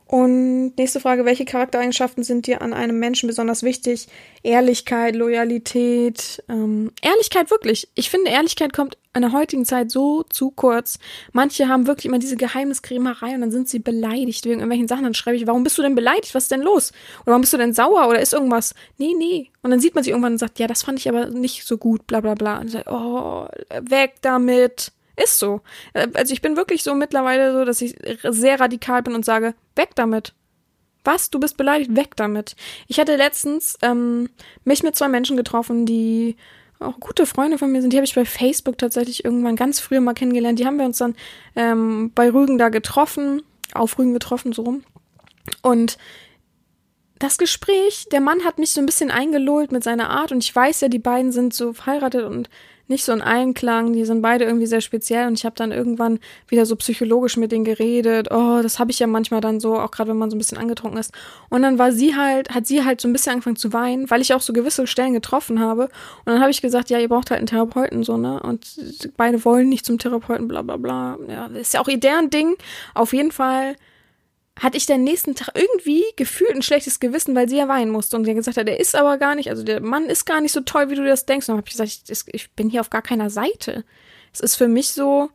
[0.09, 4.07] Und nächste Frage, welche Charaktereigenschaften sind dir an einem Menschen besonders wichtig?
[4.45, 7.89] Ehrlichkeit, Loyalität, ähm, Ehrlichkeit wirklich.
[7.97, 11.01] Ich finde, Ehrlichkeit kommt in der heutigen Zeit so zu kurz.
[11.33, 15.03] Manche haben wirklich immer diese Geheimniskrämerei und dann sind sie beleidigt wegen irgendwelchen Sachen.
[15.03, 16.37] Dann schreibe ich, warum bist du denn beleidigt?
[16.37, 16.93] Was ist denn los?
[17.23, 18.09] Oder warum bist du denn sauer?
[18.09, 18.75] Oder ist irgendwas?
[18.99, 19.51] Nee, nee.
[19.63, 21.79] Und dann sieht man sich irgendwann und sagt, ja, das fand ich aber nicht so
[21.79, 22.59] gut, bla bla bla.
[22.59, 23.49] Und sagt, oh,
[23.81, 24.93] weg damit.
[25.17, 25.63] Ist so.
[25.95, 29.55] Äh, also ich bin wirklich so mittlerweile so, dass ich sehr radikal bin und sage,
[29.75, 30.35] weg damit.
[31.05, 31.31] Was?
[31.31, 31.95] Du bist beleidigt?
[31.95, 32.57] Weg damit.
[32.89, 34.29] Ich hatte letztens ähm,
[34.65, 36.37] mich mit zwei Menschen getroffen, die
[36.79, 37.93] auch gute Freunde von mir sind.
[37.93, 40.59] Die habe ich bei Facebook tatsächlich irgendwann ganz früh mal kennengelernt.
[40.59, 41.15] Die haben wir uns dann
[41.55, 43.43] ähm, bei Rügen da getroffen,
[43.73, 44.85] auf Rügen getroffen, so rum.
[45.63, 45.97] Und
[47.19, 50.55] das Gespräch, der Mann hat mich so ein bisschen eingelullt mit seiner Art und ich
[50.55, 52.51] weiß ja, die beiden sind so verheiratet und
[52.89, 53.93] nicht so in Einklang.
[53.93, 56.19] Die sind beide irgendwie sehr speziell und ich habe dann irgendwann
[56.49, 58.29] wieder so psychologisch mit denen geredet.
[58.31, 60.59] Oh, das habe ich ja manchmal dann so, auch gerade wenn man so ein bisschen
[60.59, 61.13] angetrunken ist.
[61.49, 64.21] Und dann war sie halt, hat sie halt so ein bisschen angefangen zu weinen, weil
[64.21, 65.85] ich auch so gewisse Stellen getroffen habe.
[65.85, 68.41] Und dann habe ich gesagt, ja, ihr braucht halt einen Therapeuten so, ne?
[68.41, 68.67] Und
[69.17, 71.19] beide wollen nicht zum Therapeuten, bla bla bla.
[71.29, 72.55] Ja, ist ja auch ihr deren Ding.
[72.95, 73.77] Auf jeden Fall
[74.59, 78.17] hatte ich den nächsten Tag irgendwie gefühlt ein schlechtes Gewissen, weil sie ja weinen musste
[78.17, 80.53] und sie gesagt hat, der ist aber gar nicht, also der Mann ist gar nicht
[80.53, 81.47] so toll, wie du das denkst.
[81.47, 83.85] Und dann habe ich gesagt, ich, ich bin hier auf gar keiner Seite.
[84.33, 85.29] Es ist für mich so,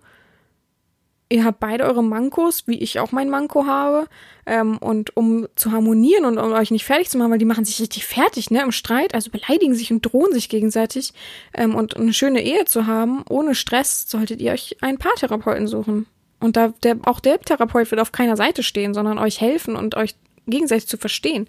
[1.30, 4.08] ihr habt beide eure Mankos, wie ich auch mein Manko habe.
[4.48, 7.64] Ähm, und um zu harmonieren und um euch nicht fertig zu machen, weil die machen
[7.64, 11.14] sich richtig fertig, ne, im Streit, also beleidigen sich und drohen sich gegenseitig.
[11.54, 16.08] Ähm, und eine schöne Ehe zu haben, ohne Stress, solltet ihr euch einen Paartherapeuten suchen.
[16.42, 19.96] Und da, der, auch der Therapeut wird auf keiner Seite stehen, sondern euch helfen und
[19.96, 20.16] euch
[20.48, 21.48] gegenseitig zu verstehen.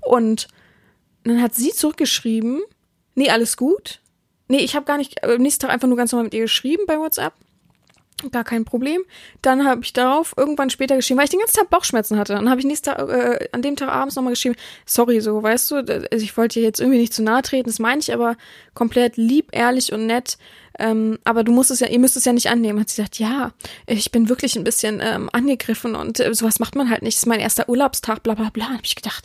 [0.00, 0.48] Und
[1.24, 2.62] dann hat sie zurückgeschrieben,
[3.14, 4.00] nee, alles gut.
[4.48, 6.84] Nee, ich habe gar nicht, am nächsten Tag einfach nur ganz normal mit ihr geschrieben
[6.86, 7.34] bei WhatsApp.
[8.32, 9.02] Gar kein Problem.
[9.40, 12.34] Dann habe ich darauf irgendwann später geschrieben, weil ich den ganzen Tag Bauchschmerzen hatte.
[12.34, 15.70] Dann habe ich nächsten Tag, äh, an dem Tag abends nochmal geschrieben, sorry, so, weißt
[15.70, 18.36] du, also ich wollte dir jetzt irgendwie nicht zu nahe treten, das meine ich aber
[18.74, 20.36] komplett lieb, ehrlich und nett.
[20.80, 22.80] Ähm, aber du musst es ja, ihr müsst es ja nicht annehmen.
[22.80, 23.52] Hat sie gesagt, ja,
[23.86, 27.16] ich bin wirklich ein bisschen ähm, angegriffen und äh, sowas macht man halt nicht.
[27.16, 28.70] Das ist mein erster Urlaubstag, bla bla bla.
[28.70, 29.24] Hab ich gedacht,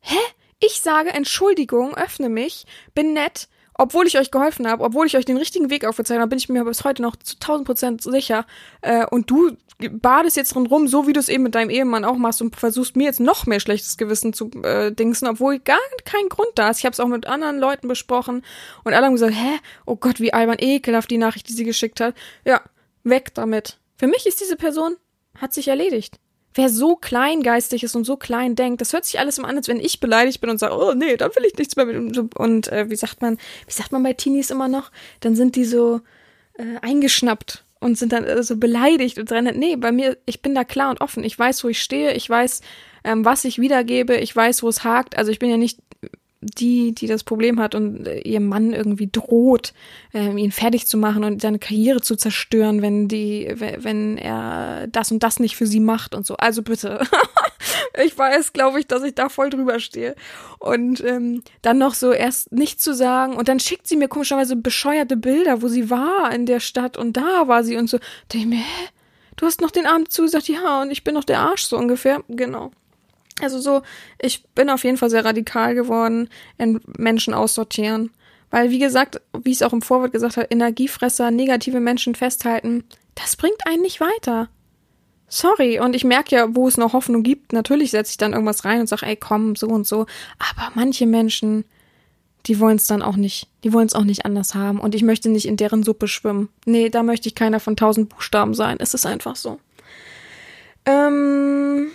[0.00, 0.18] hä?
[0.60, 5.24] Ich sage Entschuldigung, öffne mich, bin nett, obwohl ich euch geholfen habe, obwohl ich euch
[5.24, 8.44] den richtigen Weg aufgezeigt habe, bin ich mir bis heute noch zu 1000 Prozent sicher.
[8.80, 12.04] Äh, und du badest jetzt drin rum, so wie du es eben mit deinem Ehemann
[12.04, 15.78] auch machst und versuchst mir jetzt noch mehr schlechtes Gewissen zu äh, dingsen, obwohl gar
[16.04, 16.78] kein Grund da ist.
[16.78, 18.42] Ich habe es auch mit anderen Leuten besprochen
[18.82, 22.00] und alle haben gesagt, hä, oh Gott, wie albern, ekelhaft die Nachricht, die sie geschickt
[22.00, 22.14] hat.
[22.44, 22.60] Ja,
[23.04, 23.78] weg damit.
[23.96, 24.96] Für mich ist diese Person
[25.36, 26.18] hat sich erledigt.
[26.54, 29.68] Wer so kleingeistig ist und so klein denkt, das hört sich alles immer an, als
[29.68, 31.96] wenn ich beleidigt bin und sage, oh nee, dann will ich nichts mehr mit.
[31.96, 34.90] Und, und äh, wie sagt man, wie sagt man bei Teenies immer noch?
[35.20, 36.00] Dann sind die so
[36.54, 39.58] äh, eingeschnappt und sind dann äh, so beleidigt und rennen.
[39.58, 41.24] Nee, bei mir, ich bin da klar und offen.
[41.24, 42.60] Ich weiß, wo ich stehe, ich weiß,
[43.04, 45.16] ähm, was ich wiedergebe, ich weiß, wo es hakt.
[45.16, 45.78] Also ich bin ja nicht
[46.40, 49.72] die, die das Problem hat und äh, ihrem Mann irgendwie droht,
[50.14, 55.10] äh, ihn fertig zu machen und seine Karriere zu zerstören, wenn die, wenn er das
[55.10, 56.36] und das nicht für sie macht und so.
[56.36, 57.00] Also bitte.
[58.04, 60.14] ich weiß, glaube ich, dass ich da voll drüber stehe.
[60.58, 64.56] Und ähm, dann noch so erst nicht zu sagen und dann schickt sie mir komischerweise
[64.56, 67.98] bescheuerte Bilder, wo sie war in der Stadt und da war sie und so.
[68.28, 68.88] Da ich mir, hä?
[69.36, 72.24] Du hast noch den Abend zugesagt, ja, und ich bin noch der Arsch so ungefähr.
[72.28, 72.72] Genau.
[73.40, 73.82] Also so,
[74.20, 76.28] ich bin auf jeden Fall sehr radikal geworden
[76.58, 78.10] in Menschen aussortieren.
[78.50, 82.84] Weil, wie gesagt, wie ich es auch im Vorwort gesagt habe, Energiefresser, negative Menschen festhalten,
[83.14, 84.48] das bringt einen nicht weiter.
[85.28, 88.64] Sorry, und ich merke ja, wo es noch Hoffnung gibt, natürlich setze ich dann irgendwas
[88.64, 90.06] rein und sage, ey, komm, so und so.
[90.38, 91.64] Aber manche Menschen,
[92.46, 94.80] die wollen es dann auch nicht, die wollen es auch nicht anders haben.
[94.80, 96.48] Und ich möchte nicht in deren Suppe schwimmen.
[96.64, 98.78] Nee, da möchte ich keiner von tausend Buchstaben sein.
[98.80, 99.60] Es ist einfach so.
[100.86, 101.90] Ähm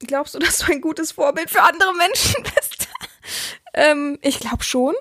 [0.00, 2.88] Glaubst du, dass du ein gutes Vorbild für andere Menschen bist?
[3.74, 4.94] ähm, ich glaube schon.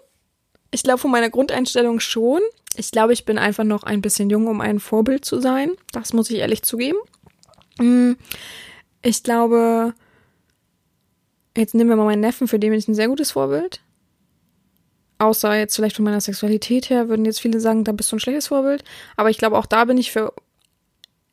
[0.71, 2.41] Ich glaube von meiner Grundeinstellung schon.
[2.78, 5.72] Ich glaube, ich bin einfach noch ein bisschen jung, um ein Vorbild zu sein.
[5.91, 6.99] Das muss ich ehrlich zugeben.
[7.80, 8.14] Mm,
[9.02, 9.95] ich glaube,
[11.58, 13.82] jetzt nehmen wir mal meinen Neffen, für den bin ich ein sehr gutes Vorbild.
[15.18, 18.20] Außer jetzt vielleicht von meiner Sexualität her würden jetzt viele sagen, da bist du ein
[18.20, 18.84] schlechtes Vorbild.
[19.16, 20.34] Aber ich glaube, auch da bin ich für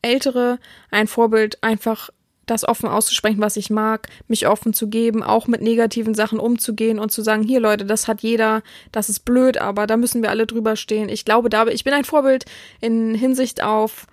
[0.00, 0.58] Ältere
[0.90, 2.08] ein Vorbild, einfach
[2.46, 6.98] das offen auszusprechen, was ich mag, mich offen zu geben, auch mit negativen Sachen umzugehen
[6.98, 8.62] und zu sagen, hier Leute, das hat jeder,
[8.92, 11.08] das ist blöd, aber da müssen wir alle drüber stehen.
[11.08, 12.44] Ich glaube, da ich bin ein Vorbild
[12.80, 14.06] in Hinsicht auf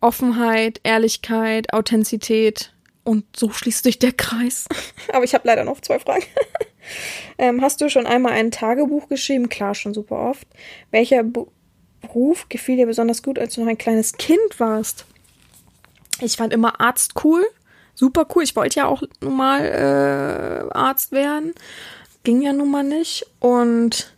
[0.00, 2.72] Offenheit, Ehrlichkeit, Authentizität
[3.04, 4.66] und so schließt sich der Kreis.
[5.12, 6.24] aber ich habe leider noch zwei Fragen.
[7.38, 9.48] ähm, hast du schon einmal ein Tagebuch geschrieben?
[9.48, 10.46] Klar, schon super oft.
[10.90, 11.24] Welcher
[12.02, 15.06] Beruf gefiel dir besonders gut, als du noch ein kleines Kind warst?
[16.20, 17.44] Ich fand immer Arzt cool
[17.94, 18.42] super cool.
[18.42, 21.54] Ich wollte ja auch nun mal äh, Arzt werden.
[22.24, 23.26] Ging ja nun mal nicht.
[23.40, 24.12] Und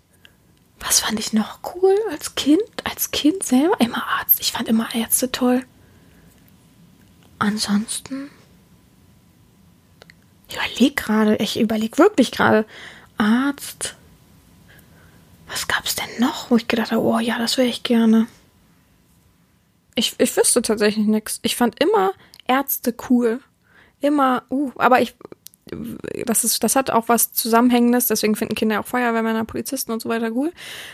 [0.80, 2.62] was fand ich noch cool als Kind?
[2.84, 4.40] Als Kind selber immer Arzt.
[4.40, 5.64] Ich fand immer Ärzte toll.
[7.38, 8.30] Ansonsten.
[10.48, 12.66] Ich überlege gerade, ich überlege wirklich gerade.
[13.16, 13.96] Arzt.
[15.46, 18.26] Was gab's denn noch, wo ich gedacht habe, oh ja, das wäre ich gerne.
[19.94, 21.38] Ich, ich wüsste tatsächlich nichts.
[21.42, 22.12] Ich fand immer
[22.46, 23.40] Ärzte cool
[24.04, 25.16] immer, uh, aber ich,
[26.26, 30.08] das ist, das hat auch was Zusammenhängendes, deswegen finden Kinder auch Feuerwehrmänner, Polizisten und so
[30.08, 30.52] weiter cool,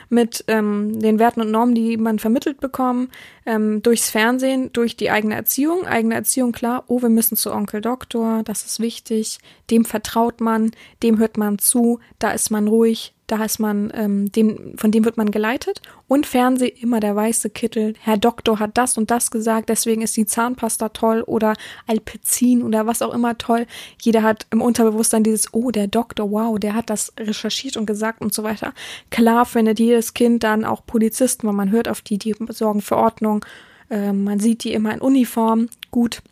[0.09, 3.11] mit ähm, den Werten und Normen, die man vermittelt bekommen,
[3.47, 5.87] ähm, durchs Fernsehen, durch die eigene Erziehung.
[5.87, 9.39] Eigene Erziehung, klar, oh, wir müssen zu Onkel Doktor, das ist wichtig,
[9.71, 10.71] dem vertraut man,
[11.03, 15.05] dem hört man zu, da ist man ruhig, da ist man, ähm, dem, von dem
[15.05, 15.83] wird man geleitet.
[16.09, 17.95] Und Fernseh immer der weiße Kittel.
[18.01, 21.55] Herr Doktor hat das und das gesagt, deswegen ist die Zahnpasta toll oder
[21.87, 23.67] Alpezin oder was auch immer toll.
[24.01, 28.21] Jeder hat im Unterbewusstsein dieses, oh, der Doktor, wow, der hat das recherchiert und gesagt
[28.21, 28.73] und so weiter.
[29.11, 32.97] Klar findet jedes Kind dann auch Polizisten, weil man hört auf die, die sorgen für
[32.97, 33.45] Ordnung.
[33.91, 35.69] Äh, man sieht die immer in Uniform.
[35.91, 36.23] Gut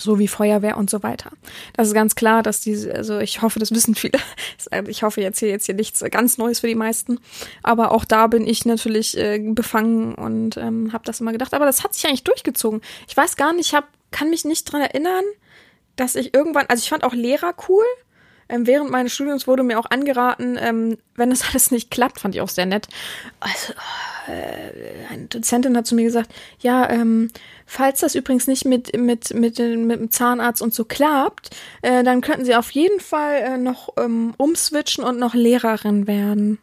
[0.00, 1.30] so wie Feuerwehr und so weiter.
[1.74, 4.18] Das ist ganz klar, dass diese, also ich hoffe, das wissen viele.
[4.88, 7.20] Ich hoffe, ich erzähle jetzt hier nichts ganz Neues für die meisten.
[7.62, 11.54] Aber auch da bin ich natürlich äh, befangen und ähm, habe das immer gedacht.
[11.54, 12.80] Aber das hat sich eigentlich durchgezogen.
[13.08, 15.24] Ich weiß gar nicht, ich hab, kann mich nicht dran erinnern,
[15.96, 17.84] dass ich irgendwann, also ich fand auch Lehrer cool.
[18.48, 22.34] Ähm, während meines Studiums wurde mir auch angeraten, ähm, wenn das alles nicht klappt, fand
[22.34, 22.88] ich auch sehr nett.
[23.40, 23.72] Also,
[24.26, 27.30] äh, eine Dozentin hat zu mir gesagt, ja, ähm,
[27.66, 31.50] falls das übrigens nicht mit, mit, mit, mit dem Zahnarzt und so klappt,
[31.82, 36.58] äh, dann könnten sie auf jeden Fall äh, noch ähm, umswitchen und noch Lehrerin werden.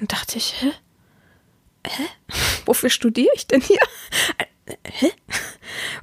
[0.00, 0.72] Und dachte ich, hä?
[1.86, 2.04] Hä?
[2.66, 3.80] Wofür studiere ich denn hier?
[4.68, 5.10] Äh, hä?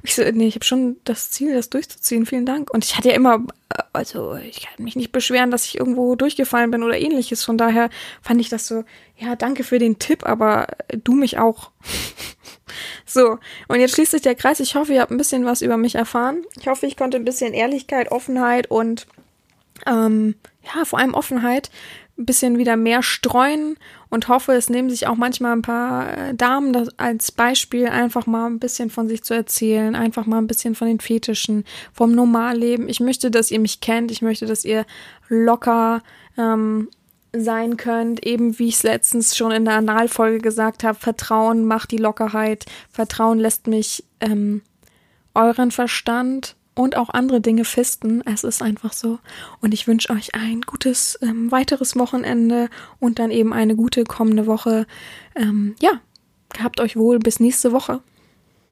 [0.02, 2.26] Ich so, nee, ich habe schon das Ziel, das durchzuziehen.
[2.26, 2.72] Vielen Dank.
[2.72, 3.44] Und ich hatte ja immer,
[3.74, 7.44] äh, also ich kann mich nicht beschweren, dass ich irgendwo durchgefallen bin oder ähnliches.
[7.44, 7.90] Von daher
[8.22, 8.84] fand ich das so,
[9.16, 10.68] ja, danke für den Tipp, aber
[11.02, 11.72] du mich auch.
[13.06, 13.38] so,
[13.68, 14.60] und jetzt schließt sich der Kreis.
[14.60, 16.44] Ich hoffe, ihr habt ein bisschen was über mich erfahren.
[16.58, 19.06] Ich hoffe, ich konnte ein bisschen Ehrlichkeit, Offenheit und
[19.86, 21.70] ähm, ja, vor allem Offenheit
[22.18, 23.76] ein bisschen wieder mehr streuen
[24.08, 28.26] und hoffe, es nehmen sich auch manchmal ein paar äh, Damen das als Beispiel, einfach
[28.26, 32.12] mal ein bisschen von sich zu erzählen, einfach mal ein bisschen von den Fetischen, vom
[32.12, 32.88] Normalleben.
[32.88, 34.86] Ich möchte, dass ihr mich kennt, ich möchte, dass ihr
[35.28, 36.02] locker
[36.38, 36.88] ähm,
[37.32, 41.90] sein könnt, eben wie ich es letztens schon in der Analfolge gesagt habe, Vertrauen macht
[41.90, 44.62] die Lockerheit, Vertrauen lässt mich ähm,
[45.34, 48.22] euren Verstand und auch andere Dinge fisten.
[48.26, 49.18] Es ist einfach so.
[49.60, 52.68] Und ich wünsche euch ein gutes ähm, weiteres Wochenende
[53.00, 54.86] und dann eben eine gute kommende Woche.
[55.34, 56.00] Ähm, ja,
[56.62, 58.00] habt euch wohl bis nächste Woche.